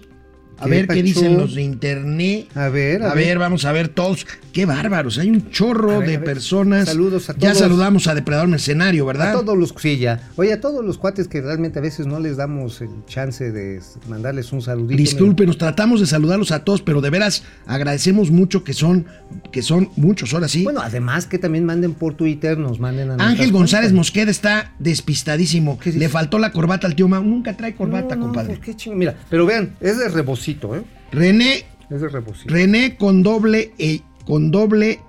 A 0.58 0.64
¿Qué 0.66 0.70
ver 0.70 0.88
qué 0.88 1.04
dicen 1.04 1.38
los 1.38 1.54
de 1.56 1.62
internet. 1.64 2.48
A 2.56 2.70
ver, 2.70 3.04
a 3.04 3.12
a 3.12 3.16
ver. 3.16 3.26
ver, 3.26 3.40
vamos 3.40 3.66
a 3.66 3.72
ver 3.72 3.90
todos. 3.90 4.26
Qué 4.54 4.66
bárbaros. 4.66 5.18
Hay 5.18 5.30
un 5.30 5.50
chorro 5.52 6.00
ver, 6.00 6.08
de 6.10 6.20
personas. 6.20 6.88
Saludos 6.88 7.30
a 7.30 7.34
Ya 7.34 7.50
todos. 7.50 7.58
saludamos 7.58 8.08
a 8.08 8.16
Depredador 8.16 8.48
Mercenario, 8.48 9.06
¿verdad? 9.06 9.32
A 9.32 9.34
todos 9.42 9.58
los, 9.58 9.74
sí, 9.78 9.98
ya. 9.98 10.30
Oye, 10.38 10.54
a 10.54 10.62
todos 10.62 10.84
los 10.86 10.98
cuates 10.98 11.28
que 11.28 11.42
realmente 11.42 11.80
a 11.80 11.82
veces 11.82 12.08
no 12.08 12.20
les 12.22 12.38
damos 12.38 12.80
el 12.82 12.90
chance 13.06 13.52
de 13.52 13.82
mandarles 14.08 14.54
un 14.54 14.62
saludito. 14.62 14.98
Disculpe, 14.98 15.46
nos 15.46 15.58
tratamos 15.58 16.00
de 16.00 16.06
saludarlos 16.06 16.52
a 16.52 16.64
todos, 16.64 16.82
pero 16.82 17.02
de 17.02 17.10
veras 17.10 17.44
agradecemos 17.66 18.32
mucho 18.32 18.64
que 18.64 18.72
son, 18.74 19.08
que 19.52 19.62
son 19.62 19.90
muchos, 19.98 20.34
ahora 20.34 20.48
sí. 20.48 20.64
Bueno, 20.64 20.80
además 20.82 21.26
que 21.26 21.38
también 21.38 21.66
manden 21.66 21.94
por 21.94 22.14
Twitter, 22.16 22.58
nos 22.58 22.80
manden 22.80 23.12
a 23.12 23.16
Ángel 23.16 23.52
González 23.52 23.88
cuentas. 23.90 23.94
Mosqueda 23.98 24.32
está 24.32 24.72
despistadísimo. 24.80 25.78
Le 25.84 26.08
faltó 26.08 26.40
la 26.40 26.52
corbata 26.54 26.88
al 26.88 26.96
tío 26.96 27.10
Mau. 27.10 27.24
Nunca 27.24 27.58
trae 27.58 27.76
corbata, 27.76 28.16
No, 28.16 28.22
no, 28.22 28.28
compadre. 28.28 28.58
pues 28.64 28.78
qué. 28.78 28.92
Mira, 28.92 29.16
pero 29.30 29.46
vean, 29.46 29.76
es 29.82 29.98
de 30.00 30.08
rebocito, 30.08 30.45
¿eh? 30.52 30.84
René, 31.12 31.66
Es 31.90 32.02
de 32.02 32.10
rebocito. 32.10 32.54
René 32.54 32.98
con 32.98 33.24
doble 33.24 33.74
e, 33.78 34.02
con 34.26 34.52
doble 34.52 35.00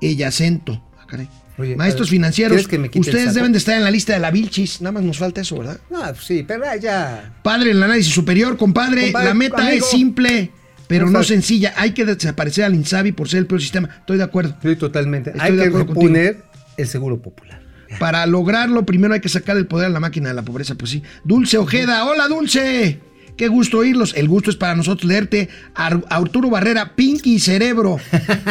y 0.00 0.22
acento. 0.22 0.82
Ah, 0.98 1.06
caray. 1.06 1.28
Oye, 1.58 1.74
Maestros 1.74 2.10
financieros, 2.10 2.52
¿quieres 2.52 2.68
que 2.68 2.78
me 2.78 2.90
el 2.92 3.00
ustedes 3.00 3.32
deben 3.32 3.52
de 3.52 3.58
estar 3.58 3.76
en 3.76 3.84
la 3.84 3.90
lista 3.90 4.12
de 4.12 4.18
la 4.18 4.30
Vilchis. 4.30 4.82
Nada 4.82 4.92
más 4.92 5.02
nos 5.04 5.16
falta 5.16 5.40
eso, 5.40 5.56
¿verdad? 5.58 5.80
Ah, 5.90 6.10
pues 6.10 6.24
sí, 6.24 6.44
pero 6.46 6.64
ya. 6.76 7.34
Padre, 7.42 7.70
el 7.70 7.82
análisis 7.82 8.12
superior, 8.12 8.58
compadre. 8.58 9.04
Compadre, 9.04 9.28
la 9.28 9.34
meta 9.34 9.66
amigo. 9.66 9.84
es 9.84 9.90
simple, 9.90 10.50
pero 10.86 11.06
No 11.06 11.12
no 11.12 11.22
sencilla. 11.22 11.72
Hay 11.76 11.92
que 11.92 12.04
desaparecer 12.04 12.64
al 12.64 12.74
Insabi 12.74 13.12
por 13.12 13.28
ser 13.28 13.38
el 13.38 13.46
peor 13.46 13.62
sistema. 13.62 13.88
Estoy 14.00 14.18
de 14.18 14.24
acuerdo. 14.24 14.54
Sí, 14.62 14.76
totalmente. 14.76 15.30
Estoy 15.30 15.46
Hay 15.46 15.56
de 15.56 15.62
que 15.64 15.70
reponer 15.70 16.42
el 16.76 16.86
seguro 16.86 17.22
popular. 17.22 17.62
Para 17.98 18.26
lograrlo, 18.26 18.84
primero 18.84 19.14
hay 19.14 19.20
que 19.20 19.28
sacar 19.28 19.56
el 19.56 19.66
poder 19.66 19.86
a 19.86 19.90
la 19.90 20.00
máquina 20.00 20.28
de 20.28 20.34
la 20.34 20.42
pobreza, 20.42 20.74
pues 20.74 20.90
sí. 20.90 21.02
Dulce 21.24 21.56
Ojeda, 21.56 22.04
hola 22.04 22.28
Dulce. 22.28 23.00
Qué 23.36 23.48
gusto 23.48 23.78
oírlos. 23.78 24.14
El 24.16 24.28
gusto 24.28 24.50
es 24.50 24.56
para 24.56 24.74
nosotros 24.74 25.04
leerte. 25.08 25.48
Ar- 25.74 26.04
Arturo 26.08 26.48
Barrera, 26.50 26.94
Pinky 26.94 27.38
Cerebro. 27.38 27.98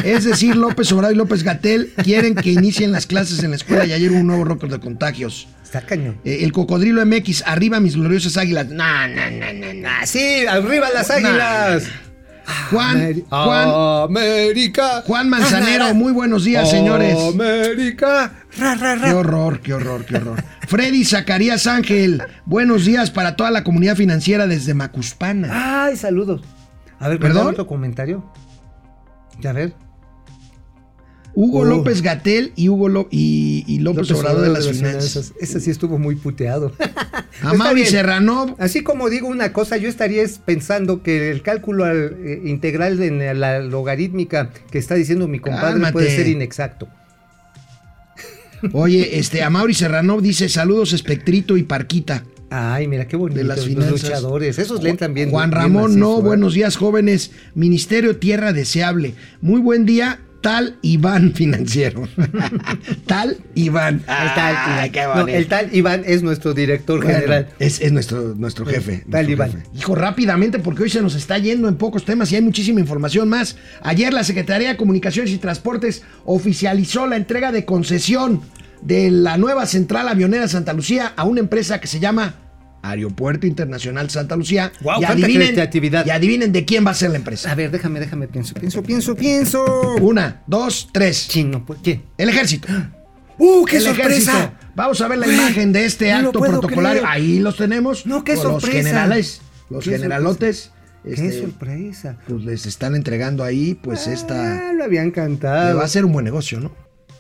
Es 0.04 0.24
decir, 0.26 0.56
López 0.56 0.92
Obrador 0.92 1.16
y 1.16 1.18
López 1.18 1.44
Gatel 1.44 1.92
quieren 2.04 2.36
que 2.36 2.52
inicien 2.52 2.92
las 2.92 3.08
clases 3.08 3.44
en 3.44 3.50
la 3.52 3.56
escuela 3.56 3.86
y 3.86 3.94
ayer 3.94 4.12
hubo 4.12 4.20
un 4.20 4.28
nuevo 4.28 4.44
récord 4.46 4.72
de 4.72 4.80
contagios. 4.80 5.48
Está 5.64 5.82
cañón. 5.82 6.18
Eh, 6.24 6.40
el 6.42 6.52
cocodrilo 6.52 7.04
MX, 7.06 7.44
arriba 7.48 7.80
mis 7.80 7.96
gloriosas 7.96 8.38
águilas. 8.38 8.68
No, 8.70 9.08
no, 9.08 9.32
no, 9.32 9.54
no, 9.54 9.74
no. 9.74 9.90
Sí, 10.06 10.46
arriba 10.48 10.88
las 10.94 11.10
águilas. 11.10 11.86
Juan, 12.72 12.98
Ameri- 12.98 13.26
Juan, 13.30 13.70
América. 14.10 15.02
Juan 15.06 15.30
Manzanero, 15.30 15.94
muy 15.94 16.12
buenos 16.14 16.44
días, 16.44 16.70
señores. 16.70 17.16
América. 17.34 18.32
Ra, 18.58 18.76
ra, 18.76 19.00
Qué 19.04 19.14
horror, 19.14 19.60
qué 19.62 19.74
horror, 19.74 20.06
qué 20.06 20.18
horror. 20.18 20.44
Freddy 20.68 21.04
Zacarías 21.06 21.68
Ángel, 21.68 22.22
buenos 22.46 22.86
días 22.86 23.12
para 23.12 23.36
toda 23.36 23.52
la 23.52 23.64
comunidad 23.64 23.96
financiera 23.96 24.48
desde 24.48 24.74
Macuspana. 24.74 25.84
Ay, 25.86 25.96
saludos. 25.96 26.42
A 27.00 27.10
ver, 27.10 27.20
¿Perdón? 27.20 27.38
¿perdón? 27.38 27.54
otro 27.54 27.68
comentario? 27.68 28.32
Ya 29.42 29.50
a 29.50 29.54
ver. 29.54 29.74
Hugo 31.36 31.60
Oh. 31.60 31.66
López 31.66 32.02
Gatel 32.02 32.54
y 32.56 32.70
Hugo 32.70 33.08
y, 33.12 33.66
y 33.68 33.80
López, 33.80 34.10
Obrador 34.12 34.42
de 34.42 34.50
las 34.50 34.68
finanzas. 34.70 35.34
Ese 35.40 35.60
sí 35.60 35.70
estuvo 35.70 35.98
muy 36.00 36.16
puteado. 36.16 36.72
Amaury. 37.42 37.86
Serrano, 37.86 38.56
Así 38.58 38.82
como 38.84 39.10
digo 39.10 39.28
una 39.28 39.52
cosa, 39.52 39.76
yo 39.78 39.90
estaría 39.90 40.24
es 40.24 40.38
pensando 40.40 41.04
que 41.04 41.30
el 41.32 41.42
cálculo 41.42 41.84
al- 41.84 42.16
eh, 42.24 42.42
integral 42.46 42.98
de 42.98 43.34
la 43.34 43.60
logarítmica 43.60 44.52
que 44.72 44.78
está 44.78 44.96
diciendo 44.96 45.28
mi 45.28 45.40
compadre 45.40 45.74
Cálmate. 45.74 45.94
puede 45.94 46.16
ser 46.16 46.28
inexacto. 46.28 46.88
oye, 48.74 49.20
este 49.20 49.44
Amaury 49.44 49.74
Serrano 49.74 50.22
dice 50.22 50.50
saludos 50.50 50.94
Espectrito 50.94 51.58
y 51.58 51.64
Parquita. 51.64 52.24
Ay, 52.50 52.88
mira 52.88 53.08
qué 53.08 53.18
bonito. 53.18 53.40
De 53.40 53.44
las 53.44 53.58
los 53.58 53.66
finanzas. 53.68 54.04
luchadores. 54.04 54.60
Esos 54.60 54.82
le 54.82 54.92
entran 54.92 55.14
bien. 55.14 55.30
Juan 55.32 55.52
Ramón, 55.52 56.00
no, 56.00 56.22
buenos 56.22 56.54
días 56.54 56.78
jóvenes. 56.78 57.32
Ministerio 57.56 58.18
Tierra 58.18 58.54
Deseable. 58.54 59.16
Muy 59.42 59.60
buen 59.60 59.86
día, 59.86 60.20
tal 60.46 60.78
Iván 60.84 61.34
financiero. 61.34 62.08
tal 63.08 63.38
Iván. 63.56 63.96
El 63.96 64.34
tal, 64.36 64.56
Ay, 64.58 64.90
Iván. 64.90 64.92
qué 64.92 65.02
No, 65.04 65.14
bonito. 65.16 65.38
el 65.38 65.48
tal 65.48 65.76
Iván 65.76 66.04
es 66.06 66.22
nuestro 66.22 66.54
director 66.54 67.00
Bueno, 67.04 67.14
general. 67.20 67.50
Es, 67.58 67.82
es 67.82 67.92
nuestro, 67.92 68.36
nuestro 68.36 68.64
jefe. 68.66 69.04
Tal 69.10 69.26
nuestro 69.28 69.32
Iván. 69.34 69.52
jefe. 69.54 69.64
Hijo, 69.76 69.96
rápidamente, 69.96 70.60
porque 70.60 70.84
hoy 70.84 70.90
se 70.92 71.02
nos 71.02 71.16
está 71.16 71.40
yendo 71.40 71.68
en 71.68 71.78
pocos 71.78 72.06
temas 72.06 72.32
y 72.32 72.36
hay 72.36 72.42
muchísima 72.44 72.80
información 72.80 73.28
más. 73.28 73.56
Ayer 73.82 74.14
la 74.14 74.24
Secretaría 74.24 74.70
de 74.70 74.78
Comunicaciones 74.78 75.32
y 75.32 75.38
Transportes 75.40 76.04
oficializó 76.26 77.08
la 77.08 77.16
entrega 77.16 77.52
de 77.52 77.66
concesión 77.66 78.42
de 78.84 79.10
la 79.10 79.38
nueva 79.38 79.66
central 79.66 80.08
avionera 80.08 80.48
Santa 80.48 80.74
Lucía 80.74 81.14
a 81.16 81.24
una 81.24 81.40
empresa 81.40 81.80
que 81.82 81.88
se 81.88 82.00
llama 82.00 82.36
Aeropuerto 82.90 83.48
Internacional 83.48 84.10
Santa 84.10 84.36
Lucía. 84.36 84.72
Guau, 84.82 85.02
y, 85.02 85.06
adivinen, 85.06 85.56
y 86.06 86.10
adivinen 86.10 86.52
de 86.52 86.66
quién 86.66 86.86
va 86.86 86.92
a 86.92 86.96
ser 86.96 87.12
la 87.12 87.18
empresa. 87.18 87.52
A 87.52 87.56
ver, 87.56 87.72
déjame, 87.72 88.00
déjame, 88.00 88.28
pienso, 88.28 88.54
pienso, 88.54 88.84
pienso, 88.84 89.16
pienso. 89.16 89.96
Una, 90.02 90.44
dos, 90.48 90.90
tres. 90.92 91.28
Chino, 91.28 91.66
pues, 91.66 91.80
¿quién? 91.84 92.04
El 92.18 92.30
ejército. 92.30 92.68
¡Uh, 93.38 93.66
qué 93.66 93.78
El 93.78 93.84
sorpresa! 93.84 94.32
ejército. 94.32 94.54
Vamos 94.76 95.02
a 95.02 95.08
ver 95.08 95.18
la 95.18 95.28
imagen 95.28 95.72
de 95.74 95.86
este 95.86 96.12
no 96.12 96.28
acto 96.28 96.40
protocolario. 96.40 97.02
creer. 97.02 97.16
Ahí 97.16 97.40
los 97.40 97.58
tenemos. 97.58 98.06
No, 98.06 98.24
qué 98.24 98.36
Con 98.36 98.44
Los 98.44 98.62
sorpresa. 98.64 98.78
generales, 98.78 99.42
los 99.70 99.84
Qué 99.84 99.92
generalotes. 99.92 100.72
¡Qué 101.04 101.12
este, 101.12 101.42
sorpresa! 101.42 102.18
pues 102.28 102.44
les 102.46 102.66
están 102.66 102.96
entregando 102.96 103.44
ahí, 103.44 103.76
pues 103.76 104.08
esta. 104.08 104.70
Ah, 104.70 104.74
lo 104.74 104.84
habían 104.84 105.12
cantado. 105.12 105.78
va 105.78 105.84
a 105.84 105.88
ser 105.88 106.04
un 106.06 106.14
buen 106.14 106.26
negocio, 106.26 106.60
¿no? 106.60 106.72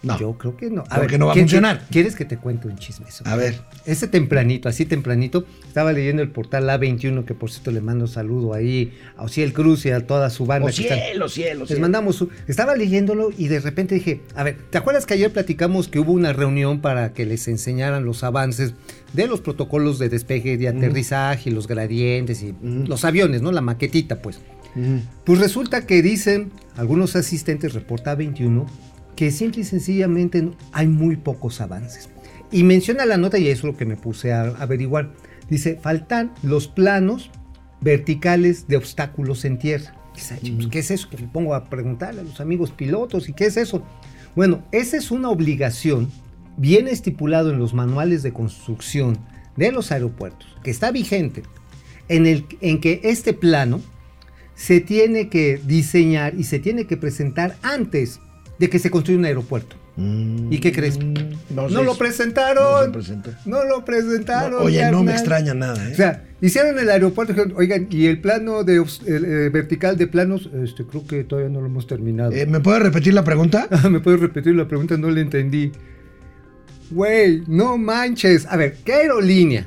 No. 0.05 0.19
Yo 0.19 0.37
creo 0.37 0.55
que 0.55 0.69
no. 0.69 0.83
Porque 0.83 1.17
no 1.17 1.25
va 1.25 1.31
a 1.31 1.33
¿qué- 1.35 1.41
funcionar. 1.41 1.81
¿Quieres 1.89 2.15
que 2.15 2.25
te 2.25 2.37
cuente 2.37 2.67
un 2.67 2.77
chisme? 2.77 3.07
eso? 3.09 3.23
A 3.27 3.35
ver. 3.35 3.59
Ese 3.85 4.07
tempranito, 4.07 4.69
así 4.69 4.85
tempranito, 4.85 5.45
estaba 5.67 5.91
leyendo 5.93 6.21
el 6.21 6.29
portal 6.29 6.69
A21, 6.69 7.25
que 7.25 7.33
por 7.33 7.51
cierto 7.51 7.71
le 7.71 7.81
mando 7.81 8.07
saludo 8.07 8.53
ahí 8.53 8.93
a 9.17 9.23
Ociel 9.23 9.51
Cruz 9.53 9.85
y 9.85 9.91
a 9.91 10.05
toda 10.05 10.29
su 10.29 10.45
banda. 10.45 10.71
Cielo, 10.71 11.27
cielo, 11.27 11.65
Les 11.67 11.79
mandamos. 11.79 12.15
su- 12.15 12.29
Estaba 12.47 12.75
leyéndolo 12.75 13.31
y 13.37 13.47
de 13.47 13.59
repente 13.59 13.95
dije, 13.95 14.21
a 14.35 14.43
ver, 14.43 14.57
¿te 14.69 14.77
acuerdas 14.77 15.05
que 15.05 15.15
ayer 15.15 15.31
platicamos 15.33 15.87
que 15.87 15.99
hubo 15.99 16.11
una 16.13 16.33
reunión 16.33 16.81
para 16.81 17.13
que 17.13 17.25
les 17.25 17.47
enseñaran 17.47 18.05
los 18.05 18.23
avances 18.23 18.73
de 19.13 19.27
los 19.27 19.41
protocolos 19.41 19.97
de 19.99 20.09
despegue 20.09 20.53
y 20.53 20.57
de 20.57 20.67
aterrizaje 20.67 21.49
y 21.49 21.53
los 21.53 21.67
gradientes 21.67 22.43
y 22.43 22.53
los 22.61 23.05
aviones, 23.05 23.41
¿no? 23.41 23.51
La 23.51 23.61
maquetita, 23.61 24.21
pues. 24.21 24.39
Ujú. 24.75 24.99
Pues 25.23 25.39
resulta 25.39 25.85
que 25.87 26.01
dicen 26.01 26.51
algunos 26.75 27.15
asistentes, 27.15 27.73
reporta 27.73 28.13
21, 28.15 28.65
que 29.15 29.31
simple 29.31 29.61
y 29.61 29.65
sencillamente 29.65 30.51
hay 30.71 30.87
muy 30.87 31.15
pocos 31.15 31.61
avances. 31.61 32.09
Y 32.51 32.63
menciona 32.63 33.05
la 33.05 33.17
nota, 33.17 33.37
y 33.37 33.47
eso 33.47 33.67
es 33.67 33.73
lo 33.73 33.77
que 33.77 33.85
me 33.85 33.95
puse 33.95 34.33
a 34.33 34.41
averiguar. 34.41 35.13
Dice, 35.49 35.79
faltan 35.81 36.33
los 36.43 36.67
planos 36.67 37.31
verticales 37.81 38.67
de 38.67 38.77
obstáculos 38.77 39.45
en 39.45 39.57
tierra. 39.57 39.95
Dice, 40.15 40.39
"Ay, 40.41 40.51
pues, 40.51 40.67
¿Qué 40.67 40.79
es 40.79 40.91
eso? 40.91 41.09
Que 41.09 41.17
me 41.17 41.27
pongo 41.27 41.53
a 41.53 41.65
preguntarle 41.65 42.21
a 42.21 42.23
los 42.23 42.39
amigos 42.39 42.71
pilotos, 42.71 43.27
¿y 43.29 43.33
qué 43.33 43.45
es 43.45 43.57
eso? 43.57 43.83
Bueno, 44.35 44.63
esa 44.71 44.97
es 44.97 45.11
una 45.11 45.29
obligación 45.29 46.09
bien 46.57 46.87
estipulado 46.87 47.51
en 47.51 47.59
los 47.59 47.73
manuales 47.73 48.23
de 48.23 48.33
construcción 48.33 49.17
de 49.55 49.71
los 49.71 49.91
aeropuertos, 49.91 50.47
que 50.63 50.71
está 50.71 50.91
vigente, 50.91 51.43
en, 52.07 52.25
el, 52.25 52.45
en 52.61 52.79
que 52.79 53.01
este 53.03 53.33
plano 53.33 53.81
se 54.55 54.79
tiene 54.79 55.29
que 55.29 55.59
diseñar 55.65 56.35
y 56.35 56.43
se 56.43 56.59
tiene 56.59 56.85
que 56.85 56.97
presentar 56.97 57.57
antes 57.61 58.19
de 58.59 58.69
que 58.69 58.79
se 58.79 58.89
construya 58.89 59.19
un 59.19 59.25
aeropuerto. 59.25 59.75
¿Y 59.97 60.59
qué 60.59 60.73
crees? 60.73 60.99
Mm, 60.99 61.13
No, 61.55 61.69
sé 61.69 61.83
lo 61.83 61.97
presentaron. 61.97 62.91
No. 62.91 63.03
No 63.45 63.63
lo 63.63 63.85
presentaron. 63.85 64.65
Oye, 64.65 64.91
no 64.91 65.03
me 65.03 65.13
extraña 65.13 65.53
nada, 65.53 65.87
¿eh? 65.87 65.93
O 65.93 65.95
sea, 65.95 66.25
hicieron 66.41 66.77
el 66.79 66.89
aeropuerto, 66.89 67.33
oigan, 67.55 67.87
y 67.89 68.07
el 68.07 68.19
plano 68.19 68.63
de 68.65 68.75
el, 69.05 69.25
eh, 69.25 69.49
vertical 69.49 69.97
de 69.97 70.07
planos, 70.07 70.49
este, 70.63 70.83
creo 70.85 71.07
que 71.07 71.23
todavía 71.23 71.49
no 71.49 71.61
lo 71.61 71.67
hemos 71.67 71.87
terminado. 71.87 72.33
Eh, 72.33 72.45
¿Me 72.45 72.59
puedes 72.59 72.81
repetir 72.81 73.13
la 73.13 73.23
pregunta? 73.23 73.67
¿Me 73.89 74.01
puedes 74.01 74.19
repetir 74.19 74.53
la 74.55 74.67
pregunta? 74.67 74.97
No 74.97 75.09
le 75.09 75.21
entendí. 75.21 75.71
Güey, 76.91 77.43
no 77.47 77.77
manches. 77.77 78.45
A 78.47 78.57
ver, 78.57 78.75
¿qué 78.83 78.93
aerolínea 78.93 79.65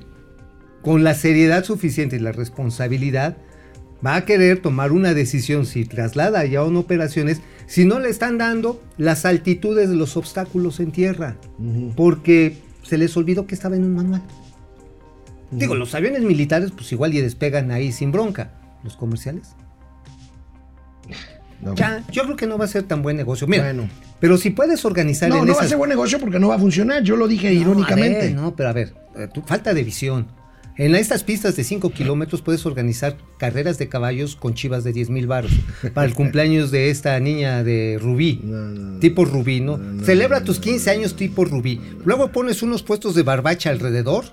con 0.82 1.04
la 1.04 1.14
seriedad 1.14 1.64
suficiente 1.64 2.16
y 2.16 2.20
la 2.20 2.32
responsabilidad 2.32 3.38
va 4.04 4.16
a 4.16 4.24
querer 4.24 4.60
tomar 4.60 4.92
una 4.92 5.14
decisión 5.14 5.66
si 5.66 5.84
traslada 5.84 6.44
ya 6.44 6.60
no 6.60 6.78
operaciones 6.80 7.40
si 7.68 7.84
no 7.84 8.00
le 8.00 8.08
están 8.08 8.36
dando 8.38 8.82
las 8.96 9.24
altitudes 9.24 9.88
de 9.88 9.94
los 9.94 10.16
obstáculos 10.16 10.80
en 10.80 10.90
tierra? 10.90 11.36
Porque 11.94 12.58
se 12.82 12.98
les 12.98 13.16
olvidó 13.16 13.46
que 13.46 13.54
estaba 13.54 13.76
en 13.76 13.84
un 13.84 13.94
manual. 13.94 14.22
Digo, 15.52 15.74
los 15.76 15.94
aviones 15.94 16.22
militares 16.22 16.72
pues 16.72 16.90
igual 16.92 17.14
y 17.14 17.20
despegan 17.20 17.70
ahí 17.70 17.92
sin 17.92 18.10
bronca. 18.10 18.50
Los 18.82 18.96
comerciales. 18.96 19.48
No. 21.60 21.74
Ya, 21.74 22.04
yo 22.12 22.22
creo 22.24 22.36
que 22.36 22.46
no 22.46 22.56
va 22.56 22.66
a 22.66 22.68
ser 22.68 22.84
tan 22.84 23.02
buen 23.02 23.16
negocio. 23.16 23.46
Mira, 23.48 23.64
Bueno. 23.64 23.88
pero 24.20 24.36
si 24.38 24.50
puedes 24.50 24.84
organizar 24.84 25.28
No, 25.28 25.38
en 25.38 25.46
no 25.46 25.54
va 25.54 25.62
a 25.62 25.68
ser 25.68 25.76
buen 25.76 25.90
negocio 25.90 26.20
porque 26.20 26.38
no 26.38 26.48
va 26.48 26.54
a 26.54 26.58
funcionar. 26.58 27.02
Yo 27.02 27.16
lo 27.16 27.26
dije 27.26 27.52
No, 27.52 27.60
irónicamente. 27.60 28.18
ver, 28.28 28.34
no, 28.34 28.54
pero 28.54 28.68
a 28.68 28.72
ver, 28.72 28.94
eh, 29.16 29.28
tú- 29.32 29.42
falta 29.44 29.74
de 29.74 29.82
visión. 29.82 30.28
En 30.78 30.94
estas 30.94 31.24
pistas 31.24 31.56
de 31.56 31.64
5 31.64 31.90
kilómetros 31.90 32.40
puedes 32.40 32.64
organizar 32.64 33.16
carreras 33.36 33.78
de 33.78 33.88
caballos 33.88 34.36
con 34.36 34.54
chivas 34.54 34.84
de 34.84 34.92
10 34.92 35.10
mil 35.10 35.26
baros 35.26 35.50
para 35.92 36.06
el 36.06 36.14
cumpleaños 36.14 36.70
de 36.70 36.90
esta 36.90 37.18
niña 37.18 37.64
de 37.64 37.98
Rubí, 38.00 38.40
tipo 39.00 39.24
Rubí, 39.24 39.60
¿no? 39.60 39.80
Celebra 40.04 40.44
tus 40.44 40.60
15 40.60 40.90
años 40.90 41.16
tipo 41.16 41.44
Rubí. 41.44 41.80
Luego 42.04 42.30
pones 42.30 42.62
unos 42.62 42.84
puestos 42.84 43.16
de 43.16 43.24
barbacha 43.24 43.70
alrededor 43.70 44.26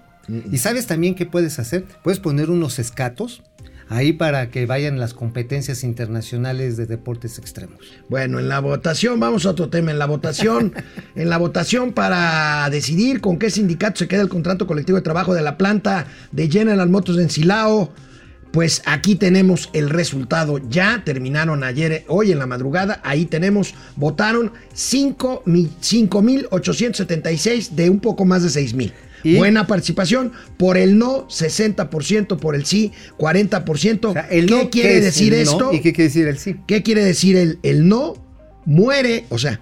y 0.51 0.59
sabes 0.59 0.85
también 0.85 1.15
qué 1.15 1.25
puedes 1.25 1.57
hacer. 1.57 1.85
Puedes 2.03 2.19
poner 2.19 2.51
unos 2.51 2.77
escatos 2.77 3.41
ahí 3.89 4.13
para 4.13 4.49
que 4.49 4.65
vayan 4.65 4.97
las 4.99 5.13
competencias 5.13 5.83
internacionales 5.83 6.77
de 6.77 6.85
deportes 6.85 7.37
extremos. 7.37 7.79
Bueno, 8.09 8.39
en 8.39 8.47
la 8.47 8.59
votación, 8.59 9.19
vamos 9.19 9.45
a 9.45 9.49
otro 9.51 9.69
tema. 9.69 9.91
En 9.91 9.99
la 9.99 10.05
votación, 10.05 10.73
en 11.15 11.29
la 11.29 11.37
votación 11.37 11.91
para 11.93 12.69
decidir 12.69 13.21
con 13.21 13.37
qué 13.37 13.49
sindicato 13.49 13.99
se 13.99 14.07
queda 14.07 14.21
el 14.21 14.29
contrato 14.29 14.67
colectivo 14.67 14.97
de 14.97 15.03
trabajo 15.03 15.33
de 15.33 15.41
la 15.41 15.57
planta 15.57 16.07
de 16.31 16.49
General 16.49 16.89
Motors 16.89 17.19
en 17.19 17.29
Silao. 17.29 17.91
Pues 18.51 18.81
aquí 18.85 19.15
tenemos 19.15 19.69
el 19.73 19.89
resultado. 19.89 20.59
Ya 20.69 21.01
terminaron 21.03 21.65
ayer, 21.65 21.91
eh, 21.91 22.05
hoy 22.07 22.31
en 22.31 22.39
la 22.39 22.47
madrugada. 22.47 23.01
Ahí 23.03 23.25
tenemos, 23.25 23.73
votaron 23.97 24.53
5.876 24.73 27.71
de 27.71 27.89
un 27.89 27.99
poco 27.99 28.23
más 28.23 28.43
de 28.43 28.49
6.000. 28.61 28.93
¿Y? 29.25 29.35
Buena 29.35 29.67
participación. 29.67 30.31
Por 30.57 30.77
el 30.77 30.97
no, 30.97 31.27
60%. 31.27 32.37
Por 32.37 32.55
el 32.55 32.65
sí, 32.65 32.91
40%. 33.17 34.05
O 34.05 34.13
sea, 34.13 34.27
el 34.29 34.45
¿Qué 34.45 34.55
no, 34.55 34.69
quiere 34.69 34.89
¿qué 34.89 34.97
es 34.99 35.03
decir 35.03 35.33
el 35.33 35.45
no 35.45 35.51
esto? 35.51 35.73
¿Y 35.73 35.81
qué 35.81 35.91
quiere 35.93 36.03
decir 36.07 36.27
el 36.27 36.37
sí? 36.37 36.55
¿Qué 36.67 36.83
quiere 36.83 37.03
decir 37.03 37.35
el, 37.35 37.59
el 37.63 37.87
no? 37.87 38.13
Muere, 38.65 39.25
o 39.29 39.37
sea, 39.37 39.59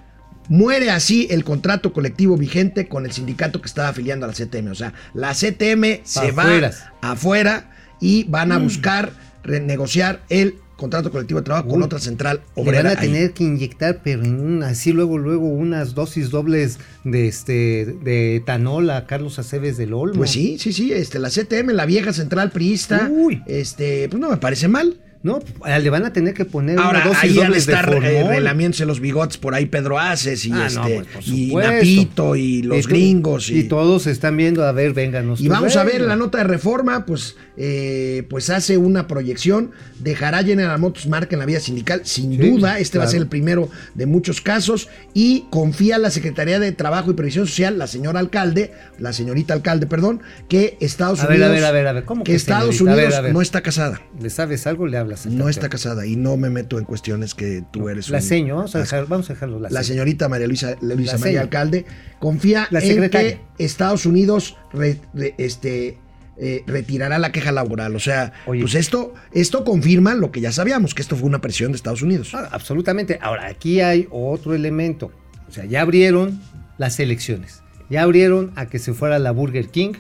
muere 0.50 0.92
así 0.92 1.28
el 1.30 1.44
contrato 1.44 1.94
colectivo 1.94 2.38
vigente 2.38 2.88
con 2.88 3.06
el 3.06 3.12
sindicato 3.12 3.62
que 3.62 3.68
estaba 3.68 3.90
afiliando 3.90 4.26
a 4.26 4.30
la 4.30 4.34
CTM. 4.34 4.72
O 4.72 4.76
sea, 4.76 4.94
la 5.14 5.34
CTM 5.34 6.02
se 6.04 6.30
Afueras. 6.30 6.84
va 7.04 7.12
afuera 7.12 7.72
y 8.00 8.26
van 8.26 8.52
a 8.52 8.58
buscar 8.60 9.12
renegociar 9.44 10.22
el 10.30 10.56
contrato 10.84 11.12
colectivo 11.12 11.40
de 11.40 11.46
trabajo 11.46 11.68
con 11.70 11.82
otra 11.82 12.00
central 12.00 12.42
Le 12.56 12.62
obrera. 12.62 12.90
van 12.90 12.98
a 12.98 13.00
ahí. 13.02 13.08
tener 13.08 13.32
que 13.34 13.44
inyectar, 13.44 14.02
pero 14.04 14.24
en 14.24 14.40
un, 14.40 14.64
así 14.64 14.92
luego, 14.92 15.18
luego 15.18 15.48
unas 15.48 15.96
dosis 15.96 16.30
dobles 16.30 16.78
de 17.04 17.28
este 17.28 17.86
de 18.04 18.36
etanol 18.38 18.90
a 18.90 19.06
Carlos 19.08 19.40
Aceves 19.40 19.78
del 19.78 19.94
Olmo. 19.94 20.18
Pues 20.20 20.32
sí, 20.32 20.58
sí, 20.60 20.74
sí, 20.74 20.92
este, 20.94 21.20
la 21.20 21.30
CTM, 21.30 21.72
la 21.72 21.86
vieja 21.86 22.14
central 22.14 22.52
priista, 22.52 23.10
Uy. 23.12 23.42
este, 23.48 24.08
pues 24.10 24.20
no 24.22 24.30
me 24.30 24.38
parece 24.38 24.68
mal. 24.68 25.00
No, 25.24 25.40
le 25.66 25.90
van 25.90 26.06
a 26.06 26.12
tener 26.12 26.34
que 26.34 26.44
poner 26.44 26.78
Ahora, 26.78 27.00
una 27.00 27.08
dosis 27.08 27.24
ahí 27.24 27.34
dobles 27.34 27.66
de 27.66 27.72
estar 27.74 27.94
eh, 27.94 28.28
relamiéndose 28.28 28.86
los 28.86 29.00
bigotes 29.00 29.38
por 29.38 29.56
ahí 29.56 29.68
Pedro 29.68 29.98
Aces 29.98 30.46
y, 30.46 30.52
Ah, 30.52 30.68
este, 30.68 30.80
no, 30.80 31.06
pues, 31.06 31.08
por 31.08 31.24
y. 31.34 31.56
Napito 31.56 32.36
y 32.36 32.62
los 32.62 32.88
gringos. 32.88 33.50
Y, 33.50 33.64
todos 33.64 34.06
están 34.08 34.36
viendo, 34.36 34.66
a 34.66 34.74
ver, 34.74 34.94
vénganos. 34.94 35.40
Y 35.40 35.48
vamos 35.48 35.78
a 35.78 35.86
ver 35.86 36.02
la 36.02 36.18
nota 36.18 36.40
de 36.40 36.44
reforma, 36.44 37.06
pues, 37.06 37.38
eh, 37.56 38.24
pues 38.30 38.50
hace 38.50 38.78
una 38.78 39.08
proyección, 39.08 39.72
dejará 40.00 40.44
General 40.44 40.78
Motors 40.78 41.08
marca 41.08 41.36
en 41.36 41.40
la 41.40 41.46
vida 41.46 41.62
sindical, 41.62 42.02
sin 42.04 42.32
Sí, 42.32 42.50
duda, 42.50 42.80
este 42.80 42.98
va 42.98 43.06
a 43.06 43.08
ser 43.08 43.22
el 43.22 43.28
primero 43.28 43.70
de 43.94 44.06
muchos 44.06 44.42
casos, 44.42 44.90
y 45.14 45.46
confía 45.52 45.98
la 46.00 46.10
Secretaría 46.12 46.60
de 46.60 46.74
Trabajo 46.74 47.12
y 47.12 47.14
Previsión 47.14 47.48
Social, 47.48 47.78
la 47.78 47.88
señora 47.88 48.20
alcalde, 48.20 48.74
la 49.00 49.14
señorita 49.14 49.54
alcalde, 49.54 49.88
perdón, 49.88 50.22
que 50.50 50.78
Estados 50.82 51.22
A 51.22 51.28
ver, 51.28 51.38
Unidos, 51.38 51.50
a 51.50 51.54
ver, 51.54 51.64
a 51.64 51.72
ver, 51.72 51.88
a 51.88 51.94
ver, 51.94 52.06
¿cómo 52.06 52.24
que 52.24 52.32
que 52.32 52.36
Estados? 52.36 52.82
A 52.82 52.84
ver, 52.84 52.94
Unidos 52.96 53.16
a 53.16 53.22
ver. 53.22 53.34
no 53.34 53.42
está 53.42 53.62
casada. 53.62 54.02
¿Le 54.20 54.30
sabes 54.30 54.68
algo? 54.68 54.88
Le 54.88 54.98
No 55.26 55.50
está 55.50 55.70
casada 55.70 56.06
y 56.06 56.16
no 56.16 56.38
me 56.38 56.50
meto 56.50 56.80
en 56.80 56.86
cuestiones 56.86 57.34
que 57.34 57.64
tú 57.72 57.90
eres 57.90 58.10
La 58.10 58.18
un- 58.18 58.24
seño, 58.24 58.56
vamos 58.58 58.76
a, 58.76 58.80
dejar, 58.80 59.08
vamos 59.08 59.30
a 59.30 59.34
dejarlo 59.34 59.60
la, 59.60 59.70
la 59.70 59.84
seño. 59.84 59.94
señorita 59.96 60.30
María 60.30 60.48
Luisa, 60.48 60.76
Luisa 60.82 61.14
María 61.18 61.18
seño. 61.18 61.42
Alcalde 61.42 61.86
confía 62.20 62.68
La 62.72 62.80
en 62.80 63.10
que 63.10 63.40
Estados 63.58 64.06
Unidos 64.06 64.56
re- 64.72 65.00
re- 65.14 65.36
este, 65.38 65.98
eh, 66.38 66.64
retirará 66.68 67.20
la 67.20 67.32
queja 67.32 67.52
laboral. 67.52 67.96
O 67.96 68.00
sea, 68.00 68.34
Oye. 68.46 68.62
pues 68.62 68.76
esto, 68.76 69.14
esto 69.32 69.64
confirma 69.64 70.14
lo 70.16 70.32
que 70.32 70.42
ya 70.42 70.52
sabíamos, 70.52 70.94
que 70.96 71.02
esto 71.02 71.16
fue 71.16 71.28
una 71.28 71.42
presión 71.42 71.72
de 71.72 71.76
Estados 71.78 72.02
Unidos. 72.02 72.34
Ah, 72.34 72.50
absolutamente. 72.52 73.20
Ahora, 73.22 73.48
aquí 73.48 73.82
hay 73.82 74.08
otro 74.12 74.54
elemento. 74.56 75.12
O 75.48 75.52
sea, 75.52 75.66
ya 75.66 75.82
abrieron 75.82 76.42
las 76.78 77.00
elecciones. 77.00 77.62
Ya 77.90 78.02
abrieron 78.04 78.52
a 78.56 78.66
que 78.68 78.80
se 78.80 78.94
fuera 78.94 79.20
la 79.20 79.32
Burger 79.32 79.68
King, 79.68 79.94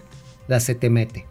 la 0.48 0.60
se 0.60 0.74
te 0.74 0.90
mete. 0.90 1.28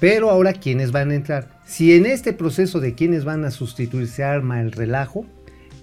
Pero 0.00 0.30
ahora, 0.30 0.54
¿quiénes 0.54 0.90
van 0.92 1.10
a 1.10 1.14
entrar? 1.14 1.53
Si 1.74 1.92
en 1.92 2.06
este 2.06 2.32
proceso 2.32 2.78
de 2.78 2.94
quiénes 2.94 3.24
van 3.24 3.44
a 3.44 3.50
sustituir 3.50 4.06
se 4.06 4.22
arma 4.22 4.60
el 4.60 4.70
relajo, 4.70 5.26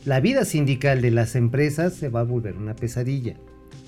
la 0.05 0.21
vida 0.21 0.45
sindical 0.45 1.01
de 1.01 1.11
las 1.11 1.35
empresas 1.35 1.91
se 1.95 2.07
va 2.07 2.21
a 2.21 2.23
volver 2.23 2.55
una 2.55 2.77
pesadilla. 2.77 3.35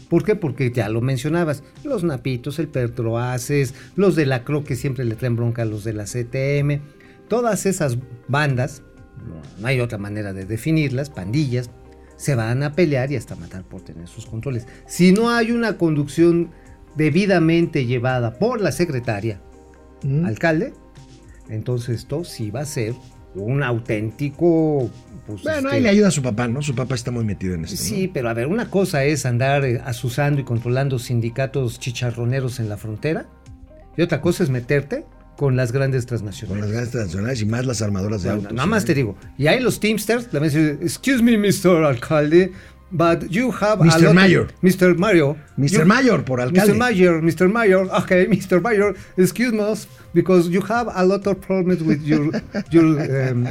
¿Por 0.09 0.25
qué? 0.25 0.35
Porque 0.35 0.69
ya 0.73 0.89
lo 0.89 0.99
mencionabas, 0.99 1.63
los 1.85 2.03
napitos, 2.03 2.59
el 2.59 2.67
Petroaces, 2.67 3.73
los 3.95 4.17
de 4.17 4.25
la 4.25 4.43
CRO 4.43 4.65
que 4.65 4.75
siempre 4.75 5.05
le 5.05 5.15
traen 5.15 5.37
bronca 5.37 5.61
a 5.61 5.65
los 5.65 5.85
de 5.85 5.93
la 5.93 6.03
CTM, 6.03 6.81
todas 7.29 7.65
esas 7.65 7.97
bandas, 8.27 8.81
no, 9.25 9.61
no 9.61 9.67
hay 9.67 9.79
otra 9.79 9.97
manera 9.97 10.33
de 10.33 10.43
definirlas, 10.43 11.09
pandillas, 11.09 11.69
se 12.17 12.35
van 12.35 12.63
a 12.63 12.73
pelear 12.73 13.13
y 13.13 13.15
hasta 13.15 13.37
matar 13.37 13.63
por 13.63 13.79
tener 13.79 14.09
sus 14.09 14.25
controles. 14.25 14.67
Si 14.87 15.13
no 15.13 15.29
hay 15.29 15.53
una 15.53 15.77
conducción 15.77 16.49
debidamente 16.97 17.85
llevada 17.85 18.33
por 18.39 18.59
la 18.59 18.73
secretaria, 18.73 19.39
Mm. 20.03 20.25
alcalde, 20.25 20.73
entonces 21.49 21.97
esto 21.99 22.23
sí 22.23 22.51
va 22.51 22.61
a 22.61 22.65
ser 22.65 22.93
un 23.35 23.63
auténtico... 23.63 24.89
pues, 25.25 25.41
Bueno, 25.43 25.57
este, 25.69 25.75
ahí 25.75 25.81
le 25.81 25.89
ayuda 25.89 26.09
a 26.09 26.11
su 26.11 26.21
papá, 26.21 26.47
¿no? 26.47 26.61
Su 26.61 26.75
papá 26.75 26.95
está 26.95 27.11
muy 27.11 27.25
metido 27.25 27.55
en 27.55 27.65
esto. 27.65 27.75
¿no? 27.75 27.81
Sí, 27.81 28.09
pero 28.13 28.29
a 28.29 28.33
ver, 28.33 28.47
una 28.47 28.69
cosa 28.69 29.03
es 29.05 29.25
andar 29.25 29.65
eh, 29.65 29.81
asusando 29.83 30.41
y 30.41 30.43
controlando 30.43 30.99
sindicatos 30.99 31.79
chicharroneros 31.79 32.59
en 32.59 32.69
la 32.69 32.77
frontera, 32.77 33.25
y 33.97 34.01
otra 34.01 34.21
cosa 34.21 34.43
es 34.43 34.49
meterte 34.49 35.05
con 35.37 35.55
las 35.55 35.71
grandes 35.71 36.03
Con 36.03 36.09
transnacionales. 36.09 36.61
las 36.61 36.71
grandes 36.71 36.91
transnacionales 36.91 37.41
y 37.41 37.45
más 37.45 37.65
las 37.65 37.81
armadoras 37.81 38.21
de 38.23 38.29
Bueno, 38.29 38.41
autos. 38.43 38.53
nada 38.55 38.67
más 38.67 38.85
te 38.85 38.93
digo, 38.93 39.15
y 39.37 39.47
ahí 39.47 39.59
los 39.59 39.79
Teamsters, 39.79 40.25
le 40.31 40.39
van 40.39 40.49
a 40.49 40.51
decir, 40.51 40.77
excuse 40.81 41.23
me, 41.23 41.37
Mr. 41.37 41.83
Alcalde, 41.83 42.51
But 42.95 43.27
you 43.31 43.51
have 43.59 43.81
a 43.81 43.85
Mr. 43.85 44.01
lot 44.01 44.09
of- 44.09 44.13
Mayor. 44.13 44.47
Mr. 44.61 44.95
Mario. 44.95 45.35
Mr. 45.57 45.79
You- 45.79 45.85
Mayor, 45.87 46.23
por 46.23 46.39
alcalde. 46.39 46.73
Mr. 46.73 46.77
Mayor, 46.77 47.23
Mr. 47.23 47.49
Mayor, 47.51 47.89
okay, 48.03 48.27
Mr. 48.27 48.61
Mayor, 48.61 48.95
excuse 49.17 49.51
us, 49.57 49.87
because 50.13 50.49
you 50.49 50.61
have 50.61 50.89
a 50.93 51.03
lot 51.03 51.25
of 51.27 51.39
problems 51.41 51.81
with 51.81 52.01
your, 52.03 52.31
your 52.71 53.31
um, 53.31 53.47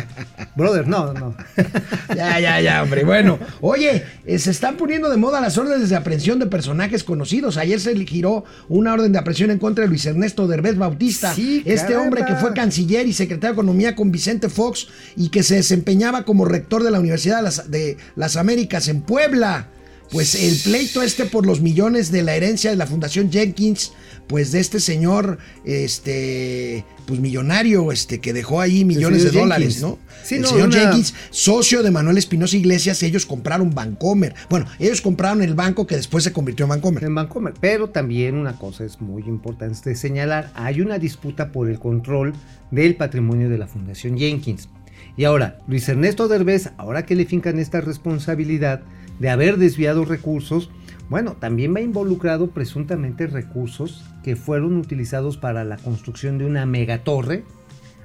brother. 0.57 0.87
No, 0.87 1.13
no. 1.13 1.35
Ya, 2.15 2.39
ya, 2.39 2.61
ya, 2.61 2.83
hombre. 2.83 3.05
Bueno, 3.05 3.39
oye, 3.61 4.05
eh, 4.27 4.39
se 4.39 4.51
están 4.51 4.77
poniendo 4.77 5.09
de 5.09 5.17
moda 5.17 5.41
las 5.41 5.57
órdenes 5.57 5.89
de 5.89 5.97
aprehensión 5.97 6.39
de 6.39 6.47
personajes 6.47 7.05
conocidos. 7.05 7.57
Ayer 7.57 7.81
se 7.81 7.95
giró 8.05 8.45
una 8.69 8.93
orden 8.93 9.13
de 9.13 9.19
aprehensión 9.19 9.51
en 9.51 9.59
contra 9.59 9.85
de 9.85 9.89
Luis 9.89 10.05
Ernesto 10.05 10.47
Derbez 10.47 10.77
Bautista. 10.77 11.35
Sí, 11.35 11.63
este 11.65 11.89
caramba. 11.89 12.05
hombre 12.05 12.25
que 12.27 12.35
fue 12.37 12.53
canciller 12.53 13.07
y 13.07 13.13
secretario 13.13 13.55
de 13.55 13.63
Economía 13.63 13.97
con 13.97 14.13
Vicente 14.13 14.49
Fox 14.49 14.89
y 15.17 15.31
que 15.31 15.43
se 15.43 15.57
desempeñaba 15.57 16.25
como 16.25 16.45
rector 16.45 16.83
de 16.83 16.91
la 16.91 17.01
Universidad 17.01 17.39
de 17.39 17.43
las, 17.43 17.71
de 17.71 17.97
las 18.15 18.37
Américas 18.37 18.89
en 18.89 19.01
Puebla. 19.01 19.69
Pues 20.13 20.35
el 20.35 20.57
pleito 20.59 21.03
este 21.03 21.25
por 21.25 21.47
los 21.47 21.61
millones 21.63 22.13
de 22.13 22.23
la 22.23 22.35
herencia 22.37 22.71
de 22.71 22.77
la 22.77 22.87
Fundación 22.87 23.33
Jenkins, 23.33 23.93
pues 24.27 24.53
de 24.53 24.61
este 24.61 24.79
señor, 24.79 25.39
este, 25.65 26.85
pues 27.07 27.19
millonario, 27.21 27.93
este, 27.93 28.21
que 28.21 28.33
dejó 28.33 28.61
ahí 28.61 28.85
millones 28.85 29.25
de 29.25 29.31
dólares. 29.31 29.81
¿no? 29.81 29.99
Sí, 30.23 30.37
el 30.37 30.43
no, 30.43 30.49
señor 30.49 30.69
una- 30.69 30.79
Jenkins, 30.79 31.15
socio 31.31 31.83
de 31.83 31.91
Manuel 31.91 32.19
Espinosa 32.19 32.57
Iglesias, 32.57 33.03
ellos 33.03 33.27
compraron 33.27 33.75
Bancomer. 33.75 34.35
Bueno, 34.51 34.67
ellos 34.79 35.01
compraron 35.01 35.43
el 35.43 35.55
banco 35.55 35.87
que 35.87 35.97
después 35.97 36.25
se 36.25 36.33
convirtió 36.33 36.65
en 36.67 36.71
Bancomer. 36.71 37.05
en 37.05 37.15
Vancomer. 37.15 37.55
Pero 37.61 37.89
también 37.89 38.35
una 38.37 38.59
cosa 38.59 38.85
es 38.85 39.01
muy 39.01 39.23
importante 39.25 39.95
señalar, 39.95 40.51
hay 40.55 40.81
una 40.83 40.99
disputa 40.99 41.53
por 41.53 41.69
el 41.71 41.79
control 41.79 42.35
del 42.71 42.97
patrimonio 42.97 43.49
de 43.49 43.59
la 43.59 43.67
Fundación 43.67 44.19
Jenkins. 44.19 44.69
Y 45.17 45.25
ahora, 45.25 45.59
Luis 45.67 45.89
Ernesto 45.89 46.29
Derbez, 46.29 46.71
ahora 46.79 47.05
que 47.05 47.15
le 47.15 47.27
fincan 47.27 47.59
esta 47.59 47.81
responsabilidad 47.83 48.83
de 49.19 49.29
haber 49.31 49.57
desviado 49.59 50.05
recursos, 50.05 50.71
bueno, 51.09 51.37
también 51.39 51.75
va 51.75 51.81
involucrado 51.81 52.51
presuntamente 52.51 53.27
recursos 53.27 54.05
que 54.25 54.37
fueron 54.37 54.77
utilizados 54.77 55.37
para 55.37 55.65
la 55.65 55.77
construcción 55.77 56.39
de 56.39 56.47
una 56.47 56.65
megatorre, 56.67 57.45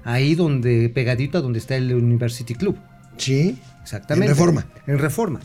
ahí 0.04 0.36
donde, 0.36 0.90
pegadito 0.90 1.38
a 1.38 1.42
donde 1.42 1.60
está 1.60 1.76
el 1.76 1.94
University 1.94 2.54
Club. 2.56 2.76
Sí. 3.18 3.58
Exactamente. 3.82 4.26
En 4.32 4.36
Reforma. 4.38 4.66
En 4.86 5.00
Reforma. 5.00 5.40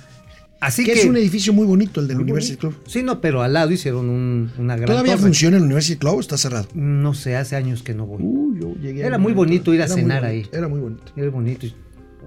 Así 0.60 0.84
que 0.84 0.92
que 0.92 1.00
es 1.00 1.06
un 1.06 1.16
edificio 1.16 1.52
muy 1.52 1.66
bonito 1.66 2.00
el 2.00 2.06
del 2.06 2.18
University. 2.18 2.56
Club. 2.56 2.76
Sí, 2.86 3.02
no, 3.02 3.20
pero 3.20 3.42
al 3.42 3.52
lado 3.52 3.72
hicieron 3.72 4.08
un- 4.08 4.52
una 4.58 4.76
gran 4.76 4.86
¿Todavía 4.86 5.14
torre. 5.14 5.22
funciona 5.24 5.56
el 5.56 5.64
University 5.64 5.98
Club 5.98 6.14
o 6.16 6.20
está 6.20 6.36
cerrado? 6.38 6.68
No 6.74 7.14
sé, 7.14 7.34
hace 7.36 7.56
años 7.56 7.82
que 7.82 7.94
no 7.94 8.06
voy. 8.06 8.22
Uy, 8.22 8.60
yo 8.60 8.74
llegué 8.80 9.04
Era 9.04 9.18
muy 9.18 9.32
bonito 9.32 9.74
ir 9.74 9.82
a 9.82 9.88
cenar 9.88 10.22
bonito, 10.22 10.48
ahí. 10.52 10.56
Era 10.56 10.68
muy 10.68 10.78
bonito. 10.80 11.02
Era 11.16 11.30
bonito. 11.30 11.66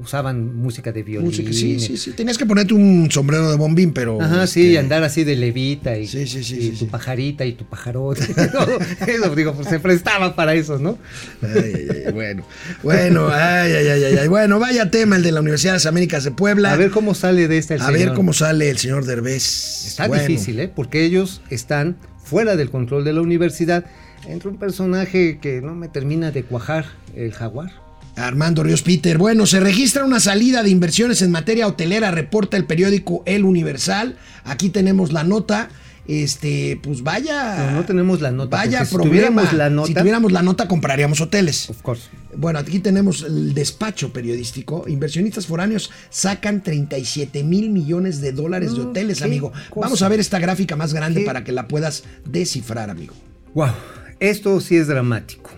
Usaban 0.02 0.56
música 0.56 0.92
de 0.92 1.04
violín. 1.04 1.28
Música, 1.28 1.52
sí, 1.52 1.80
sí, 1.80 1.98
sí. 1.98 2.12
Tenías 2.12 2.38
que 2.38 2.46
ponerte 2.46 2.74
un 2.74 3.10
sombrero 3.10 3.50
de 3.50 3.58
bombín, 3.58 3.94
pero. 3.94 4.22
Ajá, 4.22 4.44
este, 4.44 4.62
sí, 4.62 4.68
y 4.72 4.78
andar 4.78 5.04
así 5.04 5.24
de 5.24 5.36
levita 5.36 5.98
y, 5.98 6.06
Sí, 6.06 6.28
sí, 6.28 6.44
sí, 6.44 6.58
y 6.58 6.62
sí, 6.72 6.86
tu 6.86 6.88
pajarita 6.88 7.46
y 7.46 7.54
tu 7.54 7.66
pajarote. 7.66 8.22
eso, 9.08 9.36
digo, 9.36 9.54
pues 9.54 9.68
se 9.68 9.80
prestaba 9.80 10.36
para 10.36 10.54
eso, 10.54 10.78
¿no? 10.78 10.98
Ay, 11.42 11.88
ay, 11.90 12.04
ay, 12.08 12.12
bueno, 12.14 12.44
bueno, 12.84 13.30
ay, 13.32 13.72
ay, 13.72 13.88
ay, 13.88 14.04
ay, 14.04 14.18
ay. 14.18 14.28
Bueno, 14.28 14.60
vaya 14.60 14.92
tema 14.92 15.16
el 15.16 15.24
de 15.24 15.32
la 15.32 15.42
Universidad 15.42 15.74
de 15.74 15.78
las 15.78 15.86
Américas 15.86 16.24
de 16.24 16.32
Puebla. 16.32 16.74
A 16.74 16.76
ver 16.76 16.92
cómo 16.92 17.16
sale 17.16 17.48
de 17.48 17.58
esta 17.58 17.76
el 17.76 17.82
A 17.82 17.92
ver 17.92 18.14
cómo 18.14 18.34
sale 18.34 18.70
el 18.70 18.78
señor 18.78 19.06
Derbez. 19.06 19.86
Está 19.88 20.08
Bueno, 20.08 20.28
difícil, 20.28 20.60
¿eh? 20.60 20.68
Porque 20.68 21.04
ellos 21.04 21.42
están 21.50 21.98
fuera 22.24 22.56
del 22.56 22.70
control 22.70 23.06
de 23.06 23.14
la 23.14 23.22
universidad. 23.22 23.86
Entra 24.28 24.50
un 24.50 24.58
personaje 24.58 25.38
que 25.40 25.62
no 25.62 25.76
me 25.76 25.88
termina 25.88 26.32
de 26.32 26.44
cuajar, 26.44 26.86
el 27.16 27.32
jaguar. 27.32 27.85
Armando 28.16 28.64
Ríos 28.64 28.82
Peter. 28.82 29.18
Bueno, 29.18 29.46
se 29.46 29.60
registra 29.60 30.06
una 30.06 30.20
salida 30.20 30.64
de 30.64 30.70
inversiones 30.70 31.22
en 31.22 31.32
materia 31.32 31.68
hotelera, 31.68 32.12
reporta 32.12 32.58
el 32.58 32.66
periódico 32.66 33.24
El 33.26 33.44
Universal. 33.46 34.18
Aquí 34.44 34.70
tenemos 34.70 35.12
la 35.12 35.24
nota. 35.24 35.70
Este, 36.08 36.80
pues 36.84 37.02
vaya. 37.02 37.72
No, 37.72 37.78
no 37.78 37.86
tenemos 37.86 38.22
la 38.22 38.30
nota, 38.30 38.58
Vaya 38.58 38.86
si 38.86 38.94
problema. 38.94 39.10
tuviéramos 39.42 39.54
la 39.54 39.70
nota- 39.72 39.88
Si 39.88 39.94
tuviéramos 39.96 40.32
la 40.32 40.44
nota, 40.44 40.68
compraríamos 40.68 41.20
hoteles. 41.20 41.68
Of 41.72 41.82
course. 41.82 42.04
Bueno, 42.38 42.60
aquí 42.60 42.78
tenemos 42.78 43.24
el 43.24 43.56
despacho 43.56 44.14
periodístico. 44.14 44.86
Inversionistas 44.88 45.48
foráneos 45.48 45.90
sacan 46.12 46.62
37 46.62 47.44
mil 47.44 47.72
millones 47.72 48.22
de 48.22 48.34
dólares 48.34 48.76
de 48.76 48.82
Mm, 48.84 48.88
hoteles, 48.88 49.24
amigo. 49.24 49.52
cosa. 49.72 49.88
Vamos 49.88 50.02
a 50.04 50.10
ver 50.10 50.20
esta 50.20 50.38
gráfica 50.38 50.76
más 50.76 50.94
grande 50.94 51.22
Qué- 51.22 51.26
para 51.26 51.44
que 51.44 51.52
la 51.52 51.68
puedas 51.68 52.04
descifrar, 52.24 52.92
amigo. 52.92 53.16
Wow, 53.56 53.72
esto 54.20 54.62
sí 54.62 54.76
es 54.76 54.86
dramático. 54.86 55.50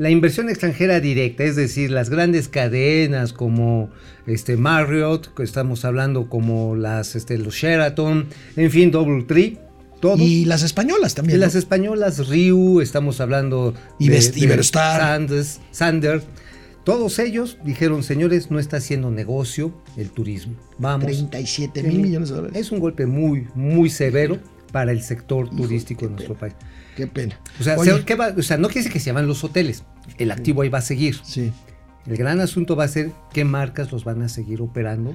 La 0.00 0.08
inversión 0.08 0.48
extranjera 0.48 0.98
directa, 0.98 1.44
es 1.44 1.56
decir, 1.56 1.90
las 1.90 2.08
grandes 2.08 2.48
cadenas 2.48 3.34
como 3.34 3.90
este 4.26 4.56
Marriott, 4.56 5.34
que 5.34 5.42
estamos 5.42 5.84
hablando 5.84 6.30
como 6.30 6.74
las 6.74 7.16
este, 7.16 7.36
los 7.36 7.54
Sheraton, 7.54 8.26
en 8.56 8.70
fin, 8.70 8.90
Doubletree, 8.90 9.58
todo. 10.00 10.16
Y 10.16 10.46
las 10.46 10.62
españolas 10.62 11.12
Y 11.12 11.16
también. 11.16 11.40
las 11.40 11.52
¿no? 11.52 11.58
españolas 11.58 12.28
Riu, 12.28 12.80
estamos 12.80 13.20
hablando 13.20 13.74
Ibers- 13.98 14.34
Iberostar. 14.38 15.00
Sanders, 15.02 15.60
Sander. 15.70 16.22
Todos 16.82 17.18
ellos 17.18 17.58
dijeron, 17.62 18.02
señores, 18.02 18.50
no 18.50 18.58
está 18.58 18.78
haciendo 18.78 19.10
negocio 19.10 19.70
el 19.98 20.08
turismo. 20.08 20.54
Vamos. 20.78 21.04
37 21.08 21.82
mil 21.82 21.98
millones 22.00 22.30
de 22.30 22.36
dólares. 22.36 22.56
Es 22.58 22.72
un 22.72 22.78
golpe 22.80 23.04
muy, 23.04 23.48
muy 23.54 23.90
severo 23.90 24.38
para 24.72 24.92
el 24.92 25.02
sector 25.02 25.50
turístico 25.50 26.06
de 26.06 26.12
nuestro 26.12 26.36
país. 26.36 26.54
Qué 26.96 27.06
pena. 27.06 27.38
O 27.60 27.64
sea, 27.64 27.76
Oye, 27.78 27.92
se- 27.98 28.04
¿qué 28.04 28.14
va- 28.14 28.34
o 28.36 28.42
sea, 28.42 28.56
no 28.56 28.68
quiere 28.68 28.80
decir 28.80 28.92
que 28.92 29.00
se 29.00 29.12
van 29.12 29.26
los 29.26 29.42
hoteles. 29.44 29.84
El 30.18 30.30
activo 30.30 30.62
ahí 30.62 30.68
va 30.68 30.78
a 30.78 30.82
seguir. 30.82 31.18
sí. 31.24 31.52
El 32.06 32.16
gran 32.16 32.40
asunto 32.40 32.76
va 32.76 32.84
a 32.84 32.88
ser 32.88 33.12
qué 33.34 33.44
marcas 33.44 33.92
los 33.92 34.04
van 34.04 34.22
a 34.22 34.28
seguir 34.30 34.62
operando. 34.62 35.14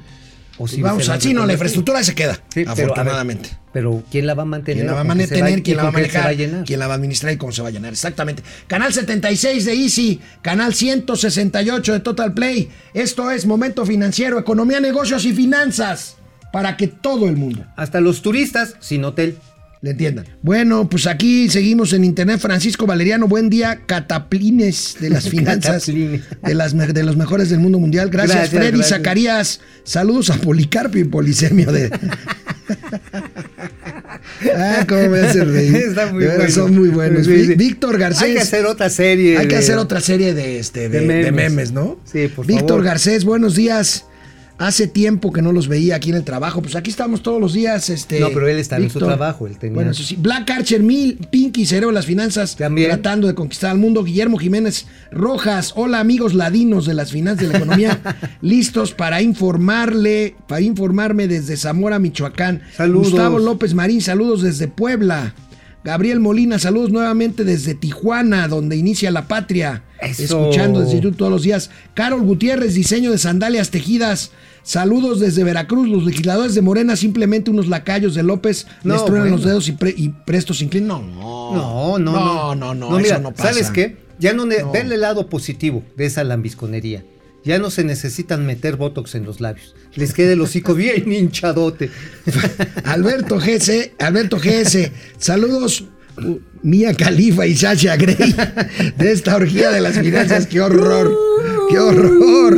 O 0.60 0.68
si 0.68 0.82
vamos 0.84 1.10
así, 1.10 1.34
no, 1.34 1.46
la 1.46 1.54
infraestructura 1.54 2.02
se 2.04 2.14
queda, 2.16 2.36
Sí, 2.36 2.42
pero, 2.54 2.72
a 2.72 2.76
ver, 2.76 2.86
afortunadamente. 2.86 3.50
Pero, 3.74 4.04
¿quién 4.10 4.26
la 4.28 4.36
va 4.36 4.44
a 4.44 4.46
mantener? 4.46 4.78
¿Quién 4.84 4.88
la 4.88 4.94
va 4.94 5.02
a 5.02 5.04
¿Con 5.06 5.18
qué 5.18 5.24
se 5.28 5.34
mantener? 5.34 5.60
y 5.60 5.62
¿Quién 5.64 5.78
la 5.78 5.84
va 5.84 5.90
a 5.90 5.92
manejar? 5.92 6.24
va 6.26 6.30
a 6.30 6.34
llenar? 6.34 6.64
¿Quién 6.64 6.80
la 6.80 6.88
va 6.88 6.94
a 6.94 6.96
administrar 6.96 7.34
y 7.34 7.38
cómo 7.38 7.52
se 7.52 7.62
va 7.64 7.68
a 7.70 7.72
llenar? 7.72 7.92
Exactamente. 7.92 8.44
Canal 8.68 8.94
76 8.94 9.66
de 9.66 9.74
Easy, 9.74 10.22
canal 10.44 10.74
168 10.76 11.92
de 11.94 12.00
Total 12.00 12.34
Play. 12.34 12.70
Esto 12.94 13.32
es 13.32 13.46
Momento 13.46 13.86
Financiero, 13.86 14.40
Economía, 14.40 14.80
Negocios 14.80 15.26
y 15.26 15.34
Finanzas. 15.34 16.18
Para 16.54 16.78
que 16.78 16.88
todo 16.88 17.28
el 17.28 17.36
mundo 17.36 17.66
Hasta 17.76 18.00
los 18.00 18.22
turistas 18.22 18.76
sin 18.80 19.04
hotel. 19.04 19.38
Le 19.86 19.92
entiendan. 19.92 20.26
Bueno, 20.42 20.90
pues 20.90 21.06
aquí 21.06 21.48
seguimos 21.48 21.94
en 21.94 22.04
internet. 22.04 22.40
Francisco 22.40 22.88
Valeriano, 22.88 23.28
buen 23.28 23.52
día. 23.52 23.82
Cataplines 23.86 24.98
de 25.00 25.12
las 25.12 25.30
finanzas. 25.30 25.86
De, 25.86 26.22
las, 26.56 26.76
de 26.76 27.04
los 27.04 27.16
mejores 27.16 27.52
del 27.52 27.60
mundo 27.60 27.80
mundial. 27.80 28.10
Gracias, 28.10 28.36
Gracias, 28.36 28.60
Freddy 28.60 28.78
gracias. 28.80 28.98
Zacarías. 28.98 29.62
Saludos 29.84 30.32
a 30.32 30.36
Policarpio 30.38 31.02
y 31.02 31.04
Polisemio 31.04 31.72
de. 31.72 31.92
ah, 34.58 34.86
cómo 34.90 35.08
me 35.10 35.20
hace 35.20 35.44
reír. 35.46 35.76
Está 35.76 36.12
muy 36.12 36.24
De 36.24 36.36
bueno. 36.36 36.52
Son 36.52 36.74
muy 36.76 36.90
buenos. 36.90 37.26
Sí, 37.28 37.46
sí. 37.46 37.48
Ví- 37.54 37.56
Víctor 37.58 37.98
Garcés. 38.00 38.24
Hay 38.24 38.34
que 38.34 38.40
hacer 38.42 38.66
otra 38.66 38.90
serie. 38.90 39.38
Hay 39.38 39.48
que 39.48 39.58
hacer 39.58 39.78
otra 39.78 40.02
serie 40.02 40.34
de, 40.34 40.60
este, 40.60 40.90
de, 40.90 41.00
de 41.02 41.06
de 41.08 41.32
memes. 41.32 41.34
memes. 41.52 41.72
¿no? 41.72 42.00
Sí, 42.12 42.28
por 42.28 42.46
Víctor 42.48 42.68
favor. 42.70 42.84
Garcés, 42.86 43.24
buenos 43.24 43.56
días. 43.56 44.06
Hace 44.58 44.88
tiempo 44.88 45.34
que 45.34 45.42
no 45.42 45.52
los 45.52 45.68
veía 45.68 45.98
aquí 45.98 46.12
en 46.12 46.16
el 46.16 46.24
trabajo. 46.24 46.62
Pues 46.62 46.78
aquí 46.78 46.90
estamos 46.90 47.22
todos 47.22 47.42
los 47.42 47.52
días. 47.54 47.90
Este, 47.90 48.22
No, 48.22 48.30
pero 48.30 48.48
él 48.48 48.58
estaba 48.58 48.82
en 48.82 48.90
su 48.90 49.00
trabajo, 49.00 49.48
él 49.48 49.58
tenía- 49.58 49.76
Bueno, 49.76 49.92
eso 49.92 50.02
sí. 50.02 50.16
Black 50.18 50.50
Archer 50.50 50.82
Mil, 50.82 51.18
Pinky, 51.30 51.66
Cerebro 51.66 51.90
de 51.90 51.96
las 51.96 52.06
Finanzas. 52.06 52.56
También. 52.56 52.88
Tratando 52.90 53.28
de 53.28 53.36
conquistar 53.36 53.72
al 53.72 53.80
mundo. 53.80 54.04
Guillermo 54.04 54.38
Jiménez 54.38 54.86
Rojas. 55.12 55.74
Hola, 55.76 56.00
amigos 56.00 56.34
ladinos 56.34 56.86
de 56.86 56.94
las 56.94 57.12
finanzas 57.12 57.42
de 57.42 57.48
la 57.52 57.58
economía. 57.58 58.00
listos 58.42 58.94
para 58.94 59.22
informarle, 59.22 60.36
para 60.48 60.62
informarme 60.62 61.28
desde 61.28 61.58
Zamora, 61.58 62.00
Michoacán. 62.00 62.62
Saludos. 62.78 63.10
Gustavo 63.12 63.40
López 63.40 63.74
Marín, 63.74 64.02
saludos 64.02 64.42
desde 64.42 64.70
Puebla. 64.70 65.36
Gabriel 65.86 66.20
Molina, 66.20 66.58
saludos 66.58 66.90
nuevamente 66.92 67.44
desde 67.44 67.76
Tijuana, 67.76 68.48
donde 68.48 68.76
inicia 68.76 69.12
la 69.12 69.28
patria. 69.28 69.84
Eso. 70.02 70.24
Escuchando 70.24 70.80
desde 70.82 70.96
YouTube 71.00 71.16
todos 71.16 71.32
los 71.32 71.44
días. 71.44 71.70
Carol 71.94 72.24
Gutiérrez, 72.24 72.74
diseño 72.74 73.12
de 73.12 73.20
sandalias 73.20 73.70
tejidas. 73.70 74.32
Saludos 74.64 75.20
desde 75.20 75.44
Veracruz. 75.44 75.88
Los 75.88 76.04
legisladores 76.04 76.56
de 76.56 76.64
Morena, 76.64 76.96
simplemente 76.96 77.52
unos 77.52 77.68
lacayos 77.68 78.16
de 78.16 78.24
López, 78.24 78.66
No, 78.84 78.96
les 78.96 79.06
truenan 79.06 79.30
bueno. 79.30 79.38
los 79.38 79.46
dedos 79.46 79.68
y, 79.68 79.74
pre- 79.74 79.94
y 79.96 80.10
presto 80.10 80.56
se 80.56 80.64
inclinan. 80.64 80.88
No, 80.90 81.54
No, 81.56 82.00
no, 82.00 82.12
no. 82.12 82.56
no, 82.56 82.56
no, 82.56 82.74
no, 82.74 82.88
eso 82.88 82.98
mira, 82.98 83.20
no 83.20 83.32
pasa. 83.32 83.50
¿Sabes 83.54 83.70
qué? 83.70 83.98
Ya 84.18 84.34
no, 84.34 84.48
ver 84.48 84.92
el 84.92 85.00
lado 85.02 85.30
positivo 85.30 85.84
de 85.96 86.08
esa 86.08 86.24
lambisconería. 86.24 87.04
Ya 87.46 87.60
no 87.60 87.70
se 87.70 87.84
necesitan 87.84 88.46
meter 88.46 88.76
botox 88.76 89.16
en 89.16 89.24
los 89.24 89.40
labios. 89.40 89.76
Les 89.94 90.14
queda 90.14 90.34
el 90.34 90.42
hocico 90.42 90.74
bien 90.76 91.12
hinchadote. 91.12 91.92
Alberto 92.84 93.38
GS, 93.38 93.92
Alberto 94.00 94.38
GS, 94.40 94.92
saludos. 95.18 95.86
uh, 96.18 96.40
Mía 96.64 96.96
Califa 96.96 97.46
y 97.46 97.56
Sasha 97.56 97.96
Grey 97.96 98.36
de 98.98 99.12
esta 99.12 99.36
orgía 99.36 99.70
de 99.70 99.82
las 99.82 100.00
finanzas. 100.00 100.48
¡Qué 100.48 100.60
horror! 100.60 101.16
¡Qué 101.70 101.78
horror! 101.78 102.58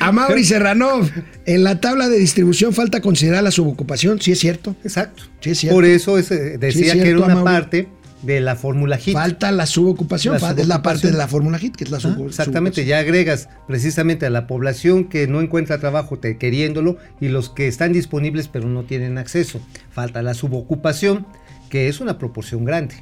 A 0.00 0.12
Mauri 0.12 0.44
Serranov, 0.44 1.10
en 1.46 1.64
la 1.64 1.80
tabla 1.80 2.08
de 2.10 2.18
distribución 2.18 2.74
falta 2.74 3.00
considerar 3.00 3.42
la 3.42 3.50
subocupación. 3.50 4.20
Sí, 4.20 4.32
es 4.32 4.40
cierto. 4.40 4.76
Exacto. 4.84 5.24
Sí, 5.40 5.50
es 5.50 5.58
cierto. 5.58 5.74
Por 5.74 5.84
eso 5.86 6.18
es, 6.18 6.30
eh, 6.30 6.58
decía 6.58 6.92
Sí, 6.92 6.98
es 6.98 7.04
que 7.04 7.10
era 7.10 7.20
una 7.20 7.42
parte 7.44 7.88
de 8.24 8.40
la 8.40 8.56
fórmula 8.56 8.96
HIT. 8.98 9.12
Falta 9.14 9.52
la 9.52 9.66
subocupación, 9.66 10.34
La 10.34 10.40
falta- 10.40 10.62
es 10.62 10.68
la 10.68 10.82
parte 10.82 11.08
de 11.10 11.16
la 11.16 11.28
fórmula 11.28 11.58
HIT, 11.58 11.76
que 11.76 11.84
es 11.84 11.90
la 11.90 11.98
Ah, 11.98 12.00
subocupación. 12.00 12.30
Exactamente, 12.30 12.84
ya 12.84 12.98
agregas 12.98 13.48
precisamente 13.68 14.26
a 14.26 14.30
la 14.30 14.46
población 14.46 15.04
que 15.08 15.26
no 15.26 15.40
encuentra 15.40 15.78
trabajo 15.78 16.18
te- 16.18 16.38
queriéndolo 16.38 16.96
y 17.20 17.28
los 17.28 17.50
que 17.50 17.68
están 17.68 17.92
disponibles 17.92 18.48
pero 18.48 18.68
no 18.68 18.84
tienen 18.84 19.18
acceso. 19.18 19.60
Falta 19.90 20.22
la 20.22 20.34
subocupación, 20.34 21.26
que 21.68 21.88
es 21.88 22.00
una 22.00 22.18
proporción 22.18 22.64
grande. 22.64 22.96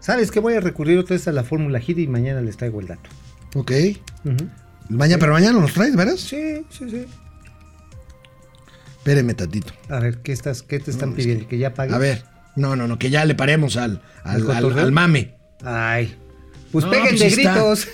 ¿Sabes 0.00 0.30
que 0.30 0.40
Voy 0.40 0.54
a 0.54 0.60
recurrir 0.60 0.98
otra 0.98 1.14
vez 1.14 1.28
a 1.28 1.32
la 1.32 1.44
fórmula 1.44 1.78
HIT 1.78 1.98
y 1.98 2.06
mañana 2.06 2.40
les 2.40 2.56
traigo 2.56 2.80
el 2.80 2.86
dato. 2.86 3.10
Ok. 3.54 3.70
Mañana, 4.88 5.20
pero 5.20 5.32
mañana 5.32 5.60
nos 5.60 5.72
traes, 5.74 5.94
¿verdad? 5.94 6.16
Sí, 6.16 6.62
sí, 6.70 6.88
sí. 6.90 7.04
Espéreme 8.98 9.34
tantito. 9.34 9.72
A 9.88 9.98
ver, 10.00 10.18
¿qué, 10.18 10.32
estás, 10.32 10.62
qué 10.62 10.78
te 10.78 10.90
están 10.90 11.10
No, 11.10 11.16
es 11.16 11.22
pidiendo? 11.22 11.48
¿Que 11.48 11.58
ya 11.58 11.74
pagues? 11.74 11.94
A 11.94 11.98
ver. 11.98 12.24
No, 12.60 12.76
no, 12.76 12.86
no, 12.86 12.98
que 12.98 13.10
ya 13.10 13.24
le 13.24 13.34
paremos 13.34 13.76
al, 13.76 14.02
al, 14.24 14.42
¿El 14.42 14.50
al- 14.78 14.92
mame. 14.92 15.34
Ay, 15.64 16.14
pues 16.70 16.84
No, 16.84 16.90
peguen 16.90 17.08
pues 17.10 17.20
de 17.20 17.30
sí 17.30 17.40
está. 17.40 17.54
gritos. 17.54 17.88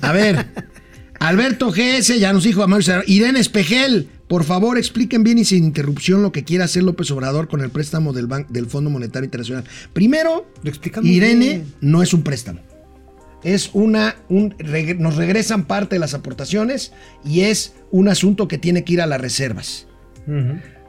A 0.00 0.12
ver, 0.12 0.46
Alberto 1.18 1.70
GS 1.72 2.18
ya 2.18 2.32
nos 2.32 2.44
dijo 2.44 2.62
a 2.62 2.66
Mario 2.66 2.82
Serrano, 2.84 3.04
Irene 3.06 3.40
Espejel, 3.40 4.08
por 4.28 4.44
favor 4.44 4.78
expliquen 4.78 5.22
bien 5.24 5.38
y 5.38 5.44
sin 5.44 5.64
interrupción 5.64 6.22
lo 6.22 6.32
que 6.32 6.42
quiere 6.44 6.64
hacer 6.64 6.82
López 6.82 7.10
Obrador 7.10 7.48
con 7.48 7.60
el 7.60 7.70
préstamo 7.70 8.12
del, 8.12 8.28
ban- 8.28 8.46
del 8.48 8.66
Fondo 8.66 8.90
Monetario 8.90 9.24
Internacional. 9.24 9.64
Primero, 9.92 10.46
Lo 10.62 10.72
Irene 11.06 11.46
bien. 11.48 11.74
no 11.80 12.02
es 12.02 12.12
un 12.14 12.22
préstamo. 12.22 12.60
Es 13.44 13.70
una, 13.72 14.16
un, 14.28 14.56
reg- 14.58 14.98
nos 14.98 15.16
regresan 15.16 15.64
parte 15.64 15.96
de 15.96 16.00
las 16.00 16.14
aportaciones 16.14 16.92
y 17.24 17.40
es 17.40 17.74
un 17.90 18.08
asunto 18.08 18.46
que 18.48 18.56
tiene 18.58 18.84
que 18.84 18.92
ir 18.94 19.00
a 19.02 19.06
las 19.06 19.20
reservas. 19.20 19.86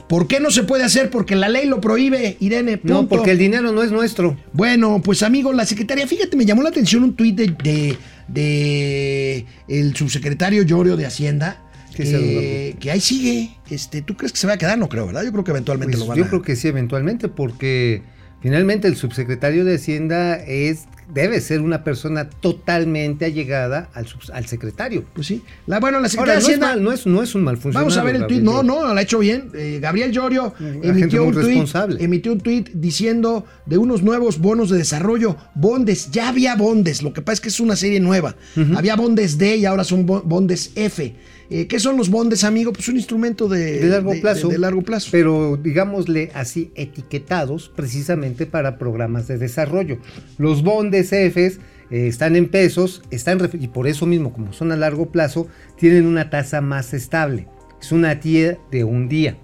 ¿Por 0.07 0.27
qué 0.27 0.39
no 0.39 0.51
se 0.51 0.63
puede 0.63 0.83
hacer? 0.83 1.09
Porque 1.09 1.35
la 1.35 1.49
ley 1.49 1.65
lo 1.67 1.81
prohíbe, 1.81 2.37
Irene. 2.39 2.79
No, 2.83 3.07
porque 3.07 3.31
el 3.31 3.37
dinero 3.37 3.71
no 3.71 3.83
es 3.83 3.91
nuestro. 3.91 4.37
Bueno, 4.51 5.01
pues 5.03 5.23
amigo, 5.23 5.53
la 5.53 5.65
secretaria, 5.65 6.05
fíjate, 6.07 6.35
me 6.37 6.45
llamó 6.45 6.61
la 6.61 6.69
atención 6.69 7.03
un 7.03 7.15
tuit 7.15 7.35
de, 7.35 7.47
de, 7.63 7.97
de 8.27 9.45
el 9.67 9.95
subsecretario 9.95 10.63
Llorio 10.63 10.97
de 10.97 11.05
Hacienda. 11.05 11.61
¿Qué 11.95 12.05
se 12.05 12.11
Que, 12.11 12.75
que 12.79 12.91
ahí 12.91 12.99
sigue. 12.99 13.51
Este, 13.69 14.01
¿Tú 14.01 14.15
crees 14.17 14.31
que 14.33 14.39
se 14.39 14.47
va 14.47 14.53
a 14.53 14.57
quedar? 14.57 14.77
No 14.77 14.89
creo, 14.89 15.05
¿verdad? 15.05 15.23
Yo 15.23 15.31
creo 15.31 15.43
que 15.43 15.51
eventualmente 15.51 15.91
Pues 15.91 15.99
lo 16.01 16.07
van 16.07 16.17
yo 16.17 16.25
a. 16.25 16.27
creo 16.27 16.41
que 16.41 16.55
sí, 16.55 16.67
eventualmente, 16.67 17.27
porque 17.29 18.01
finalmente 18.41 18.87
el 18.87 18.95
subsecretario 18.95 19.63
de 19.63 19.75
Hacienda 19.75 20.35
es 20.35 20.85
debe 21.13 21.39
ser 21.41 21.61
una 21.61 21.83
persona 21.83 22.29
totalmente 22.29 23.25
allegada 23.25 23.89
al, 23.93 24.07
al 24.33 24.45
secretario. 24.47 25.03
Pues 25.13 25.27
sí. 25.27 25.43
La, 25.67 25.79
bueno, 25.79 25.99
la 25.99 26.07
Ahora, 26.17 26.39
secretaria 26.39 26.41
no, 26.41 26.47
de 26.47 26.53
es 26.53 26.59
mal, 26.59 26.83
no, 26.83 26.91
es, 26.91 27.05
no 27.05 27.23
es 27.23 27.35
un 27.35 27.43
mal 27.43 27.57
funcionario. 27.57 27.85
Vamos 27.89 27.97
a 27.97 28.03
ver 28.03 28.15
el 28.15 28.27
tuit. 28.27 28.41
No, 28.41 28.63
no, 28.63 28.85
lo 28.93 28.97
ha 28.99 29.01
hecho 29.01 29.19
bien. 29.19 29.49
Eh, 29.53 29.79
Gabriel 29.81 30.11
Llorio 30.11 30.53
gente 30.57 30.87
emitió 30.89 31.23
un, 31.23 31.33
tuit, 31.33 31.45
responsable. 31.45 32.03
emitió 32.03 32.33
un 32.33 32.39
tuit 32.39 32.69
diciendo 32.73 33.45
de 33.65 33.77
unos 33.77 34.01
nuevos 34.03 34.39
bonos 34.39 34.69
de 34.69 34.77
desarrollo. 34.77 35.37
Bondes, 35.55 36.09
ya 36.11 36.29
había 36.29 36.55
bondes. 36.55 37.01
Lo 37.03 37.13
que 37.13 37.21
pasa 37.21 37.33
es 37.33 37.41
que 37.41 37.49
es 37.49 37.59
una 37.59 37.75
serie 37.75 37.99
nueva. 37.99 38.35
Había 38.75 38.95
bondes 38.95 39.37
D 39.37 39.57
y 39.57 39.65
ahora 39.65 39.83
son 39.83 40.05
bo- 40.05 40.21
bondes 40.23 40.71
F. 40.75 41.15
Eh, 41.49 41.67
¿Qué 41.67 41.79
son 41.79 41.97
los 41.97 42.09
bondes, 42.09 42.43
amigo? 42.43 42.73
Pues 42.73 42.87
un 42.87 42.95
instrumento 42.97 43.47
de, 43.47 43.79
de 43.79 43.87
largo 43.87 44.11
de- 44.13 44.21
plazo. 44.21 44.47
de- 44.47 44.53
de 44.55 44.59
largo 44.59 44.81
plazo. 44.81 45.09
Pero 45.11 45.57
digámosle 45.61 46.31
así, 46.33 46.71
etiquetados 46.75 47.69
precisamente 47.75 48.45
para 48.45 48.77
programas 48.77 49.27
de 49.27 49.37
desarrollo. 49.37 49.97
Los 50.37 50.63
bondes 50.63 51.09
Fs 51.09 51.59
eh, 51.91 52.07
están 52.07 52.35
en 52.35 52.47
pesos, 52.49 53.03
están 53.11 53.39
y 53.59 53.67
por 53.67 53.87
eso 53.87 54.05
mismo, 54.05 54.33
como 54.33 54.53
son 54.53 54.71
a 54.71 54.75
largo 54.77 55.11
plazo, 55.11 55.47
tienen 55.77 56.05
una 56.05 56.29
tasa 56.29 56.61
más 56.61 56.93
estable. 56.93 57.47
Es 57.81 57.91
una 57.91 58.19
TIE 58.19 58.57
de 58.71 58.83
un 58.83 59.09
día. 59.09 59.37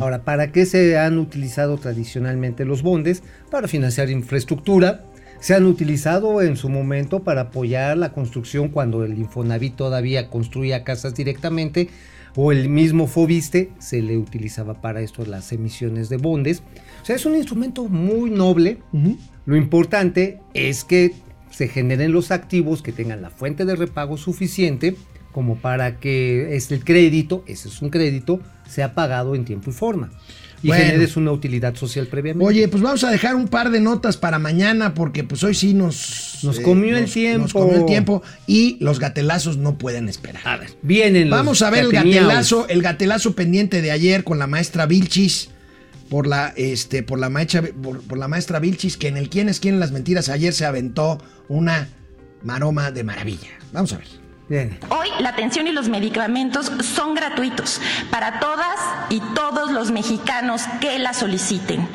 Ahora, 0.00 0.22
¿para 0.24 0.52
qué 0.52 0.66
se 0.66 0.98
han 0.98 1.18
utilizado 1.18 1.78
tradicionalmente 1.78 2.64
los 2.64 2.82
bondes? 2.82 3.22
Para 3.50 3.66
financiar 3.66 4.08
infraestructura. 4.10 5.04
Se 5.44 5.52
han 5.52 5.66
utilizado 5.66 6.40
en 6.40 6.56
su 6.56 6.70
momento 6.70 7.22
para 7.22 7.42
apoyar 7.42 7.98
la 7.98 8.14
construcción 8.14 8.70
cuando 8.70 9.04
el 9.04 9.18
Infonavit 9.18 9.76
todavía 9.76 10.30
construía 10.30 10.84
casas 10.84 11.14
directamente 11.14 11.90
o 12.34 12.50
el 12.50 12.70
mismo 12.70 13.06
Fobiste 13.06 13.70
se 13.78 14.00
le 14.00 14.16
utilizaba 14.16 14.80
para 14.80 15.02
esto 15.02 15.26
las 15.26 15.52
emisiones 15.52 16.08
de 16.08 16.16
bondes. 16.16 16.62
O 17.02 17.04
sea, 17.04 17.16
es 17.16 17.26
un 17.26 17.34
instrumento 17.34 17.84
muy 17.88 18.30
noble. 18.30 18.78
Lo 19.44 19.54
importante 19.54 20.40
es 20.54 20.82
que 20.82 21.12
se 21.50 21.68
generen 21.68 22.12
los 22.12 22.30
activos 22.30 22.80
que 22.80 22.92
tengan 22.92 23.20
la 23.20 23.28
fuente 23.28 23.66
de 23.66 23.76
repago 23.76 24.16
suficiente 24.16 24.96
como 25.30 25.56
para 25.56 25.98
que 25.98 26.56
el 26.56 26.84
crédito, 26.84 27.44
ese 27.46 27.68
es 27.68 27.82
un 27.82 27.90
crédito, 27.90 28.40
sea 28.66 28.94
pagado 28.94 29.34
en 29.34 29.44
tiempo 29.44 29.68
y 29.68 29.74
forma. 29.74 30.10
Y 30.64 30.68
Bueno. 30.68 30.82
generes 30.84 31.16
una 31.16 31.30
utilidad 31.30 31.76
social 31.76 32.06
previamente. 32.06 32.44
Oye, 32.48 32.66
pues 32.68 32.82
vamos 32.82 33.04
a 33.04 33.10
dejar 33.10 33.36
un 33.36 33.48
par 33.48 33.70
de 33.70 33.80
notas 33.80 34.16
para 34.16 34.38
mañana 34.38 34.94
porque 34.94 35.22
pues 35.22 35.44
hoy 35.44 35.54
sí 35.54 35.74
nos... 35.74 36.38
Nos 36.42 36.58
comió 36.60 36.96
el 36.96 37.02
Nos 37.02 37.12
tiempo. 37.12 37.48
comió 37.52 37.76
el 37.76 37.86
tiempo 37.86 38.22
y 38.46 38.76
los 38.80 38.98
gatelazos 38.98 39.56
no 39.58 39.76
pueden 39.78 40.08
esperar. 40.08 40.42
a 40.46 40.56
ver, 40.56 40.70
vienen 40.82 41.30
los 41.30 41.38
Vamos 41.38 41.62
a 41.62 41.70
ver 41.70 41.84
el 41.84 41.92
gatelazo, 41.92 42.66
el 42.68 42.82
gatelazo 42.82 43.34
pendiente 43.36 43.80
de 43.82 43.90
ayer 43.92 44.24
con 44.24 44.38
la 44.38 44.46
maestra 44.46 44.86
Vilchis. 44.86 45.50
Por 46.08 46.26
la, 46.26 46.52
este, 46.56 47.02
por 47.02 47.18
la 47.18 47.28
maestra, 47.30 47.62
por, 47.82 48.00
por 48.02 48.18
la 48.18 48.28
maestra 48.28 48.58
Vilchis, 48.58 48.96
que 48.96 49.08
en 49.08 49.16
el 49.16 49.28
quién 49.30 49.48
es 49.48 49.58
quién 49.60 49.80
las 49.80 49.90
mentiras 49.92 50.28
ayer 50.28 50.52
se 50.52 50.64
aventó 50.66 51.18
una 51.48 51.88
maroma 52.42 52.90
de 52.90 53.04
maravilla. 53.04 53.48
Vamos 53.72 53.92
a 53.94 53.98
ver. 53.98 54.06
Hoy 54.48 55.08
la 55.20 55.30
atención 55.30 55.66
y 55.66 55.72
los 55.72 55.88
medicamentos 55.88 56.70
son 56.82 57.14
gratuitos 57.14 57.80
para 58.10 58.40
todas 58.40 58.76
y 59.08 59.20
todos 59.34 59.70
los 59.72 59.90
mexicanos 59.90 60.62
que 60.80 60.98
la 60.98 61.14
soliciten. 61.14 61.88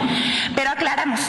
Pero 0.56 0.72
aclaramos, 0.72 1.20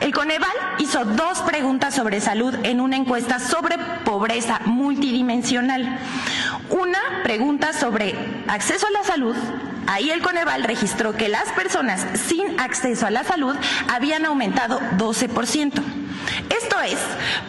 el 0.00 0.12
Coneval 0.12 0.50
hizo 0.78 1.04
dos 1.04 1.38
preguntas 1.42 1.94
sobre 1.94 2.20
salud 2.20 2.52
en 2.64 2.80
una 2.80 2.96
encuesta 2.96 3.38
sobre 3.38 3.78
pobreza 4.04 4.60
multidimensional. 4.64 6.00
Una 6.70 6.98
pregunta 7.22 7.72
sobre 7.72 8.16
acceso 8.48 8.88
a 8.88 8.90
la 8.90 9.04
salud. 9.04 9.36
Ahí 9.86 10.10
el 10.10 10.20
Coneval 10.20 10.64
registró 10.64 11.16
que 11.16 11.28
las 11.28 11.48
personas 11.52 12.04
sin 12.14 12.58
acceso 12.58 13.06
a 13.06 13.10
la 13.10 13.22
salud 13.22 13.54
habían 13.88 14.26
aumentado 14.26 14.80
12%. 14.98 16.05
Esto 16.50 16.76
es 16.82 16.96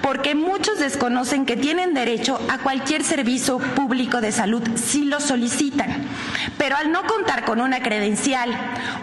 porque 0.02 0.36
muchos 0.36 0.80
desconocen 0.80 1.46
que 1.46 1.56
tienen 1.58 1.94
derecho 1.94 2.40
a 2.50 2.60
cualquier 2.60 3.04
servicio 3.04 3.60
público 3.60 4.22
de 4.22 4.32
salud 4.32 4.62
si 4.76 5.06
lo 5.06 5.20
solicitan, 5.20 5.90
pero 6.58 6.76
al 6.78 6.92
no 6.92 7.04
contar 7.06 7.46
con 7.46 7.60
una 7.62 7.82
credencial 7.82 8.50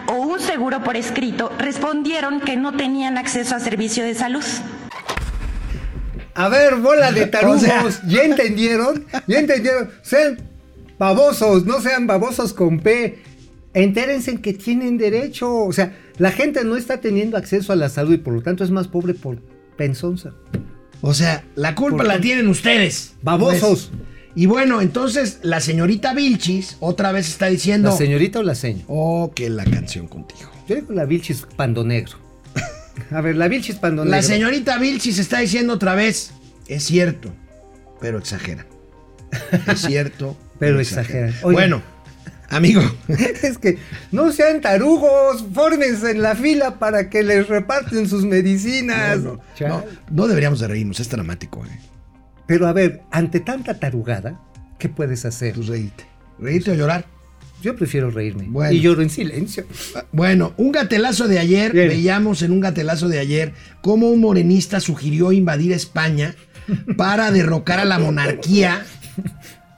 o 0.07 0.13
un 0.17 0.39
seguro 0.39 0.83
por 0.83 0.95
escrito, 0.97 1.51
respondieron 1.57 2.39
que 2.41 2.57
no 2.57 2.75
tenían 2.75 3.17
acceso 3.17 3.55
a 3.55 3.59
servicio 3.59 4.03
de 4.03 4.15
salud. 4.15 4.43
A 6.33 6.49
ver, 6.49 6.75
bola 6.75 7.11
de 7.11 7.27
tarugos, 7.27 7.63
O 7.63 7.65
sea- 7.65 7.83
¿ya 8.07 8.23
entendieron? 8.23 9.05
¿Ya 9.27 9.39
entendieron? 9.39 9.89
Sean 10.01 10.37
babosos, 10.99 11.65
no 11.65 11.79
sean 11.79 12.07
babosos 12.07 12.53
con 12.53 12.79
P. 12.81 13.19
Entérense 13.73 14.31
en 14.31 14.37
que 14.39 14.53
tienen 14.53 14.97
derecho. 14.97 15.53
O 15.53 15.71
sea, 15.71 15.93
la 16.17 16.31
gente 16.31 16.63
no 16.65 16.75
está 16.75 16.99
teniendo 16.99 17.37
acceso 17.37 17.71
a 17.71 17.75
la 17.77 17.87
salud 17.89 18.13
y 18.13 18.17
por 18.17 18.33
lo 18.33 18.41
tanto 18.41 18.63
es 18.65 18.71
más 18.71 18.87
pobre 18.89 19.13
por 19.13 19.41
pensonza. 19.77 20.33
O 21.01 21.13
sea, 21.13 21.43
la 21.55 21.75
culpa 21.75 21.97
¿Por 21.97 22.07
la 22.07 22.19
tienen 22.19 22.47
ustedes. 22.47 23.13
Babosos. 23.21 23.91
Pues, 23.91 24.05
y 24.35 24.47
bueno, 24.47 24.81
entonces 24.81 25.39
la 25.43 25.61
señorita 25.61 26.13
Vilchis 26.13 26.77
otra 26.79 27.11
vez 27.11 27.27
está 27.27 27.47
diciendo. 27.47 27.89
¿La 27.89 27.95
señorita 27.95 28.39
o 28.39 28.43
la 28.43 28.55
seño? 28.55 28.83
Oh, 28.87 29.31
que 29.33 29.49
la 29.49 29.63
canción 29.65 30.07
contigo. 30.07 30.51
Yo 30.67 30.75
digo 30.75 30.93
la 30.93 31.05
Vilchis 31.05 31.45
Pando 31.55 31.83
Negro. 31.83 32.17
A 33.11 33.21
ver, 33.21 33.35
la 33.35 33.47
Vilchis 33.47 33.75
Pando 33.75 34.03
La 34.03 34.21
señorita 34.21 34.77
Vilchis 34.77 35.19
está 35.19 35.39
diciendo 35.39 35.73
otra 35.73 35.95
vez. 35.95 36.31
Es 36.67 36.83
cierto, 36.83 37.31
pero 38.01 38.17
exagera. 38.17 38.65
Es 39.67 39.81
cierto, 39.81 40.37
Pero 40.59 40.79
exagera. 40.79 41.33
Bueno, 41.43 41.81
amigo. 42.49 42.81
es 43.07 43.57
que 43.57 43.77
no 44.11 44.31
sean 44.31 44.61
tarugos, 44.61 45.45
fórmense 45.53 46.11
en 46.11 46.21
la 46.21 46.35
fila 46.35 46.79
para 46.79 47.09
que 47.09 47.23
les 47.23 47.47
reparten 47.47 48.07
sus 48.07 48.25
medicinas. 48.25 49.19
No, 49.19 49.33
no, 49.33 49.41
Chale. 49.55 49.69
no, 49.69 49.83
no 50.11 50.27
deberíamos 50.27 50.59
de 50.59 50.67
reírnos, 50.67 50.99
es 50.99 51.09
dramático. 51.09 51.63
Eh. 51.65 51.79
Pero 52.47 52.67
a 52.67 52.73
ver, 52.73 53.01
ante 53.11 53.39
tanta 53.39 53.79
tarugada, 53.79 54.39
¿qué 54.77 54.89
puedes 54.89 55.25
hacer? 55.25 55.55
Pues 55.55 55.67
reírte. 55.67 56.05
Reírte 56.39 56.71
o 56.71 56.75
llorar. 56.75 57.05
Yo 57.61 57.75
prefiero 57.75 58.11
reírme. 58.11 58.45
Bueno. 58.47 58.71
Y 58.73 58.81
lloro 58.81 59.01
en 59.01 59.09
silencio. 59.09 59.65
Bueno, 60.11 60.53
un 60.57 60.71
gatelazo 60.71 61.27
de 61.27 61.39
ayer, 61.39 61.71
Bien. 61.71 61.87
veíamos 61.87 62.43
en 62.43 62.51
un 62.51 62.59
gatelazo 62.59 63.07
de 63.07 63.17
ayer 63.19 63.53
cómo 63.81 64.09
un 64.09 64.19
morenista 64.19 64.79
sugirió 64.79 65.31
invadir 65.31 65.71
España 65.71 66.35
para 66.97 67.31
derrocar 67.31 67.79
a 67.79 67.85
la 67.85 67.97
monarquía. 67.97 68.85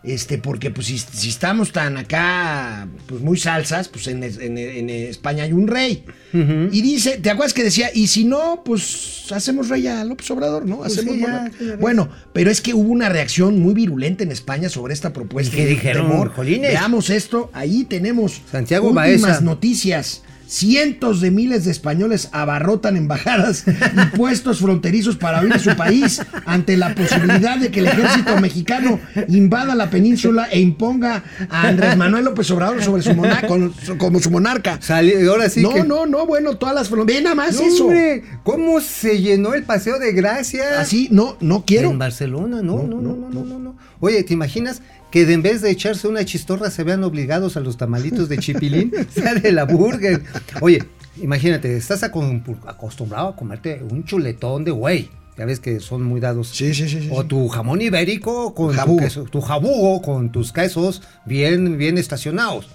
Este, 0.08 0.38
porque 0.38 0.72
pues 0.72 0.88
si, 0.88 0.98
si 0.98 1.28
estamos 1.30 1.72
tan 1.74 1.98
acá, 1.98 2.88
pues 3.08 3.22
muy 3.22 3.38
salsas, 3.38 3.90
pues 3.90 4.08
en, 4.08 4.24
en- 4.24 4.58
en 4.58 4.90
España 4.90 5.44
hay 5.44 5.52
un 5.54 5.68
rey. 5.68 6.04
Y 6.34 6.82
dice, 6.82 7.18
¿te 7.18 7.30
acuerdas 7.30 7.54
que 7.54 7.64
decía? 7.64 7.90
Y 7.94 8.08
si 8.08 8.24
no, 8.24 8.62
pues 8.64 9.26
hacemos 9.32 9.70
rey 9.70 9.88
a 9.88 10.04
López 10.06 10.30
Obrador, 10.32 10.66
¿no? 10.66 10.78
Pues 10.78 10.94
Hacemos 10.94 11.16
sí, 11.16 11.22
ya, 11.22 11.52
bueno, 11.80 12.10
pero 12.32 12.52
es 12.52 12.62
que 12.62 12.74
hubo 12.74 12.92
una 12.92 13.10
reacción 13.10 13.60
muy 13.60 13.74
virulenta 13.74 14.24
en 14.24 14.32
España 14.32 14.70
sobre 14.70 14.94
esta 14.94 15.12
propuesta. 15.14 15.54
¿Y 15.56 15.58
qué 15.60 15.66
dijeron, 15.66 16.08
temor. 16.10 16.30
jolines? 16.34 16.72
Veamos 16.72 17.10
esto, 17.10 17.50
ahí 17.54 17.84
tenemos 17.86 18.42
Santiago 18.52 18.88
últimas 18.90 19.22
Baeza. 19.22 19.42
noticias 19.42 20.22
Cientos 20.48 21.20
de 21.22 21.30
miles 21.30 21.66
de 21.66 21.72
españoles 21.72 22.30
abarrotan 22.32 22.96
embajadas 22.96 23.66
y 23.68 24.16
puestos 24.18 24.60
fronterizos 24.60 25.18
para 25.18 25.42
huir 25.42 25.52
de 25.54 25.60
su 25.60 25.76
país 25.76 26.22
ante 26.46 26.78
la 26.78 26.96
posibilidad 26.96 27.58
de 27.58 27.70
que 27.70 27.82
el 27.82 27.88
ejército 27.88 28.40
mexicano 28.40 29.00
invada 29.28 29.76
la 29.76 29.90
península 29.90 30.48
e 30.50 30.60
imponga 30.62 31.24
a 31.50 31.68
Andrés 31.68 31.98
Manuel 31.98 32.26
López 32.26 32.50
Obrador 32.52 32.82
sobre 32.82 33.02
su 33.04 33.14
mona- 33.14 33.42
con- 33.46 33.74
como 33.98 34.20
su 34.20 34.32
monarca. 34.32 34.80
Sali- 34.82 35.28
ahora 35.28 35.50
sí 35.50 35.62
no, 35.62 35.74
que... 35.74 35.84
no, 35.84 36.06
no, 36.06 36.26
bueno, 36.26 36.56
todas 36.58 36.74
las 36.76 36.88
fronteras. 36.88 37.18
Ve 37.18 37.24
nada 37.24 37.36
más 37.36 37.56
No, 37.56 37.62
eso. 37.62 37.84
hombre, 37.86 38.24
¿cómo 38.44 38.80
se 38.80 39.22
llenó 39.22 39.54
el 39.54 39.64
paseo 39.64 40.00
de 40.00 40.14
gracia? 40.14 40.80
Así, 40.80 41.10
no, 41.12 41.36
no 41.42 41.66
quiero. 41.66 41.92
En 41.92 42.00
Barcelona, 42.00 42.62
no, 42.62 42.84
no, 42.84 43.02
no, 43.02 43.16
no, 43.16 43.30
no, 43.30 43.44
no, 43.46 43.60
no. 43.60 43.78
Oye, 44.00 44.24
¿te 44.24 44.34
imaginas 44.34 44.82
que 45.12 45.32
en 45.32 45.42
vez 45.42 45.62
de 45.62 45.72
echarse 45.72 46.08
una 46.08 46.26
chistorra 46.26 46.70
se 46.70 46.84
vean 46.84 47.04
obligados 47.04 47.58
a 47.58 47.60
los 47.60 47.78
tamalitos 47.78 48.30
de 48.30 48.38
chipilín? 48.38 48.92
sea 49.10 49.36
de 49.36 49.52
la 49.52 49.66
burger. 49.66 50.24
Oye, 50.62 50.84
imagínate, 51.22 51.76
estás 51.76 52.04
acostumbrado 52.04 53.30
a 53.30 53.36
comerte 53.36 53.82
un 53.90 54.04
chuletón 54.04 54.64
de 54.64 54.72
güey. 54.72 55.10
Ya 55.38 55.46
ves 55.46 55.60
que 55.60 55.80
son 55.80 56.02
muy 56.02 56.20
dados. 56.20 56.50
Sí, 56.50 56.74
sí, 56.74 56.90
sí, 56.90 57.10
O 57.12 57.26
tu 57.26 57.48
jamón 57.48 57.80
ibérico 57.82 58.56
con 58.56 58.76
Jabugo. 58.76 58.98
tu 58.98 59.04
queso, 59.04 59.24
tu 59.26 59.42
jabugo 59.42 60.02
con 60.02 60.32
tus 60.32 60.52
quesos 60.52 61.04
bien, 61.26 61.78
bien 61.78 62.00
estacionados. 62.00 62.66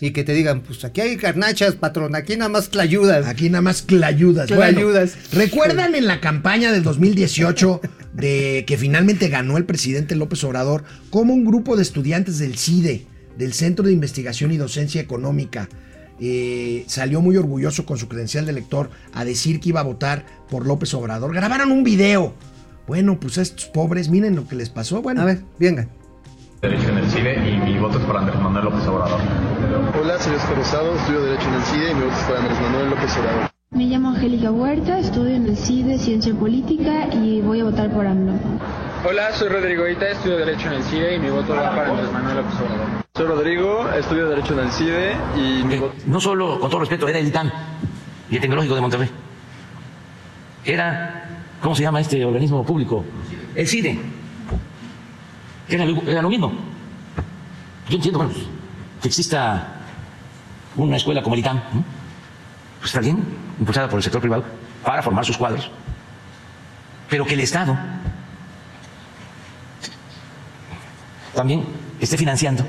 Y 0.00 0.12
que 0.12 0.22
te 0.22 0.32
digan, 0.32 0.60
pues 0.60 0.84
aquí 0.84 1.00
hay 1.00 1.16
carnachas, 1.16 1.74
patrón, 1.74 2.14
aquí 2.14 2.36
nada 2.36 2.48
más 2.48 2.70
ayudas. 2.78 3.26
Aquí 3.26 3.50
nada 3.50 3.62
más 3.62 3.82
clayudas. 3.82 4.46
Clayudas. 4.46 5.16
Bueno, 5.32 5.44
¿Recuerdan 5.44 5.96
en 5.96 6.06
la 6.06 6.20
campaña 6.20 6.70
del 6.70 6.84
2018 6.84 7.80
de 8.12 8.64
que 8.68 8.76
finalmente 8.76 9.28
ganó 9.28 9.56
el 9.56 9.64
presidente 9.64 10.14
López 10.14 10.44
Obrador 10.44 10.84
cómo 11.10 11.34
un 11.34 11.44
grupo 11.44 11.74
de 11.74 11.82
estudiantes 11.82 12.38
del 12.38 12.56
CIDE, 12.56 13.06
del 13.36 13.52
Centro 13.52 13.84
de 13.84 13.92
Investigación 13.92 14.52
y 14.52 14.58
Docencia 14.58 15.00
Económica, 15.00 15.68
eh, 16.24 16.84
salió 16.86 17.20
muy 17.20 17.36
orgulloso 17.36 17.84
con 17.84 17.98
su 17.98 18.08
credencial 18.08 18.46
de 18.46 18.52
lector 18.52 18.90
a 19.12 19.24
decir 19.24 19.58
que 19.58 19.70
iba 19.70 19.80
a 19.80 19.82
votar 19.82 20.24
por 20.48 20.66
López 20.66 20.94
Obrador? 20.94 21.34
Grabaron 21.34 21.72
un 21.72 21.82
video. 21.82 22.32
Bueno, 22.86 23.18
pues 23.18 23.38
a 23.38 23.42
estos 23.42 23.66
pobres, 23.66 24.08
miren 24.08 24.36
lo 24.36 24.46
que 24.46 24.54
les 24.54 24.70
pasó. 24.70 25.02
Bueno, 25.02 25.22
A 25.22 25.24
ver, 25.24 25.42
venga. 25.58 25.88
Derecho 26.60 26.90
en 26.90 26.98
el 26.98 27.10
CIDE 27.10 27.50
y 27.50 27.56
mi 27.58 27.78
voto 27.80 27.98
es 27.98 28.04
para 28.04 28.20
Andrés 28.20 28.40
Manuel 28.40 28.66
López 28.66 28.86
Obrador. 28.86 29.20
Hola, 30.00 30.16
soy 30.20 30.34
Oscar 30.36 30.56
Rosado, 30.56 30.94
estudio 30.94 31.22
Derecho 31.22 31.48
en 31.48 31.54
el 31.54 31.62
CIDE 31.62 31.90
y 31.90 31.94
mi 31.94 32.02
voto 32.02 32.16
es 32.16 32.22
para 32.22 32.38
Andrés 32.38 32.60
Manuel 32.60 32.90
López 32.90 33.16
Obrador. 33.18 33.50
Me 33.70 33.84
llamo 33.86 34.08
Angélica 34.10 34.52
Huerta, 34.52 34.98
estudio 35.00 35.34
en 35.34 35.46
el 35.46 35.56
CIDE 35.56 35.98
Ciencia 35.98 36.34
Política 36.34 37.08
y 37.12 37.40
voy 37.40 37.60
a 37.60 37.64
votar 37.64 37.90
por 37.92 38.06
AMLO. 38.06 38.34
Hola, 39.04 39.32
soy 39.32 39.48
Rodrigo 39.48 39.88
Ita, 39.88 40.10
estudio 40.10 40.36
Derecho 40.36 40.68
en 40.68 40.74
el 40.74 40.82
CIDE 40.84 41.16
y 41.16 41.18
mi 41.18 41.30
voto 41.30 41.52
va 41.52 41.70
para 41.70 41.90
Andrés 41.90 42.12
Manuel 42.12 42.36
López 42.36 42.54
Obrador. 42.60 43.01
Soy 43.14 43.26
Rodrigo, 43.26 43.90
estudio 43.90 44.26
Derecho 44.26 44.54
en 44.54 44.60
el 44.60 44.72
CIDE 44.72 45.12
y 45.36 45.62
mi 45.64 45.76
voto... 45.76 45.94
No 46.06 46.18
solo, 46.18 46.58
con 46.58 46.70
todo 46.70 46.80
respeto, 46.80 47.06
era 47.06 47.18
el 47.18 47.26
ITAM 47.26 47.50
y 48.30 48.36
el 48.36 48.40
Tecnológico 48.40 48.74
de 48.74 48.80
Monterrey. 48.80 49.10
Era, 50.64 51.28
¿cómo 51.60 51.74
se 51.74 51.82
llama 51.82 52.00
este 52.00 52.24
organismo 52.24 52.64
público? 52.64 53.04
El 53.54 53.68
CIDE. 53.68 54.00
Era 55.68 55.84
lo, 55.84 56.00
era 56.10 56.22
lo 56.22 56.30
mismo. 56.30 56.52
Yo 57.90 57.96
entiendo, 57.96 58.18
bueno, 58.20 58.32
que 59.02 59.08
exista 59.08 59.74
una 60.76 60.96
escuela 60.96 61.22
como 61.22 61.34
el 61.34 61.40
ITAM, 61.40 61.56
¿no? 61.56 61.84
pues 62.78 62.94
está 62.94 63.00
bien, 63.00 63.22
impulsada 63.58 63.90
por 63.90 63.98
el 63.98 64.02
sector 64.02 64.22
privado, 64.22 64.42
para 64.82 65.02
formar 65.02 65.26
sus 65.26 65.36
cuadros, 65.36 65.70
pero 67.10 67.26
que 67.26 67.34
el 67.34 67.40
Estado 67.40 67.76
también 71.34 71.62
esté 72.00 72.16
financiando 72.16 72.64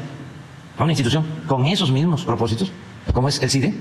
a 0.78 0.84
una 0.84 0.92
institución 0.94 1.24
con 1.48 1.66
esos 1.66 1.92
mismos 1.92 2.24
propósitos, 2.26 2.72
como 3.14 3.30
es 3.30 3.42
el 3.42 3.50
CIDE. 3.50 3.74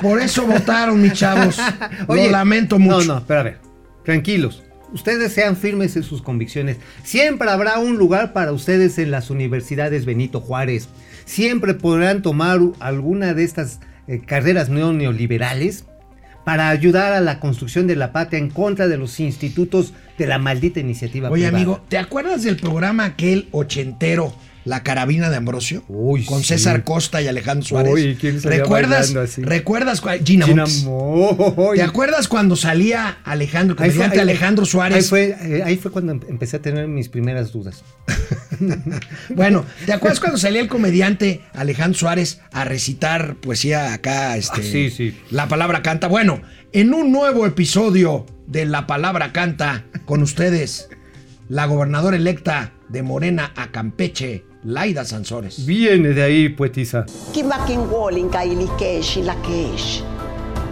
por 0.00 0.18
eso 0.20 0.46
votaron, 0.46 1.00
mis 1.02 1.12
chavos. 1.12 1.58
Oye, 2.06 2.26
lo 2.26 2.30
lamento 2.32 2.78
mucho. 2.78 3.04
No, 3.04 3.14
no, 3.16 3.26
pero 3.26 3.40
a 3.40 3.42
ver, 3.42 3.58
tranquilos. 4.04 4.62
Ustedes 4.92 5.32
sean 5.32 5.56
firmes 5.56 5.94
en 5.96 6.02
sus 6.02 6.22
convicciones. 6.22 6.78
Siempre 7.04 7.48
habrá 7.50 7.78
un 7.78 7.96
lugar 7.96 8.32
para 8.32 8.52
ustedes 8.52 8.98
en 8.98 9.10
las 9.10 9.30
universidades 9.30 10.04
Benito 10.06 10.40
Juárez. 10.40 10.88
Siempre 11.26 11.74
podrán 11.74 12.22
tomar 12.22 12.58
alguna 12.80 13.34
de 13.34 13.44
estas 13.44 13.80
eh, 14.08 14.20
carreras 14.26 14.68
neo- 14.68 14.92
neoliberales 14.94 15.84
para 16.44 16.70
ayudar 16.70 17.12
a 17.12 17.20
la 17.20 17.38
construcción 17.40 17.86
de 17.86 17.96
la 17.96 18.12
patria 18.12 18.38
en 18.38 18.50
contra 18.50 18.88
de 18.88 18.96
los 18.96 19.20
institutos 19.20 19.92
de 20.18 20.26
la 20.26 20.38
maldita 20.38 20.80
iniciativa 20.80 21.28
Oye, 21.30 21.44
privada. 21.44 21.56
amigo, 21.56 21.84
¿te 21.88 21.98
acuerdas 21.98 22.42
del 22.42 22.56
programa 22.56 23.04
aquel 23.04 23.48
ochentero, 23.52 24.34
La 24.64 24.82
Carabina 24.82 25.30
de 25.30 25.36
Ambrosio? 25.36 25.82
Uy, 25.88 26.24
con 26.24 26.40
sí. 26.40 26.48
César 26.48 26.84
Costa 26.84 27.22
y 27.22 27.28
Alejandro 27.28 27.66
Suárez. 27.66 27.92
Uy, 27.92 28.16
¿quién 28.20 28.42
¿Recuerdas? 28.42 29.14
así? 29.14 29.42
¿Recuerdas? 29.42 30.02
Gina, 30.24 30.46
Gina. 30.46 30.64
¿Te 31.74 31.82
acuerdas 31.82 32.28
cuando 32.28 32.56
salía 32.56 33.18
Alejandro, 33.24 33.76
Ahí 33.78 33.90
fue- 33.90 34.04
comediante 34.06 34.16
ahí- 34.18 34.22
Alejandro 34.22 34.64
Ahí 34.64 34.70
Suárez? 34.70 35.08
fue, 35.08 35.36
eh, 35.40 35.62
ahí 35.64 35.76
fue 35.76 35.90
cuando 35.90 36.12
em- 36.12 36.20
empecé 36.28 36.56
a 36.56 36.62
tener 36.62 36.88
mis 36.88 37.08
primeras 37.08 37.52
dudas. 37.52 37.82
Bueno, 39.34 39.64
¿te 39.86 39.92
acuerdas 39.92 40.20
cuando 40.20 40.38
salía 40.38 40.60
el 40.60 40.68
comediante 40.68 41.40
Alejandro 41.54 41.98
Suárez 41.98 42.40
a 42.52 42.64
recitar 42.64 43.36
poesía 43.36 43.92
acá? 43.94 44.36
Este, 44.36 44.60
Ah, 44.60 44.64
sí, 44.64 44.90
sí. 44.90 45.16
La 45.30 45.48
palabra 45.48 45.82
canta. 45.82 46.08
Bueno, 46.08 46.40
en 46.72 46.94
un 46.94 47.12
nuevo 47.12 47.46
episodio 47.46 48.26
de 48.46 48.64
La 48.66 48.86
palabra 48.86 49.32
canta, 49.32 49.84
con 50.04 50.22
ustedes, 50.22 50.88
la 51.48 51.66
gobernadora 51.66 52.16
electa 52.16 52.72
de 52.88 53.02
Morena 53.02 53.52
a 53.56 53.70
Campeche, 53.70 54.44
Laida 54.64 55.04
Sansores. 55.04 55.64
Viene 55.66 56.10
de 56.10 56.22
ahí, 56.22 56.48
poetisa. 56.48 57.06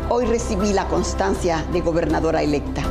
Hoy 0.08 0.26
recibí 0.26 0.72
la 0.72 0.86
constancia 0.88 1.64
de 1.72 1.80
gobernadora 1.80 2.42
electa. 2.42 2.82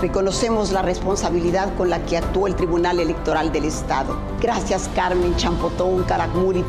Reconocemos 0.00 0.72
la 0.72 0.82
responsabilidad 0.82 1.74
con 1.74 1.88
la 1.88 2.04
que 2.04 2.18
actuó 2.18 2.46
el 2.46 2.54
Tribunal 2.54 3.00
Electoral 3.00 3.50
del 3.50 3.64
Estado. 3.64 4.14
Gracias 4.42 4.90
Carmen 4.94 5.34
Champotón, 5.36 6.04
Caracmuri. 6.04 6.64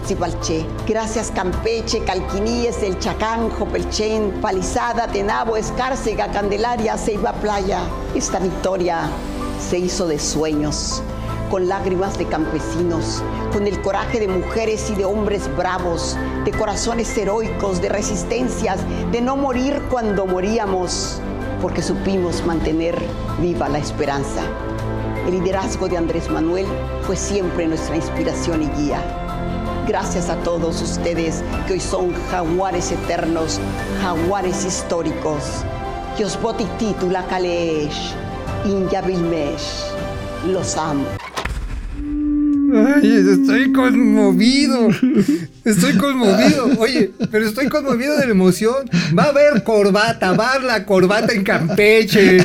Gracias 0.87 1.31
Campeche, 1.31 1.99
Calquiníes, 2.05 2.81
El 2.83 2.97
Chacán, 2.99 3.49
Jopelchen, 3.49 4.31
Palizada, 4.41 5.07
Tenabo, 5.07 5.57
Escárcega, 5.57 6.31
Candelaria, 6.31 6.97
Ceiba 6.97 7.33
Playa. 7.33 7.81
Esta 8.15 8.39
victoria 8.39 9.09
se 9.59 9.77
hizo 9.77 10.07
de 10.07 10.19
sueños, 10.19 11.03
con 11.51 11.67
lágrimas 11.67 12.17
de 12.17 12.27
campesinos, 12.27 13.21
con 13.51 13.67
el 13.67 13.81
coraje 13.81 14.21
de 14.21 14.29
mujeres 14.29 14.89
y 14.89 14.95
de 14.95 15.03
hombres 15.03 15.53
bravos, 15.57 16.15
de 16.45 16.51
corazones 16.51 17.17
heroicos, 17.17 17.81
de 17.81 17.89
resistencias, 17.89 18.79
de 19.11 19.19
no 19.19 19.35
morir 19.35 19.81
cuando 19.89 20.25
moríamos, 20.25 21.21
porque 21.61 21.81
supimos 21.81 22.45
mantener 22.45 22.95
viva 23.41 23.69
la 23.69 23.79
esperanza. 23.79 24.41
El 25.27 25.39
liderazgo 25.39 25.89
de 25.89 25.97
Andrés 25.97 26.29
Manuel 26.29 26.65
fue 27.03 27.15
siempre 27.15 27.67
nuestra 27.67 27.95
inspiración 27.95 28.63
y 28.63 28.67
guía. 28.81 29.01
Gracias 29.87 30.29
a 30.29 30.35
todos 30.37 30.81
ustedes 30.81 31.43
que 31.65 31.73
hoy 31.73 31.79
son 31.79 32.13
jaguares 32.29 32.91
eternos, 32.91 33.59
jaguares 34.01 34.65
históricos. 34.65 35.63
Yosbotik 36.19 36.67
titula 36.77 37.25
Kaleesh, 37.27 38.13
Inyabilmesh. 38.65 39.85
Los 40.51 40.77
amo. 40.77 41.05
Ay, 42.73 43.25
estoy 43.31 43.71
conmovido. 43.71 44.89
Estoy 45.67 45.97
conmovido. 45.97 46.71
Oye, 46.79 47.11
pero 47.29 47.45
estoy 47.45 47.67
conmovido 47.67 48.17
de 48.17 48.25
la 48.25 48.31
emoción. 48.31 48.89
Va 49.17 49.23
a 49.23 49.29
haber 49.29 49.63
corbata, 49.63 50.31
va 50.31 50.47
a 50.47 50.51
haber 50.53 50.63
la 50.63 50.85
corbata 50.85 51.33
en 51.33 51.43
Campeche. 51.43 52.37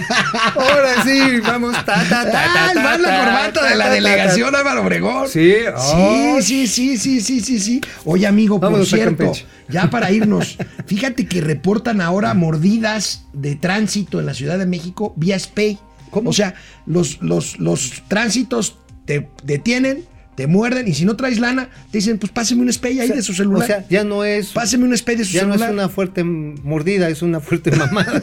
Ahora 0.57 1.05
sí, 1.05 1.39
vamos. 1.41 1.73
Ta, 1.85 2.03
ta, 2.09 2.25
ta, 2.25 2.33
ta, 2.33 2.45
¡Ah, 2.45 2.71
ta, 2.75 2.83
va 2.83 2.99
la 2.99 3.09
ta, 3.09 3.19
corbata 3.19 3.61
ta, 3.61 3.71
de 3.71 3.77
la 3.77 3.91
delegación. 3.91 4.55
Álvaro 4.57 4.83
Obregón! 4.83 5.29
Sí, 5.29 5.55
oh. 5.77 6.39
sí, 6.41 6.67
sí, 6.67 6.99
sí, 6.99 7.21
sí, 7.21 7.41
sí, 7.41 7.61
sí. 7.61 7.81
Oye, 8.05 8.27
amigo, 8.27 8.59
Vámonos 8.59 8.91
por 8.91 8.99
cierto, 8.99 9.33
ya 9.69 9.89
para 9.89 10.11
irnos, 10.11 10.59
fíjate 10.87 11.27
que 11.27 11.41
reportan 11.41 12.01
ahora 12.01 12.35
mordidas 12.35 13.25
de 13.33 13.55
tránsito 13.55 14.19
en 14.19 14.27
la 14.27 14.35
Ciudad 14.35 14.59
de 14.59 14.67
México 14.67 15.15
vía 15.17 15.39
SPAY. 15.39 15.79
¿Cómo? 16.11 16.31
O 16.31 16.33
sea, 16.33 16.55
los, 16.87 17.23
los, 17.23 17.59
los 17.59 18.03
tránsitos 18.09 18.77
te 19.07 19.29
detienen, 19.45 20.05
te 20.35 20.47
muerden 20.47 20.89
y 20.89 20.95
si 20.95 21.05
no 21.05 21.15
traes 21.15 21.39
lana, 21.39 21.69
te 21.91 21.99
dicen, 21.99 22.19
pues 22.19 22.33
páseme 22.33 22.63
un 22.63 22.73
SPAY 22.73 23.01
ahí 23.01 23.05
O 23.05 23.07
sea, 23.09 23.17
de 23.17 23.23
su 23.23 23.35
celular. 23.35 23.63
O 23.63 23.67
sea, 23.67 23.85
ya 23.91 24.03
no 24.03 24.25
es. 24.25 24.49
páseme 24.49 24.85
un 24.85 24.97
SPAY 24.97 25.17
de 25.17 25.25
su 25.27 25.33
Ya 25.33 25.43
no 25.45 25.53
celular. 25.53 25.69
es 25.71 25.75
una 25.75 25.89
fuerte 25.91 26.25
mordida, 26.25 27.09
es 27.11 27.21
una 27.21 27.41
fuerte 27.41 27.71
mamada. 27.77 28.23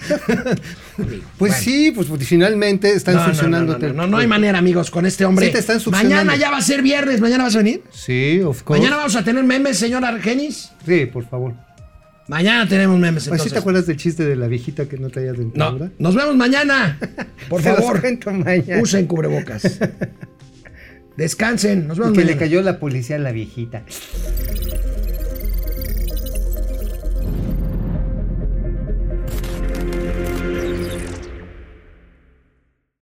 pues 0.98 1.22
Bueno. 1.38 1.56
sí, 1.60 1.92
pues 1.94 2.08
porque 2.08 2.26
finalmente 2.26 2.92
están 2.94 3.16
no, 3.16 3.22
no, 3.22 3.28
no, 3.28 3.34
succionándote. 3.34 3.88
no, 3.90 3.94
no, 3.94 4.08
no 4.08 4.18
hay 4.18 4.28
manera, 4.28 4.58
amigos, 4.58 4.90
con 4.90 5.06
este 5.06 5.24
hombre. 5.26 5.46
Sí 5.48 5.52
te 5.54 5.60
están. 5.60 5.80
Mañana 5.92 6.36
ya 6.36 6.50
va 6.50 6.58
a 6.58 6.62
ser 6.62 6.82
viernes, 6.82 7.22
mañana 7.22 7.44
vas 7.44 7.56
a 7.56 7.60
venir. 7.60 7.84
Sí, 7.92 8.42
of 8.42 8.64
course. 8.64 8.82
Mañana 8.82 8.98
vamos 8.98 9.16
a 9.16 9.24
tener 9.24 9.44
memes, 9.44 9.78
señor 9.78 10.04
Argenis. 10.04 10.72
Sí, 10.86 11.06
por 11.06 11.28
favor. 11.30 11.54
Mañana 12.28 12.68
tenemos 12.68 13.00
memes, 13.00 13.24
¿sí 13.24 13.30
entonces. 13.30 13.54
te 13.54 13.60
acuerdas 13.60 13.88
del 13.88 13.98
chiste 13.98 14.24
de 14.24 14.36
la 14.36 14.48
viejita 14.48 14.88
que 14.88 14.98
no 14.98 15.10
traía 15.10 15.34
dentadura? 15.34 15.86
No, 15.98 16.10
nos 16.10 16.16
vemos 16.16 16.36
mañana. 16.36 16.98
Por 17.50 17.64
Se 17.64 17.70
los 17.70 17.80
favor, 17.80 18.02
cuento 18.02 18.32
mañana. 18.32 18.82
usen 18.84 19.08
cubrebocas. 19.08 19.64
Descansen, 21.20 21.86
nos 21.86 22.00
vemos. 22.00 22.14
Y 22.14 22.20
que 22.20 22.26
le 22.26 22.38
cayó 22.38 22.62
la 22.62 22.80
policía 22.80 23.18
a 23.18 23.20
la 23.20 23.34
viejita. 23.34 23.84